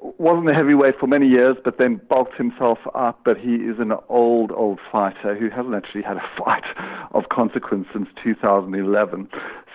wasn't 0.00 0.48
a 0.48 0.54
heavyweight 0.54 0.98
for 0.98 1.06
many 1.06 1.26
years, 1.28 1.56
but 1.62 1.76
then 1.76 2.00
bulked 2.08 2.36
himself 2.38 2.78
up. 2.94 3.20
But 3.26 3.36
he 3.36 3.56
is 3.56 3.78
an 3.78 3.92
old 4.08 4.52
old 4.52 4.80
fighter 4.90 5.36
who 5.36 5.50
hasn't 5.50 5.74
actually 5.74 6.00
had 6.02 6.16
a 6.16 6.22
fight 6.42 6.64
of 7.12 7.28
consequence 7.28 7.88
since 7.92 8.08
2011. 8.24 9.28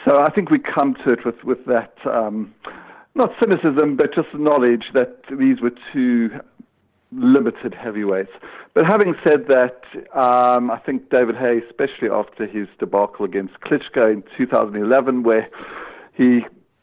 So 0.04 0.18
I 0.20 0.32
think 0.32 0.50
we 0.50 0.58
come 0.58 0.96
to 1.06 1.12
it 1.12 1.24
with 1.24 1.44
with 1.44 1.66
that. 1.68 1.94
Um, 2.06 2.52
not 3.18 3.30
cynicism, 3.40 3.96
but 3.96 4.14
just 4.14 4.28
knowledge 4.34 4.86
that 4.94 5.20
these 5.40 5.62
were 5.62 5.72
two 5.94 6.32
limited 7.16 7.74
heavyweights. 7.74 8.32
But 8.74 8.86
having 8.86 9.16
said 9.24 9.48
that, 9.48 9.82
um, 10.18 10.70
I 10.70 10.80
think 10.86 11.10
David 11.10 11.36
Haye, 11.36 11.62
especially 11.68 12.10
after 12.10 12.46
his 12.46 12.68
debacle 12.80 13.26
against 13.26 13.54
Klitschko 13.62 14.12
in 14.12 14.24
2011, 14.38 15.24
where 15.24 15.50
he 16.14 16.42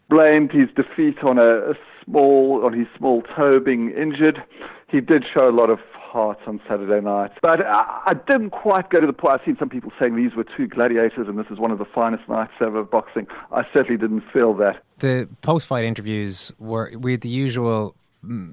blamed 0.09 0.53
his 0.53 0.68
defeat 0.75 1.23
on 1.23 1.38
a, 1.38 1.71
a 1.71 1.75
small 2.05 2.62
on 2.64 2.73
his 2.73 2.87
small 2.97 3.23
toe 3.23 3.61
being 3.61 3.90
injured, 3.90 4.42
he 4.88 5.01
did 5.01 5.25
show 5.33 5.49
a 5.49 5.53
lot 5.53 5.71
of 5.71 5.79
heart 5.95 6.38
on 6.47 6.61
Saturday 6.68 7.03
night. 7.03 7.31
But 7.40 7.64
I, 7.64 8.03
I 8.07 8.14
didn't 8.14 8.51
quite 8.51 8.90
go 8.90 9.01
to 9.01 9.07
the 9.07 9.14
point. 9.14 9.40
I've 9.40 9.47
seen 9.47 9.57
some 9.59 9.71
people 9.71 9.90
saying 9.99 10.16
these 10.16 10.35
were 10.35 10.45
two 10.45 10.66
gladiators 10.66 11.27
and 11.27 11.38
this 11.38 11.47
is 11.51 11.59
one 11.59 11.71
of 11.71 11.79
the 11.79 11.87
finest 11.87 12.29
nights 12.29 12.53
ever 12.61 12.81
of 12.81 12.90
boxing. 12.90 13.27
I 13.51 13.62
certainly 13.73 13.99
didn't 13.99 14.25
feel 14.31 14.55
that. 14.55 14.83
The 14.99 15.29
post-fight 15.40 15.85
interviews 15.85 16.53
were 16.59 16.92
we 16.99 17.13
had 17.13 17.23
the 17.23 17.31
usual 17.31 17.96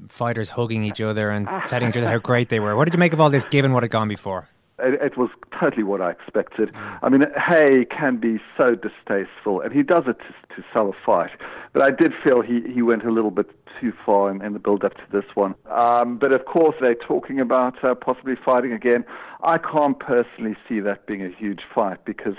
fighters 0.10 0.50
hugging 0.50 0.84
each 0.84 1.02
other 1.02 1.30
and 1.30 1.48
telling 1.68 1.90
each 1.90 1.98
other 1.98 2.08
how 2.08 2.18
great 2.18 2.50
they 2.50 2.60
were. 2.60 2.76
What 2.76 2.86
did 2.86 2.94
you 2.94 3.00
make 3.00 3.14
of 3.14 3.22
all 3.22 3.30
this, 3.30 3.46
given 3.46 3.74
what 3.74 3.84
had 3.84 3.92
gone 3.92 4.08
before? 4.08 4.50
It, 4.82 5.00
it 5.02 5.18
was 5.18 5.30
totally 5.60 5.84
what 5.84 6.02
I 6.02 6.12
expected. 6.12 6.72
I 7.02 7.10
mean, 7.10 7.26
Haye 7.36 7.86
can 7.86 8.18
be 8.18 8.40
so 8.58 8.76
distasteful, 8.76 9.62
and 9.62 9.74
he 9.74 9.84
does 9.84 10.06
it 10.08 10.18
to, 10.20 10.56
to 10.56 10.68
sell 10.74 10.90
a 10.90 11.06
fight. 11.06 11.32
But 11.74 11.82
I 11.82 11.92
did 11.92 12.14
feel 12.24 12.42
he, 12.42 12.62
he 12.74 12.82
went 12.82 13.04
a 13.04 13.12
little 13.12 13.32
bit 13.32 13.48
too 13.80 13.94
far 14.06 14.32
in, 14.32 14.42
in 14.42 14.54
the 14.54 14.60
build 14.60 14.84
up 14.84 14.96
to 14.96 15.04
this 15.12 15.26
one. 15.36 15.56
Um, 15.70 16.18
but 16.18 16.32
of 16.32 16.46
course, 16.46 16.76
they're 16.80 16.96
talking 16.96 17.40
about 17.40 17.84
uh, 17.84 17.94
possibly 17.96 18.36
fighting 18.44 18.72
again. 18.72 19.04
I 19.44 19.58
can't 19.58 20.00
personally 20.00 20.56
see 20.68 20.80
that 20.80 21.06
being 21.06 21.24
a 21.24 21.30
huge 21.30 21.62
fight 21.74 22.04
because 22.06 22.36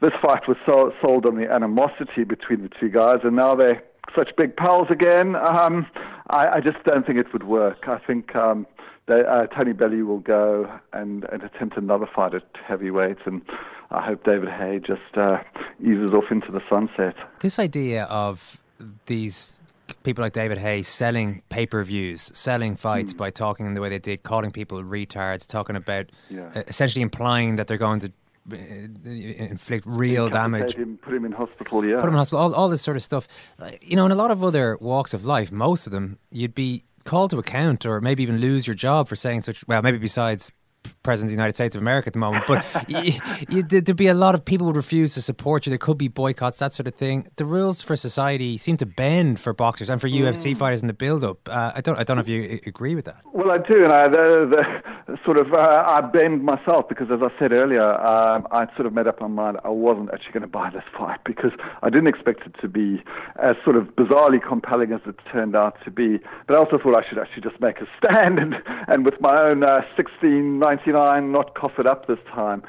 this 0.00 0.12
fight 0.20 0.48
was 0.48 0.56
so, 0.66 0.92
sold 1.00 1.26
on 1.26 1.36
the 1.36 1.50
animosity 1.50 2.24
between 2.24 2.62
the 2.62 2.70
two 2.80 2.88
guys, 2.88 3.20
and 3.24 3.36
now 3.36 3.54
they're 3.54 3.82
such 4.14 4.30
big 4.36 4.56
pals 4.56 4.88
again. 4.90 5.36
Um, 5.36 5.86
I, 6.30 6.48
I 6.48 6.60
just 6.60 6.82
don't 6.84 7.06
think 7.06 7.18
it 7.18 7.32
would 7.32 7.44
work. 7.44 7.88
I 7.88 7.98
think 7.98 8.34
um, 8.36 8.66
they, 9.06 9.22
uh, 9.24 9.46
Tony 9.48 9.72
Bellew 9.72 10.06
will 10.06 10.20
go 10.20 10.70
and, 10.92 11.24
and 11.32 11.42
attempt 11.42 11.76
another 11.76 12.06
fight 12.14 12.34
at 12.34 12.44
heavyweight, 12.66 13.18
and 13.26 13.42
I 13.90 14.04
hope 14.06 14.24
David 14.24 14.48
Haye 14.48 14.80
just 14.84 15.16
uh, 15.16 15.38
eases 15.80 16.12
off 16.12 16.24
into 16.30 16.50
the 16.52 16.60
sunset. 16.70 17.14
This 17.40 17.58
idea 17.58 18.04
of 18.04 18.58
these 19.06 19.60
people 20.04 20.22
like 20.22 20.32
David 20.32 20.58
Haye 20.58 20.82
selling 20.82 21.42
pay 21.50 21.66
per 21.66 21.84
views, 21.84 22.30
selling 22.32 22.76
fights 22.76 23.12
Hmm. 23.12 23.18
by 23.18 23.30
talking 23.30 23.66
in 23.66 23.74
the 23.74 23.80
way 23.80 23.90
they 23.90 23.98
did, 23.98 24.22
calling 24.22 24.50
people 24.50 24.82
retards, 24.82 25.46
talking 25.46 25.76
about 25.76 26.06
Yeah. 26.30 26.48
uh, 26.54 26.62
essentially 26.66 27.02
implying 27.02 27.56
that 27.56 27.66
they're 27.66 27.76
going 27.76 28.00
to 28.00 28.12
inflict 28.50 29.86
real 29.86 30.28
damage. 30.28 30.74
Him, 30.74 30.98
put 31.00 31.14
him 31.14 31.24
in 31.24 31.32
hospital, 31.32 31.84
yeah. 31.84 31.96
put 31.96 32.02
them 32.06 32.14
in 32.14 32.18
hospital, 32.18 32.42
all, 32.42 32.54
all 32.54 32.68
this 32.68 32.82
sort 32.82 32.96
of 32.96 33.02
stuff. 33.02 33.28
Uh, 33.58 33.70
You 33.80 33.96
know, 33.96 34.06
in 34.06 34.12
a 34.12 34.16
lot 34.16 34.30
of 34.30 34.42
other 34.42 34.76
walks 34.80 35.14
of 35.14 35.24
life, 35.24 35.52
most 35.52 35.86
of 35.86 35.92
them, 35.92 36.18
you'd 36.30 36.54
be 36.54 36.84
called 37.04 37.30
to 37.30 37.38
account 37.38 37.84
or 37.86 38.00
maybe 38.00 38.22
even 38.22 38.38
lose 38.38 38.66
your 38.66 38.74
job 38.74 39.08
for 39.08 39.16
saying 39.16 39.42
such, 39.42 39.66
well, 39.66 39.82
maybe 39.82 39.98
besides 39.98 40.52
President 41.02 41.26
of 41.26 41.30
the 41.30 41.34
United 41.34 41.54
States 41.54 41.74
of 41.74 41.82
America 41.82 42.08
at 42.08 42.12
the 42.12 42.18
moment, 42.18 42.44
but 42.46 42.64
y 42.88 43.18
y 43.50 43.62
there'd 43.68 43.96
be 43.96 44.06
a 44.06 44.14
lot 44.14 44.34
of 44.34 44.44
people 44.44 44.66
would 44.66 44.76
refuse 44.76 45.14
to 45.14 45.22
support 45.22 45.66
you. 45.66 45.70
There 45.70 45.78
could 45.78 45.98
be 45.98 46.08
boycotts, 46.08 46.58
that 46.58 46.74
sort 46.74 46.86
of 46.86 46.94
thing. 46.94 47.28
The 47.36 47.44
rules 47.44 47.82
for 47.82 47.96
society 47.96 48.58
seem 48.58 48.76
to 48.78 48.86
bend 48.86 49.40
for 49.40 49.52
boxers 49.52 49.90
and 49.90 50.00
for 50.00 50.08
UFC 50.08 50.56
fighters 50.56 50.80
in 50.80 50.86
the 50.86 50.92
build-up. 50.92 51.48
Uh, 51.48 51.72
I 51.74 51.80
don't, 51.80 51.98
I 51.98 52.04
don't 52.04 52.16
know 52.16 52.22
if 52.22 52.28
you 52.28 52.60
agree 52.66 52.94
with 52.94 53.04
that. 53.06 53.16
Well, 53.32 53.50
I 53.50 53.58
do, 53.58 53.84
and 53.84 53.92
I 53.92 54.08
the, 54.08 54.82
the 55.06 55.18
sort 55.24 55.38
of 55.38 55.52
uh, 55.52 55.56
I 55.56 56.00
bend 56.00 56.44
myself 56.44 56.88
because, 56.88 57.08
as 57.12 57.20
I 57.22 57.28
said 57.38 57.52
earlier, 57.52 57.94
um, 58.00 58.46
I 58.50 58.66
sort 58.76 58.86
of 58.86 58.92
made 58.92 59.06
up 59.06 59.20
my 59.20 59.26
mind 59.28 59.58
I 59.64 59.68
wasn't 59.68 60.10
actually 60.12 60.32
going 60.32 60.42
to 60.42 60.48
buy 60.48 60.70
this 60.70 60.84
fight 60.96 61.20
because 61.24 61.52
I 61.82 61.90
didn't 61.90 62.08
expect 62.08 62.46
it 62.46 62.54
to 62.60 62.68
be 62.68 63.02
as 63.42 63.56
sort 63.64 63.76
of 63.76 63.84
bizarrely 63.96 64.40
compelling 64.42 64.92
as 64.92 65.00
it 65.06 65.16
turned 65.30 65.56
out 65.56 65.76
to 65.84 65.90
be. 65.90 66.18
But 66.46 66.54
I 66.54 66.58
also 66.58 66.78
thought 66.78 66.94
I 66.94 67.08
should 67.08 67.18
actually 67.18 67.42
just 67.42 67.60
make 67.60 67.78
a 67.80 67.86
stand 67.98 68.38
and 68.38 68.54
and 68.88 69.04
with 69.04 69.20
my 69.20 69.40
own 69.40 69.62
uh, 69.62 69.82
sixteen 69.96 70.58
ninety 70.58 70.71
nine 70.86 71.32
not 71.32 71.54
cough 71.54 71.78
it 71.78 71.86
up 71.86 72.06
this 72.06 72.18
time. 72.32 72.62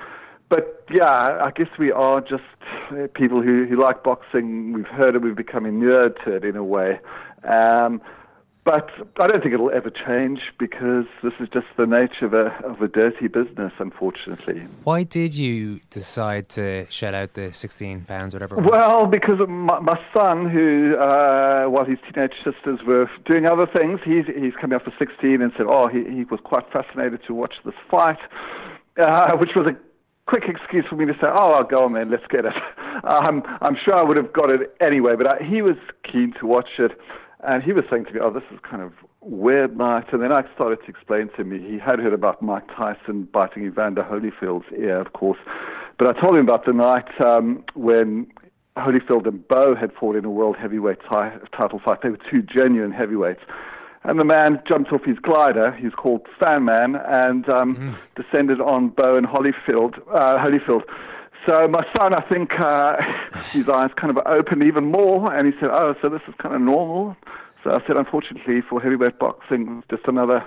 But 0.49 0.85
yeah, 0.91 1.39
I 1.41 1.51
guess 1.55 1.69
we 1.79 1.91
are 1.91 2.21
just 2.21 2.43
uh, 2.91 3.07
people 3.15 3.41
who, 3.41 3.65
who 3.65 3.81
like 3.81 4.03
boxing. 4.03 4.73
We've 4.73 4.85
heard 4.85 5.15
it, 5.15 5.21
we've 5.21 5.35
become 5.35 5.65
inured 5.65 6.17
to 6.25 6.35
it 6.35 6.43
in 6.43 6.55
a 6.55 6.63
way. 6.63 6.99
Um, 7.43 8.01
but 8.65 8.89
I 9.19 9.27
don't 9.27 9.41
think 9.41 9.53
it'll 9.53 9.71
ever 9.71 9.89
change 9.89 10.39
because 10.57 11.05
this 11.21 11.33
is 11.39 11.49
just 11.49 11.67
the 11.77 11.85
nature 11.85 12.25
of 12.25 12.33
a 12.33 12.47
of 12.65 12.81
a 12.81 12.87
dirty 12.87 13.27
business, 13.27 13.73
unfortunately. 13.77 14.65
Why 14.83 15.03
did 15.03 15.33
you 15.33 15.81
decide 15.89 16.49
to 16.49 16.89
shell 16.89 17.13
out 17.13 17.33
the 17.33 17.51
16 17.51 18.05
pounds, 18.05 18.33
whatever 18.33 18.57
it 18.57 18.63
was? 18.63 18.71
Well, 18.71 19.05
because 19.05 19.39
of 19.41 19.49
my, 19.49 19.79
my 19.79 19.99
son, 20.13 20.49
who 20.49 20.95
uh, 20.95 21.65
while 21.65 21.85
his 21.85 21.97
teenage 22.07 22.35
sisters 22.43 22.79
were 22.85 23.09
doing 23.25 23.45
other 23.45 23.67
things, 23.67 23.99
he's 24.03 24.25
he's 24.27 24.53
coming 24.59 24.75
up 24.75 24.83
for 24.83 24.93
16 24.97 25.41
and 25.41 25.51
said, 25.57 25.65
oh, 25.67 25.87
he 25.87 26.03
he 26.05 26.23
was 26.25 26.39
quite 26.43 26.71
fascinated 26.71 27.19
to 27.27 27.33
watch 27.33 27.55
this 27.65 27.75
fight, 27.91 28.19
uh, 28.97 29.31
which 29.31 29.55
was 29.55 29.67
a 29.67 29.75
quick 30.25 30.43
excuse 30.47 30.85
for 30.89 30.95
me 30.95 31.05
to 31.05 31.13
say, 31.13 31.27
oh, 31.27 31.51
I'll 31.51 31.63
go 31.63 31.83
on 31.83 31.93
then, 31.93 32.09
let's 32.09 32.27
get 32.29 32.45
it. 32.45 32.53
Um, 33.03 33.43
I'm 33.59 33.75
sure 33.75 33.95
I 33.95 34.03
would 34.03 34.15
have 34.15 34.31
got 34.31 34.49
it 34.49 34.73
anyway, 34.79 35.15
but 35.17 35.27
I, 35.27 35.43
he 35.43 35.61
was 35.61 35.75
keen 36.09 36.31
to 36.39 36.45
watch 36.45 36.69
it. 36.77 36.91
And 37.45 37.61
he 37.61 37.73
was 37.73 37.83
saying 37.89 38.05
to 38.05 38.13
me, 38.13 38.19
oh, 38.21 38.31
this 38.31 38.43
is 38.51 38.59
kind 38.69 38.81
of 38.81 38.93
weird 39.21 39.77
night. 39.77 40.13
And 40.13 40.21
then 40.21 40.31
I 40.31 40.43
started 40.53 40.79
to 40.83 40.87
explain 40.87 41.29
to 41.29 41.41
him, 41.41 41.51
he 41.51 41.77
had 41.77 41.99
heard 41.99 42.13
about 42.13 42.41
Mike 42.41 42.67
Tyson 42.75 43.27
biting 43.33 43.65
Evander 43.65 44.03
Holyfield's 44.03 44.65
ear, 44.77 44.99
of 44.99 45.13
course. 45.13 45.39
But 45.97 46.07
I 46.07 46.19
told 46.19 46.35
him 46.35 46.41
about 46.41 46.65
the 46.65 46.73
night 46.73 47.19
um, 47.19 47.63
when 47.73 48.27
Holyfield 48.77 49.27
and 49.27 49.47
Bowe 49.47 49.75
had 49.75 49.91
fought 49.93 50.15
in 50.15 50.25
a 50.25 50.29
world 50.29 50.55
heavyweight 50.57 50.99
ti- 51.01 51.47
title 51.55 51.79
fight. 51.83 51.99
They 52.01 52.09
were 52.09 52.19
two 52.31 52.41
genuine 52.41 52.91
heavyweights. 52.91 53.41
And 54.05 54.19
the 54.19 54.25
man 54.25 54.61
jumped 54.67 54.91
off 54.91 55.03
his 55.05 55.17
glider, 55.19 55.71
he's 55.71 55.93
called 55.93 56.27
Sandman, 56.37 56.95
and 57.07 57.47
um, 57.47 57.97
descended 58.15 58.59
on 58.59 58.89
Bowe 58.89 59.15
and 59.15 59.25
Holyfield. 59.27 59.99
Uh, 60.09 60.37
Holyfield. 60.39 60.83
So 61.45 61.67
my 61.67 61.85
son, 61.95 62.13
I 62.13 62.21
think, 62.21 62.51
uh, 62.59 62.95
his 63.51 63.67
eyes 63.67 63.91
kind 63.95 64.15
of 64.15 64.23
opened 64.25 64.63
even 64.63 64.85
more, 64.85 65.33
and 65.33 65.51
he 65.51 65.59
said, 65.59 65.69
"Oh, 65.71 65.95
so 66.01 66.09
this 66.09 66.21
is 66.27 66.33
kind 66.41 66.55
of 66.55 66.61
normal." 66.61 67.15
So 67.63 67.71
I 67.71 67.85
said, 67.85 67.97
"Unfortunately, 67.97 68.61
for 68.61 68.81
heavyweight 68.81 69.19
boxing, 69.19 69.79
it's 69.79 69.87
just 69.89 70.07
another 70.07 70.45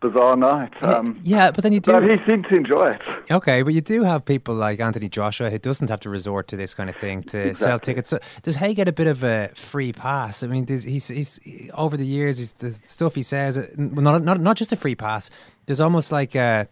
bizarre 0.00 0.36
night." 0.36 0.80
Um, 0.82 1.18
yeah, 1.22 1.50
but 1.50 1.64
then 1.64 1.72
you 1.72 1.80
do. 1.80 1.92
But 1.92 2.04
he 2.04 2.16
seemed 2.26 2.46
to 2.48 2.56
enjoy 2.56 2.92
it. 2.92 3.02
Okay, 3.30 3.62
but 3.62 3.74
you 3.74 3.80
do 3.82 4.04
have 4.04 4.24
people 4.24 4.54
like 4.54 4.80
Anthony 4.80 5.08
Joshua 5.08 5.50
who 5.50 5.58
doesn't 5.58 5.90
have 5.90 6.00
to 6.00 6.10
resort 6.10 6.48
to 6.48 6.56
this 6.56 6.72
kind 6.74 6.88
of 6.88 6.96
thing 6.96 7.22
to 7.24 7.54
sell 7.54 7.78
tickets. 7.78 8.08
So 8.08 8.18
does 8.42 8.56
Haye 8.56 8.74
get 8.74 8.88
a 8.88 8.92
bit 8.92 9.06
of 9.06 9.22
a 9.22 9.50
free 9.54 9.92
pass? 9.92 10.42
I 10.42 10.46
mean, 10.46 10.66
he's, 10.66 10.84
he's 10.84 11.40
over 11.74 11.96
the 11.96 12.06
years, 12.06 12.38
he's, 12.38 12.54
the 12.54 12.72
stuff 12.72 13.14
he 13.14 13.22
says, 13.22 13.58
uh, 13.58 13.66
well, 13.76 14.02
not 14.02 14.22
not 14.22 14.40
not 14.40 14.56
just 14.56 14.72
a 14.72 14.76
free 14.76 14.94
pass. 14.94 15.30
There's 15.66 15.80
almost 15.80 16.10
like 16.10 16.34
uh, 16.34 16.64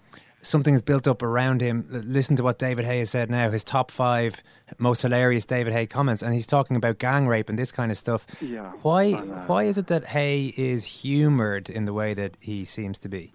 something's 0.47 0.83
built 0.83 1.07
up 1.07 1.23
around 1.23 1.61
him. 1.61 1.87
Listen 1.91 2.37
to 2.37 2.43
what 2.43 2.59
David 2.59 2.85
Haye 2.85 3.01
has 3.01 3.11
said 3.11 3.31
now. 3.31 3.51
His 3.51 3.65
top 3.65 3.91
five 3.91 4.43
most 4.79 5.03
hilarious 5.03 5.45
David 5.45 5.73
Haye 5.73 5.87
comments, 5.87 6.23
and 6.23 6.35
he's 6.35 6.47
talking 6.47 6.77
about 6.77 6.99
gang 6.99 7.27
rape 7.27 7.49
and 7.49 7.59
this 7.59 7.73
kind 7.73 7.91
of 7.91 7.99
stuff. 7.99 8.27
Yeah, 8.41 8.71
Why 8.83 9.13
why 9.13 9.65
is 9.65 9.79
it 9.79 9.87
that 9.89 10.07
Haye 10.07 10.55
is 10.57 10.85
humoured 10.85 11.69
in 11.69 11.85
the 11.85 11.93
way 11.93 12.15
that 12.15 12.37
he 12.41 12.65
seems 12.65 12.99
to 13.01 13.09
be? 13.09 13.33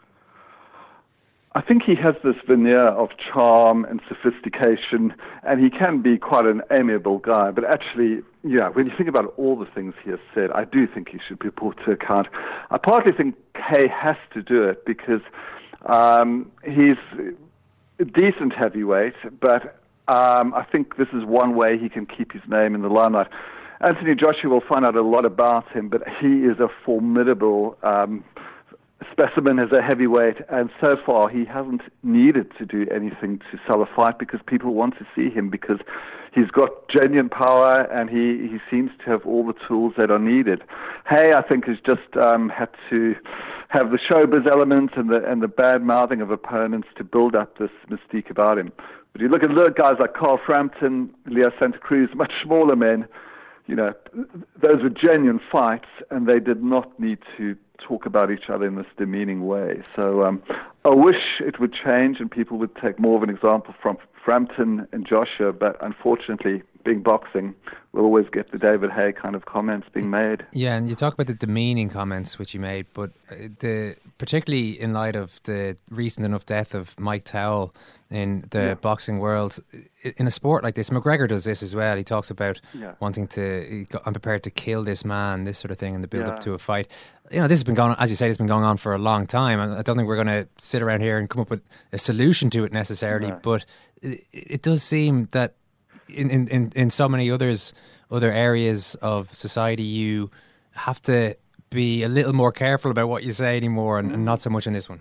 I 1.53 1.59
think 1.61 1.83
he 1.83 1.95
has 1.95 2.15
this 2.23 2.35
veneer 2.47 2.87
of 2.87 3.09
charm 3.17 3.83
and 3.83 3.99
sophistication, 4.07 5.13
and 5.43 5.61
he 5.61 5.69
can 5.69 6.01
be 6.01 6.17
quite 6.17 6.45
an 6.45 6.61
amiable 6.71 7.17
guy. 7.17 7.51
But 7.51 7.65
actually, 7.65 8.21
yeah, 8.45 8.69
when 8.69 8.85
you 8.85 8.93
think 8.95 9.09
about 9.09 9.33
all 9.35 9.57
the 9.57 9.65
things 9.65 9.93
he 10.01 10.11
has 10.11 10.19
said, 10.33 10.51
I 10.51 10.63
do 10.63 10.87
think 10.87 11.09
he 11.09 11.19
should 11.27 11.39
be 11.39 11.49
brought 11.49 11.75
to 11.83 11.91
account. 11.91 12.27
I 12.69 12.77
partly 12.77 13.11
think 13.11 13.35
Kay 13.53 13.89
has 13.89 14.15
to 14.33 14.41
do 14.41 14.63
it 14.63 14.85
because 14.85 15.19
um, 15.85 16.51
he's 16.63 16.97
a 17.99 18.05
decent 18.05 18.53
heavyweight, 18.53 19.13
but 19.39 19.77
um, 20.07 20.53
I 20.53 20.65
think 20.71 20.97
this 20.97 21.07
is 21.13 21.23
one 21.25 21.55
way 21.55 21.77
he 21.77 21.89
can 21.89 22.05
keep 22.05 22.31
his 22.31 22.41
name 22.47 22.75
in 22.75 22.81
the 22.81 22.89
limelight. 22.89 23.27
Anthony 23.79 24.13
Joshua 24.13 24.49
will 24.49 24.61
find 24.67 24.85
out 24.85 24.95
a 24.95 25.01
lot 25.01 25.25
about 25.25 25.71
him, 25.71 25.89
but 25.89 26.03
he 26.19 26.43
is 26.43 26.59
a 26.59 26.67
formidable 26.85 27.77
um, 27.81 28.23
specimen 29.09 29.59
is 29.59 29.71
a 29.71 29.81
heavyweight, 29.81 30.37
and 30.49 30.69
so 30.79 30.95
far 31.03 31.29
he 31.29 31.45
hasn't 31.45 31.81
needed 32.03 32.51
to 32.57 32.65
do 32.65 32.85
anything 32.93 33.39
to 33.51 33.59
sell 33.65 33.81
a 33.81 33.85
fight 33.85 34.19
because 34.19 34.39
people 34.45 34.73
want 34.73 34.97
to 34.99 35.05
see 35.15 35.29
him 35.33 35.49
because 35.49 35.79
he's 36.33 36.49
got 36.51 36.69
genuine 36.89 37.29
power 37.29 37.81
and 37.91 38.09
he, 38.09 38.47
he 38.47 38.57
seems 38.69 38.91
to 39.03 39.09
have 39.09 39.25
all 39.25 39.45
the 39.45 39.55
tools 39.67 39.93
that 39.97 40.11
are 40.11 40.19
needed. 40.19 40.61
Haye, 41.09 41.33
I 41.33 41.41
think, 41.41 41.65
has 41.65 41.77
just 41.85 42.15
um, 42.15 42.49
had 42.49 42.69
to 42.89 43.15
have 43.69 43.91
the 43.91 43.97
showbiz 43.97 44.45
element 44.49 44.91
and 44.95 45.09
the 45.09 45.23
and 45.25 45.41
the 45.41 45.47
bad 45.47 45.81
mouthing 45.81 46.21
of 46.21 46.29
opponents 46.29 46.89
to 46.97 47.03
build 47.03 47.35
up 47.35 47.57
this 47.57 47.71
mystique 47.89 48.29
about 48.29 48.57
him. 48.57 48.71
But 49.13 49.21
you 49.21 49.29
look 49.29 49.43
at 49.43 49.49
guys 49.75 49.95
like 49.99 50.13
Carl 50.13 50.39
Frampton, 50.45 51.09
Leo 51.25 51.51
Santa 51.59 51.79
Cruz, 51.79 52.09
much 52.15 52.31
smaller 52.43 52.75
men. 52.75 53.07
You 53.67 53.75
know, 53.75 53.93
those 54.61 54.81
were 54.81 54.89
genuine 54.89 55.39
fights, 55.51 55.87
and 56.09 56.27
they 56.27 56.39
did 56.39 56.63
not 56.63 56.99
need 56.99 57.19
to 57.37 57.55
talk 57.81 58.05
about 58.05 58.31
each 58.31 58.49
other 58.49 58.65
in 58.65 58.75
this 58.75 58.85
demeaning 58.97 59.47
way. 59.47 59.81
So 59.95 60.23
um, 60.23 60.41
I 60.85 60.89
wish 60.89 61.39
it 61.39 61.59
would 61.59 61.73
change 61.73 62.19
and 62.19 62.29
people 62.29 62.57
would 62.57 62.75
take 62.75 62.99
more 62.99 63.17
of 63.17 63.23
an 63.23 63.29
example 63.29 63.73
from 63.81 63.97
Frampton 64.23 64.87
and 64.91 65.05
Joshua, 65.05 65.51
but 65.51 65.77
unfortunately, 65.81 66.63
being 66.83 67.01
boxing, 67.01 67.53
we'll 67.93 68.05
always 68.05 68.27
get 68.31 68.51
the 68.51 68.57
David 68.57 68.91
Haye 68.91 69.11
kind 69.11 69.35
of 69.35 69.45
comments 69.45 69.87
being 69.93 70.09
made. 70.09 70.45
Yeah, 70.53 70.75
and 70.75 70.89
you 70.89 70.95
talk 70.95 71.13
about 71.13 71.27
the 71.27 71.33
demeaning 71.33 71.89
comments 71.89 72.37
which 72.39 72.53
you 72.53 72.59
made, 72.59 72.85
but 72.93 73.11
uh, 73.31 73.35
the 73.59 73.95
particularly 74.17 74.79
in 74.79 74.93
light 74.93 75.15
of 75.15 75.39
the 75.43 75.77
recent 75.89 76.25
enough 76.25 76.45
death 76.45 76.73
of 76.75 76.99
Mike 76.99 77.23
Towell 77.23 77.73
in 78.09 78.45
the 78.51 78.59
Yeah. 78.59 78.73
boxing 78.75 79.19
world, 79.19 79.59
in 80.17 80.27
a 80.27 80.31
sport 80.31 80.63
like 80.63 80.75
this, 80.75 80.89
McGregor 80.89 81.27
does 81.29 81.43
this 81.45 81.63
as 81.63 81.75
well. 81.75 81.95
He 81.97 82.03
talks 82.03 82.29
about 82.29 82.59
Yeah. 82.73 82.93
wanting 82.99 83.27
to, 83.29 83.85
I'm 84.05 84.13
prepared 84.13 84.43
to 84.43 84.49
kill 84.51 84.83
this 84.83 85.05
man, 85.05 85.45
this 85.45 85.57
sort 85.59 85.71
of 85.71 85.77
thing, 85.77 85.95
in 85.95 86.01
the 86.01 86.07
build 86.07 86.27
up 86.27 86.39
to 86.41 86.53
a 86.53 86.57
fight. 86.57 86.87
You 87.31 87.39
know, 87.39 87.47
this 87.47 87.59
has 87.59 87.63
been 87.63 87.75
going 87.75 87.91
on, 87.91 87.97
as 87.99 88.09
you 88.09 88.17
say, 88.17 88.27
it's 88.27 88.37
been 88.37 88.47
going 88.47 88.65
on 88.65 88.75
for 88.75 88.93
a 88.93 88.97
long 88.97 89.25
time. 89.27 89.59
I 89.61 89.81
don't 89.81 89.95
think 89.95 90.07
we're 90.09 90.21
going 90.21 90.27
to 90.27 90.47
sit 90.57 90.81
around 90.81 90.99
here 91.01 91.17
and 91.17 91.29
come 91.29 91.41
up 91.41 91.49
with 91.49 91.61
a 91.93 91.97
solution 91.97 92.49
to 92.49 92.65
it 92.65 92.73
necessarily, 92.73 93.29
No. 93.29 93.39
but 93.41 93.63
it, 94.01 94.19
it 94.33 94.61
does 94.61 94.83
seem 94.83 95.29
that 95.31 95.55
in, 96.09 96.29
in, 96.29 96.47
in, 96.47 96.71
in 96.75 96.89
so 96.89 97.07
many 97.09 97.29
others 97.31 97.73
other 98.09 98.31
areas 98.31 98.95
of 99.01 99.33
society 99.35 99.83
you 99.83 100.29
have 100.73 101.01
to 101.01 101.35
be 101.69 102.03
a 102.03 102.09
little 102.09 102.33
more 102.33 102.51
careful 102.51 102.91
about 102.91 103.07
what 103.07 103.23
you 103.23 103.31
say 103.31 103.55
anymore 103.57 103.97
and, 103.99 104.11
and 104.11 104.25
not 104.25 104.41
so 104.41 104.49
much 104.49 104.67
in 104.67 104.73
this 104.73 104.89
one. 104.89 104.99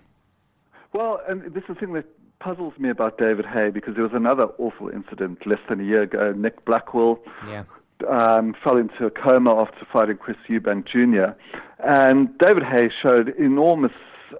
Well, 0.92 1.20
and 1.28 1.42
this 1.53 1.62
is 1.64 1.68
the 1.68 1.74
thing 1.74 1.92
that 1.94 2.05
puzzles 2.38 2.74
me 2.78 2.88
about 2.90 3.18
David 3.18 3.44
Haye 3.44 3.70
because 3.70 3.94
there 3.94 4.05
was 4.05 4.12
another 4.14 4.44
awful 4.59 4.88
incident 4.88 5.44
less 5.46 5.59
than 5.68 5.80
a 5.80 5.84
year 5.84 6.03
ago. 6.03 6.32
Nick 6.36 6.64
Blackwell 6.64 7.18
Yeah. 7.48 7.64
um, 8.09 8.55
fell 8.64 8.76
into 8.76 9.05
a 9.07 9.11
coma 9.11 9.61
after 9.61 9.84
fighting 9.92 10.16
Chris 10.16 10.36
Eubank 10.48 10.86
Jr. 10.86 11.32
And 11.84 12.36
David 12.38 12.62
Haye 12.62 12.90
showed 13.03 13.28
enormous 13.38 13.92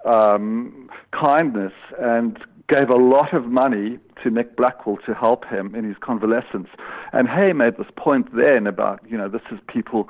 um, 0.05 0.89
kindness 1.11 1.73
and 1.99 2.39
gave 2.71 2.89
a 2.89 2.95
lot 2.95 3.33
of 3.33 3.45
money 3.47 3.99
to 4.23 4.29
Nick 4.29 4.55
Blackwell 4.55 4.97
to 5.05 5.13
help 5.13 5.43
him 5.45 5.75
in 5.75 5.83
his 5.83 5.97
convalescence. 5.99 6.69
And 7.11 7.27
Hay 7.27 7.51
made 7.51 7.75
this 7.77 7.91
point 7.97 8.33
then 8.33 8.65
about, 8.65 9.01
you 9.09 9.17
know, 9.17 9.27
this 9.27 9.41
is 9.51 9.59
people 9.67 10.07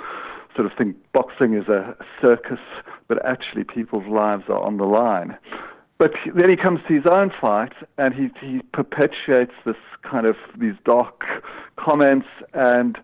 sort 0.56 0.68
of 0.68 0.78
think 0.78 0.96
boxing 1.12 1.56
is 1.56 1.68
a 1.68 1.96
circus, 2.22 2.60
but 3.08 3.18
actually 3.26 3.64
people's 3.64 4.08
lives 4.08 4.44
are 4.48 4.62
on 4.62 4.78
the 4.78 4.86
line. 4.86 5.36
but 5.98 6.12
then 6.36 6.50
he 6.50 6.56
comes 6.56 6.80
to 6.88 6.94
his 6.94 7.06
own 7.06 7.32
fight 7.40 7.74
and 7.98 8.14
he 8.14 8.30
he 8.40 8.60
perpetuates 8.74 9.54
this 9.66 9.82
kind 10.04 10.26
of 10.26 10.36
these 10.58 10.74
dark 10.84 11.24
comments 11.78 12.28
and 12.54 12.98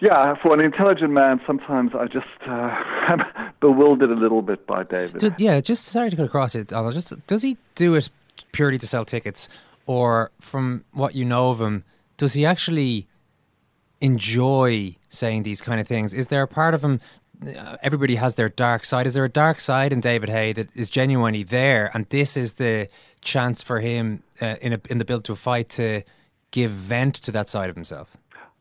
yeah, 0.00 0.34
for 0.42 0.52
an 0.52 0.58
intelligent 0.60 1.12
man, 1.12 1.40
sometimes 1.46 1.92
I 1.94 2.06
just 2.06 2.26
uh, 2.48 2.74
am 3.08 3.20
bewildered 3.60 4.10
a 4.10 4.16
little 4.16 4.42
bit 4.42 4.66
by 4.66 4.82
David. 4.82 5.20
Do- 5.20 5.32
yeah, 5.38 5.60
just 5.60 5.84
sorry 5.84 6.10
to 6.10 6.16
cut 6.16 6.26
across 6.26 6.56
it, 6.56 6.66
Donald. 6.68 6.94
Just 6.94 7.14
does 7.28 7.42
he 7.42 7.56
do 7.76 7.94
it 7.94 8.10
purely 8.52 8.78
to 8.78 8.86
sell 8.86 9.04
tickets, 9.04 9.48
or 9.86 10.30
from 10.40 10.84
what 10.92 11.14
you 11.14 11.24
know 11.24 11.50
of 11.50 11.60
him, 11.60 11.84
does 12.16 12.34
he 12.34 12.46
actually 12.46 13.06
enjoy 14.00 14.96
saying 15.08 15.42
these 15.42 15.60
kind 15.60 15.80
of 15.80 15.86
things? 15.86 16.12
Is 16.14 16.28
there 16.28 16.42
a 16.42 16.48
part 16.48 16.74
of 16.74 16.82
him? 16.82 17.00
uh, 17.46 17.76
Everybody 17.82 18.16
has 18.16 18.34
their 18.34 18.48
dark 18.48 18.84
side. 18.84 19.06
Is 19.06 19.14
there 19.14 19.24
a 19.24 19.28
dark 19.28 19.60
side 19.60 19.92
in 19.92 20.00
David 20.00 20.28
Haye 20.28 20.52
that 20.52 20.68
is 20.74 20.90
genuinely 20.90 21.42
there, 21.42 21.90
and 21.94 22.08
this 22.08 22.36
is 22.36 22.54
the 22.54 22.88
chance 23.20 23.62
for 23.62 23.80
him 23.80 24.22
uh, 24.40 24.56
in 24.60 24.72
a, 24.72 24.80
in 24.90 24.98
the 24.98 25.04
build 25.04 25.24
to 25.24 25.32
a 25.32 25.36
fight 25.36 25.68
to 25.70 26.02
give 26.50 26.70
vent 26.70 27.14
to 27.16 27.32
that 27.32 27.48
side 27.48 27.70
of 27.70 27.76
himself? 27.76 28.16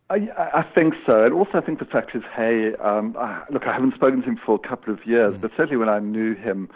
I, 0.09 0.27
I 0.53 0.63
think 0.75 0.93
so, 1.05 1.23
and 1.23 1.33
also 1.33 1.57
I 1.57 1.61
think 1.61 1.79
the 1.79 1.85
fact 1.85 2.11
is, 2.13 2.23
hey, 2.35 2.73
um, 2.83 3.15
look, 3.49 3.63
I 3.65 3.73
haven't 3.73 3.95
spoken 3.95 4.21
to 4.21 4.27
him 4.27 4.39
for 4.45 4.55
a 4.55 4.67
couple 4.67 4.93
of 4.93 4.99
years, 5.05 5.35
but 5.41 5.51
certainly 5.55 5.77
when 5.77 5.87
I 5.87 5.99
knew 5.99 6.35
him, 6.35 6.69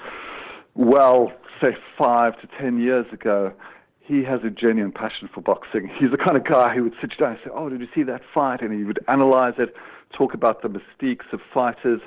well, 0.74 1.32
say 1.62 1.76
five 1.98 2.40
to 2.42 2.48
ten 2.60 2.80
years 2.80 3.06
ago, 3.12 3.54
he 4.00 4.24
has 4.24 4.42
a 4.44 4.50
genuine 4.50 4.92
passion 4.92 5.30
for 5.34 5.42
boxing. 5.42 5.90
He's 6.00 6.12
the 6.12 6.18
kind 6.18 6.38
of 6.38 6.46
guy 6.46 6.76
who 6.76 6.84
would 6.84 6.94
sit 7.02 7.18
down 7.18 7.32
and 7.32 7.40
say, 7.44 7.52
"Oh, 7.54 7.70
did 7.70 7.82
you 7.82 7.88
see 7.94 8.04
that 8.04 8.22
fight?" 8.34 8.62
and 8.62 8.72
he 8.72 8.84
would 8.84 9.00
analyze 9.08 9.56
it, 9.58 9.76
talk 10.14 10.34
about 10.34 10.62
the 10.62 10.70
mystiques 10.70 11.32
of 11.34 11.40
fighters, 11.54 12.02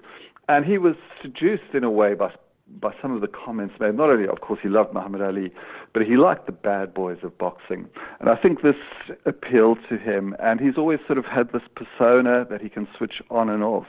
and 0.49 0.65
he 0.65 0.79
was 0.79 0.95
seduced 1.23 1.75
in 1.75 1.85
a 1.85 1.91
way 1.91 2.15
by 2.15 2.33
by 2.81 2.93
some 3.01 3.15
of 3.15 3.21
the 3.21 3.29
comments 3.29 3.75
made. 3.81 3.95
Not 3.95 4.11
only, 4.11 4.29
of 4.29 4.41
course, 4.41 4.61
he 4.63 4.69
loved 4.69 4.93
Muhammad 4.93 5.23
Ali, 5.23 5.51
but 5.93 6.03
he 6.03 6.17
liked 6.17 6.47
the 6.47 6.53
bad 6.53 6.93
boys 6.93 7.19
of 7.23 7.37
boxing. 7.39 7.89
And 8.21 8.29
I 8.29 8.37
think 8.37 8.63
this 8.63 8.77
appealed 9.25 9.79
to 9.89 9.97
him. 9.97 10.37
And 10.39 10.61
he's 10.61 10.77
always 10.77 11.01
sort 11.07 11.19
of 11.19 11.25
had 11.25 11.53
this 11.53 11.63
persona 11.75 12.47
that 12.51 12.61
he 12.61 12.69
can 12.69 12.87
switch 12.97 13.23
on 13.31 13.49
and 13.49 13.63
off. 13.63 13.87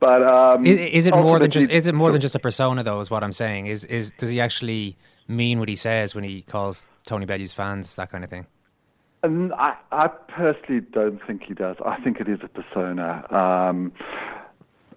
But 0.00 0.22
um, 0.22 0.64
Is, 0.64 0.78
is 0.78 1.06
it 1.06 1.14
more 1.14 1.38
than 1.38 1.50
just 1.50 1.70
is 1.70 1.86
it 1.86 1.94
more 1.94 2.12
than 2.12 2.20
just 2.20 2.34
a 2.34 2.38
persona 2.38 2.82
though? 2.82 3.00
Is 3.00 3.10
what 3.10 3.24
I'm 3.24 3.32
saying. 3.32 3.66
Is 3.66 3.84
is 3.84 4.12
does 4.12 4.30
he 4.30 4.40
actually 4.40 4.96
mean 5.26 5.58
what 5.58 5.68
he 5.68 5.76
says 5.76 6.14
when 6.14 6.24
he 6.24 6.42
calls 6.42 6.88
Tony 7.04 7.26
Bellew's 7.26 7.52
fans 7.52 7.94
that 7.96 8.10
kind 8.10 8.24
of 8.24 8.30
thing? 8.30 8.46
And 9.22 9.52
I, 9.54 9.74
I 9.90 10.06
personally 10.06 10.80
don't 10.92 11.20
think 11.26 11.42
he 11.42 11.52
does. 11.52 11.76
I 11.84 12.00
think 12.00 12.20
it 12.20 12.28
is 12.28 12.38
a 12.42 12.48
persona. 12.48 13.24
Um, 13.34 13.92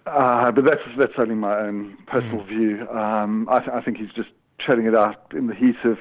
uh, 0.06 0.52
but 0.52 0.64
that's 0.64 0.80
that's 0.96 1.14
only 1.18 1.34
my 1.34 1.58
own 1.58 1.96
personal 2.06 2.44
view. 2.44 2.88
Um, 2.88 3.48
I, 3.50 3.58
th- 3.58 3.70
I 3.72 3.82
think 3.82 3.98
he's 3.98 4.12
just 4.14 4.30
treading 4.64 4.86
it 4.86 4.94
out 4.94 5.32
in 5.36 5.48
the 5.48 5.54
heat 5.54 5.76
of 5.84 5.98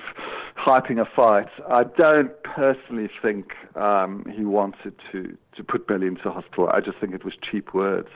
hyping 0.56 1.02
a 1.02 1.06
fight. 1.16 1.47
I 1.70 1.84
don't 1.84 2.32
personally 2.43 3.10
think 3.22 3.54
um, 3.76 4.26
he 4.36 4.43
wanted 4.43 4.93
to, 5.12 5.36
to 5.56 5.64
put 5.64 5.88
Belly 5.88 6.08
into 6.08 6.30
hospital. 6.30 6.70
I 6.72 6.80
just 6.82 6.99
think 6.99 7.14
it 7.14 7.26
was 7.26 7.34
cheap 7.49 7.74
words. 7.74 8.10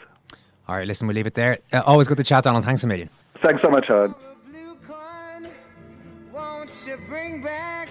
All 0.67 0.75
right, 0.75 0.87
listen, 0.87 1.07
we'll 1.07 1.15
leave 1.15 1.27
it 1.27 1.35
there. 1.35 1.59
Uh, 1.71 1.83
always 1.85 2.07
good 2.07 2.17
to 2.17 2.23
chat, 2.23 2.43
Donald. 2.43 2.65
Thanks 2.65 2.83
a 2.83 2.87
million. 2.87 3.09
Thanks 3.41 3.61
so 3.61 3.69
much, 3.69 3.85
Owen. 3.89 4.15
Won't 6.33 6.71
you 6.87 6.97
bring 7.07 7.41
back 7.43 7.89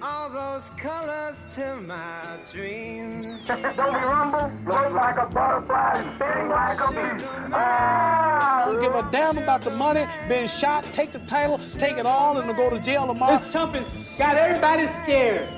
all 0.00 0.30
those 0.30 0.70
colors 0.78 1.36
to 1.56 1.76
my 1.76 2.38
dreams? 2.52 3.44
Don't 3.46 3.62
be 3.62 3.68
rumble, 3.80 4.52
float 4.64 4.92
like 4.92 5.16
a 5.16 5.26
butterfly, 5.26 5.94
sting 6.16 6.48
like 6.48 6.80
a 6.80 6.90
bee. 6.92 7.24
Ah! 7.52 8.62
Don't 8.66 8.80
give 8.80 8.94
a 8.94 9.08
damn 9.10 9.38
about 9.38 9.62
the 9.62 9.70
money, 9.70 10.04
being 10.28 10.46
shot, 10.46 10.84
take 10.92 11.10
the 11.10 11.18
title, 11.20 11.58
take 11.78 11.96
it 11.96 12.06
all, 12.06 12.38
and 12.38 12.56
go 12.56 12.70
to 12.70 12.78
jail 12.78 13.06
tomorrow. 13.06 13.36
This 13.36 13.52
chump 13.52 13.74
has 13.74 14.04
got 14.16 14.36
everybody 14.36 14.86
scared. 15.02 15.48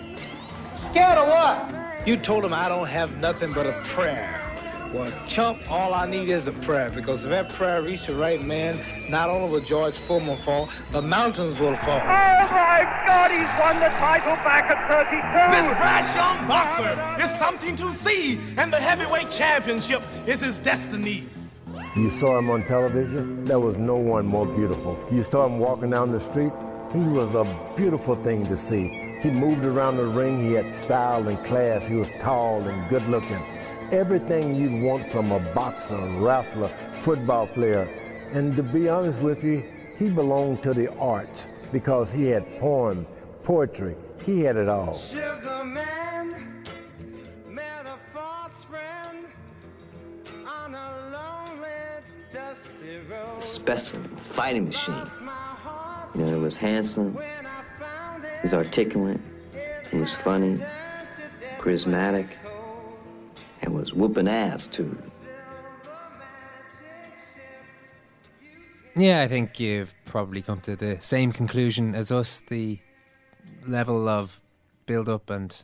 Scared 0.73 1.19
of 1.19 1.29
what? 1.29 2.07
You 2.07 2.17
told 2.17 2.45
him 2.45 2.55
I 2.55 2.69
don't 2.69 2.87
have 2.87 3.19
nothing 3.19 3.53
but 3.53 3.67
a 3.67 3.73
prayer. 3.85 4.46
Well, 4.93 5.13
chump, 5.27 5.59
all 5.71 5.95
I 5.95 6.07
need 6.07 6.31
is 6.31 6.47
a 6.47 6.53
prayer 6.53 6.91
because 6.91 7.25
if 7.25 7.31
that 7.31 7.49
prayer 7.51 7.83
reached 7.83 8.07
the 8.07 8.15
right 8.15 8.43
man, 8.43 8.81
not 9.11 9.29
only 9.29 9.51
will 9.51 9.61
George 9.61 9.99
Foreman 9.99 10.39
fall, 10.43 10.69
the 10.93 11.03
mountains 11.03 11.59
will 11.59 11.75
fall. 11.77 12.01
Oh 12.01 12.49
my 12.51 13.03
God, 13.07 13.31
he's 13.31 13.61
won 13.61 13.81
the 13.81 13.89
title 13.99 14.37
back 14.37 14.71
at 14.71 14.89
32. 14.91 15.11
This 15.11 15.79
brash 15.79 16.15
young 16.15 16.49
boxer 16.49 17.23
is 17.23 17.39
something 17.39 17.77
to 17.77 17.97
see, 18.05 18.41
and 18.57 18.73
the 18.73 18.81
heavyweight 18.81 19.31
championship 19.33 20.03
is 20.27 20.41
his 20.41 20.59
destiny. 20.61 21.29
You 21.97 22.11
saw 22.11 22.39
him 22.39 22.49
on 22.51 22.63
television, 22.65 23.45
there 23.45 23.61
was 23.61 23.77
no 23.77 23.97
one 23.97 24.27
more 24.27 24.47
beautiful. 24.47 24.99
You 25.11 25.23
saw 25.23 25.47
him 25.47 25.59
walking 25.59 25.91
down 25.91 26.13
the 26.13 26.21
street, 26.21 26.53
he 26.93 27.01
was 27.01 27.35
a 27.35 27.45
beautiful 27.77 28.15
thing 28.23 28.47
to 28.47 28.57
see. 28.57 29.19
He 29.21 29.31
moved 29.31 29.65
around 29.65 29.97
the 29.97 30.07
ring, 30.07 30.41
he 30.41 30.53
had 30.53 30.73
style 30.73 31.27
and 31.27 31.43
class, 31.45 31.89
he 31.89 31.97
was 31.97 32.13
tall 32.21 32.61
and 32.63 32.89
good 32.89 33.07
looking. 33.09 33.43
Everything 33.93 34.57
you'd 34.57 34.83
want 34.83 35.07
from 35.07 35.31
a 35.31 35.39
boxer, 35.55 35.97
wrestler, 36.19 36.71
football 36.93 37.47
player. 37.47 37.89
And 38.33 38.57
to 38.57 38.63
be 38.63 38.89
honest 38.89 39.21
with 39.21 39.45
you, 39.45 39.63
he 39.97 40.11
belonged 40.11 40.63
to 40.65 40.75
the 40.75 40.93
arts 40.97 41.49
because 41.73 42.11
he 42.11 42.27
had 42.27 42.59
poem, 42.59 43.07
poetry, 43.45 43.95
he 44.25 44.41
had 44.41 44.57
it 44.57 44.69
all. 44.69 44.99
Sugar 44.99 45.65
man 45.65 46.65
met 47.49 47.87
a 47.87 47.97
false 48.13 48.65
friend 48.65 49.27
on 50.47 50.75
a 50.75 51.11
lonely, 51.13 51.69
dusty 52.33 52.99
road. 53.09 53.43
specimen, 53.43 54.09
fighting 54.17 54.67
machine. 54.67 55.07
You 56.17 56.27
know, 56.27 56.37
it 56.39 56.41
was 56.41 56.57
handsome, 56.57 57.17
it 57.19 58.43
was 58.43 58.53
articulate, 58.53 59.21
it 59.55 59.95
was 59.95 60.13
funny, 60.13 60.61
charismatic, 61.59 62.27
and 63.67 63.75
was 63.75 63.93
whooping 63.93 64.29
ass 64.29 64.67
too. 64.67 64.97
Yeah, 68.95 69.21
I 69.21 69.29
think 69.29 69.61
you've 69.61 69.93
probably 70.07 70.41
come 70.41 70.61
to 70.63 70.75
the 70.75 70.97
same 71.01 71.31
conclusion 71.31 71.95
as 71.95 72.11
us. 72.11 72.41
The 72.49 72.79
level 73.67 74.09
of 74.09 74.41
build 74.87 75.09
up 75.09 75.29
and 75.29 75.55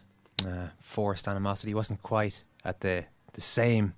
uh, 0.47 0.69
forced 0.81 1.27
animosity 1.27 1.73
wasn't 1.73 2.03
quite 2.03 2.45
at 2.63 2.81
the, 2.81 3.07
the 3.33 3.41
same 3.41 3.95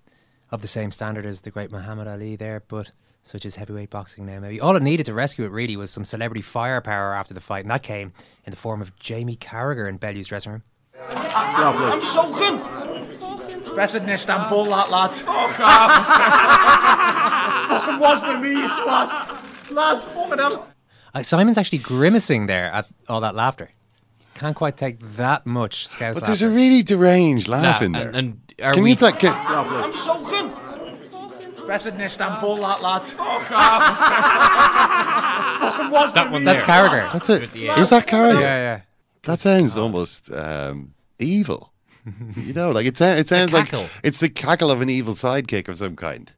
of 0.52 0.60
the 0.62 0.68
same 0.68 0.92
standard 0.92 1.26
as 1.26 1.40
the 1.40 1.50
great 1.50 1.72
Muhammad 1.72 2.06
Ali 2.06 2.36
there, 2.36 2.62
but 2.68 2.92
such 3.24 3.44
as 3.44 3.56
heavyweight 3.56 3.90
boxing 3.90 4.26
now. 4.26 4.38
Maybe 4.38 4.60
all 4.60 4.76
it 4.76 4.82
needed 4.82 5.06
to 5.06 5.14
rescue 5.14 5.44
it 5.46 5.50
really 5.50 5.76
was 5.76 5.90
some 5.90 6.04
celebrity 6.04 6.42
firepower 6.42 7.14
after 7.14 7.34
the 7.34 7.40
fight, 7.40 7.64
and 7.64 7.70
that 7.70 7.82
came 7.82 8.12
in 8.44 8.50
the 8.50 8.56
form 8.56 8.80
of 8.80 8.96
Jamie 9.00 9.36
Carragher 9.36 9.88
in 9.88 9.96
Bellew's 9.96 10.28
dressing 10.28 10.52
room. 10.52 10.62
I'm 11.00 12.02
soaking. 12.02 12.93
It's 13.74 13.76
better 13.76 13.98
than 13.98 14.10
Istanbul, 14.10 14.66
that 14.66 14.88
lad. 14.90 15.12
Fuck 15.14 15.58
off. 15.60 15.96
fucking 17.68 17.98
was 17.98 18.20
for 18.20 18.38
me, 18.38 18.64
it's 18.64 18.78
what? 18.78 19.10
Lads, 19.72 20.04
fucking 20.04 20.38
hell. 20.38 20.68
Uh, 21.12 21.22
Simon's 21.24 21.58
actually 21.58 21.78
grimacing 21.78 22.46
there 22.46 22.66
at 22.66 22.86
all 23.08 23.20
that 23.20 23.34
laughter. 23.34 23.70
Can't 24.34 24.54
quite 24.54 24.76
take 24.76 24.98
that 25.16 25.44
much 25.46 25.86
scouse 25.88 26.14
But 26.14 26.26
there's 26.26 26.42
a 26.42 26.50
really 26.50 26.82
deranged 26.84 27.48
laugh 27.48 27.80
Nah, 27.80 27.86
in 27.86 27.92
there. 27.92 28.08
and- 28.08 28.16
and 28.16 28.40
are 28.62 28.72
can 28.74 28.82
we- 28.84 28.90
you 28.90 28.96
play? 28.96 29.10
Can, 29.12 29.32
I'm 29.46 29.92
soaking. 29.92 30.52
Better 31.66 31.90
than 31.90 32.00
Istanbul, 32.02 32.56
that 32.58 32.80
lad. 32.82 33.04
Fuck 33.04 33.48
fucking 35.60 35.90
was 35.90 36.12
That 36.12 36.26
for 36.26 36.32
one 36.32 36.42
me, 36.42 36.46
That's 36.46 36.60
it's 36.62 36.70
Carragher. 36.70 37.12
That's 37.12 37.30
it. 37.30 37.40
With 37.40 37.52
the 37.52 37.66
A. 37.68 37.74
Is 37.78 37.90
that 37.90 38.06
Carragher? 38.06 38.40
Yeah, 38.40 38.56
yeah. 38.56 38.80
That 39.24 39.40
sounds 39.40 39.76
almost 39.78 40.30
um, 40.32 40.94
evil. 41.18 41.72
You 42.36 42.52
know, 42.52 42.70
like 42.70 42.86
it, 42.86 42.96
sounds. 42.96 43.20
it 43.20 43.28
sounds 43.28 43.52
like 43.52 43.72
it's 44.02 44.20
the 44.20 44.28
cackle 44.28 44.70
of 44.70 44.80
an 44.80 44.88
evil 44.90 45.14
sidekick 45.14 45.68
of 45.68 45.78
some 45.78 45.96
kind. 45.96 46.30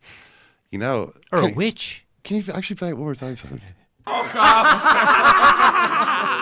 You 0.71 0.79
know, 0.79 1.13
Or 1.33 1.41
a 1.41 1.43
Can- 1.47 1.55
witch. 1.55 2.05
Can 2.25 2.39
you 2.39 2.53
actually 2.53 2.77
play 2.77 2.89
it 2.89 2.95
one 2.97 3.05
more 3.05 3.15
time? 3.15 3.37
Sorry. 3.37 3.61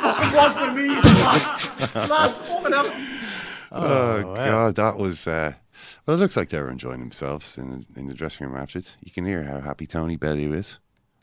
fucking 0.03 0.37
was 0.37 0.53
for 0.55 0.71
me, 0.73 0.97
it's 0.97 1.95
what? 1.95 2.09
Lads, 2.11 2.39
fucking 2.39 2.73
hell. 2.73 2.93
Oh, 3.73 4.23
wow. 4.27 4.35
God, 4.35 4.75
that 4.77 4.99
was. 4.99 5.27
Uh, 5.27 5.53
well, 6.07 6.17
it 6.17 6.21
looks 6.21 6.37
like 6.37 6.51
they 6.51 6.61
were 6.61 6.71
enjoying 6.71 7.01
themselves 7.01 7.57
in 7.59 7.71
the, 7.95 8.01
in 8.01 8.07
the 8.09 8.15
dressing 8.15 8.47
room 8.47 8.57
after 8.57 8.79
it. 8.79 8.95
You 9.03 9.11
can 9.11 9.25
hear 9.25 9.43
how 9.43 9.61
happy 9.61 9.87
Tony 9.87 10.17
Bellew 10.17 10.53
is, 10.53 10.79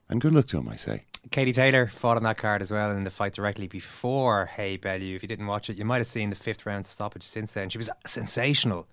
and 0.09 0.19
good 0.21 0.33
luck 0.33 0.47
to 0.47 0.57
him, 0.57 0.67
I 0.69 0.75
say. 0.75 1.05
Katie 1.31 1.53
Taylor 1.53 1.87
fought 1.87 2.17
on 2.17 2.23
that 2.23 2.37
card 2.37 2.61
as 2.61 2.71
well 2.71 2.91
in 2.91 3.05
the 3.05 3.09
fight 3.09 3.33
directly 3.33 3.65
before 3.65 4.47
Haye 4.47 4.75
Bellew. 4.75 5.15
If 5.15 5.21
you 5.21 5.29
didn't 5.29 5.47
watch 5.47 5.69
it, 5.69 5.77
you 5.77 5.85
might 5.85 5.99
have 5.99 6.07
seen 6.07 6.29
the 6.29 6.35
fifth 6.35 6.65
round 6.65 6.85
stoppage 6.85 7.23
since 7.23 7.53
then. 7.53 7.69
She 7.69 7.77
was 7.77 7.89
sensational, 8.05 8.85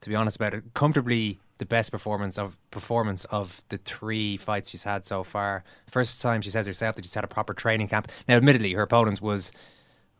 to 0.00 0.08
be 0.08 0.16
honest 0.16 0.34
about 0.34 0.54
it. 0.54 0.64
Comfortably 0.74 1.38
the 1.58 1.64
best 1.64 1.92
performance 1.92 2.36
of 2.36 2.56
performance 2.72 3.24
of 3.26 3.62
the 3.68 3.78
three 3.78 4.36
fights 4.36 4.70
she's 4.70 4.82
had 4.82 5.06
so 5.06 5.22
far. 5.22 5.62
First 5.88 6.20
time 6.20 6.42
she 6.42 6.50
says 6.50 6.66
herself 6.66 6.96
that 6.96 7.04
she's 7.04 7.14
had 7.14 7.22
a 7.22 7.28
proper 7.28 7.54
training 7.54 7.86
camp. 7.86 8.08
Now, 8.26 8.36
admittedly, 8.38 8.72
her 8.72 8.82
opponent 8.82 9.22
was 9.22 9.52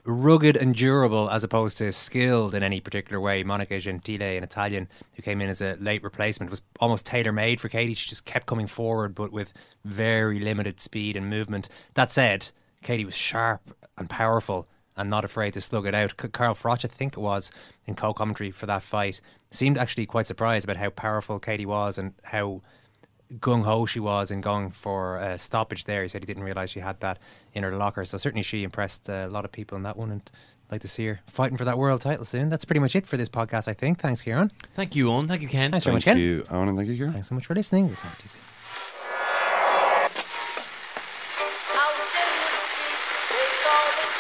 rugged 0.05 0.57
and 0.57 0.75
durable 0.75 1.31
as 1.31 1.45
opposed 1.45 1.79
to 1.79 1.91
skilled 1.93 2.55
in 2.55 2.63
any 2.63 2.81
particular 2.81 3.21
way. 3.21 3.43
Monica 3.43 3.75
Gentili, 3.75 4.37
an 4.37 4.45
Italian 4.45 4.89
who 5.15 5.23
came 5.23 5.41
in 5.41 5.49
as 5.49 5.61
a 5.61 5.77
late 5.81 6.03
replacement, 6.03 6.51
was 6.51 6.63
almost 6.81 7.07
tailor 7.07 7.33
made 7.33 7.61
for 7.61 7.69
Katie. 7.69 7.95
She 7.95 8.11
just 8.11 8.25
kept 8.25 8.47
coming 8.47 8.67
forward, 8.67 9.15
but 9.15 9.33
with 9.33 9.53
very 9.85 10.39
limited 10.39 10.81
speed 10.81 11.17
and 11.17 11.31
movement. 11.31 11.69
That 11.95 12.11
said, 12.11 12.51
Katie 12.83 13.05
was 13.05 13.15
sharp 13.15 13.63
and 13.97 14.11
powerful 14.11 14.69
and 14.97 15.11
not 15.11 15.25
afraid 15.25 15.55
to 15.55 15.61
slug 15.61 15.87
it 15.87 15.95
out. 15.95 16.17
Carl 16.17 16.55
Froch, 16.55 16.85
I 16.85 16.89
think 16.89 17.15
it 17.15 17.21
was, 17.21 17.51
in 17.87 17.95
co-commentary 17.95 18.51
for 18.51 18.67
that 18.67 18.83
fight, 18.83 19.21
seemed 19.51 19.79
actually 19.79 20.07
quite 20.07 20.27
surprised 20.27 20.65
about 20.65 20.77
how 20.77 20.91
powerful 20.91 21.39
Katie 21.39 21.67
was 21.67 21.99
and 21.99 22.13
how 22.23 22.63
gung 23.39 23.65
ho 23.65 23.87
she 23.87 24.01
was 24.01 24.31
in 24.31 24.41
going 24.41 24.71
for 24.71 25.19
a 25.19 25.39
stoppage 25.39 25.85
there. 25.85 26.03
He 26.03 26.09
said 26.09 26.23
he 26.23 26.27
didn't 26.27 26.45
realise 26.45 26.71
she 26.71 26.81
had 26.81 27.01
that 27.01 27.19
in 27.53 27.63
her 27.63 27.77
locker. 27.77 28.05
So 28.05 28.17
certainly 28.19 28.43
she 28.43 28.63
impressed 28.65 29.09
a 29.09 29.27
lot 29.29 29.45
of 29.45 29.53
people 29.53 29.77
in 29.77 29.83
that 29.85 29.97
one, 29.97 30.11
and 30.11 30.31
I'd 30.69 30.73
like 30.73 30.81
to 30.83 30.89
see 30.89 31.07
her 31.07 31.21
fighting 31.27 31.57
for 31.57 31.65
that 31.65 31.79
world 31.79 32.01
title 32.01 32.25
soon. 32.25 32.49
That's 32.49 32.65
pretty 32.65 32.81
much 32.81 32.95
it 32.97 33.07
for 33.07 33.17
this 33.17 33.29
podcast, 33.29 33.69
I 33.69 33.75
think. 33.75 33.99
Thanks, 34.01 34.23
Kieran. 34.23 34.51
Thank 34.77 34.95
you, 34.97 35.11
Owen. 35.11 35.29
Thank 35.29 35.43
you, 35.43 35.49
Ken. 35.49 35.71
Thanks 35.71 35.85
very 35.85 35.95
much, 35.95 36.05
Ken. 36.05 36.17
Thank 36.17 36.25
Ken. 36.25 36.25
you, 36.25 36.47
Owen, 36.51 36.69
and 36.69 36.79
thank 36.79 36.89
you, 36.89 36.97
Kieran. 36.97 37.13
Thanks 37.13 37.29
so 37.29 37.35
much 37.35 37.47
for 37.47 37.55
listening. 37.55 37.87
We'll 37.87 37.97
talk 37.97 38.17
to 38.17 38.23
you 38.25 38.29
soon. 38.29 38.41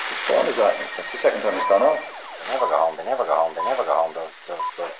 Whose 0.09 0.23
phone 0.29 0.47
is 0.47 0.57
that? 0.57 0.75
That's 0.97 1.13
the 1.13 1.19
second 1.19 1.41
time 1.43 1.55
it's 1.55 1.69
gone 1.69 1.83
off. 1.83 1.99
They 2.47 2.53
never 2.55 2.67
go 2.67 2.77
home. 2.77 2.97
They 2.97 3.05
never 3.05 3.25
go 3.25 3.35
home. 3.35 3.53
They 3.55 3.65
never 3.65 3.85
go 3.85 3.95
home. 3.95 4.13
Those 4.15 4.33
those 4.49 4.59
those 4.77 4.91
boys. 4.91 4.93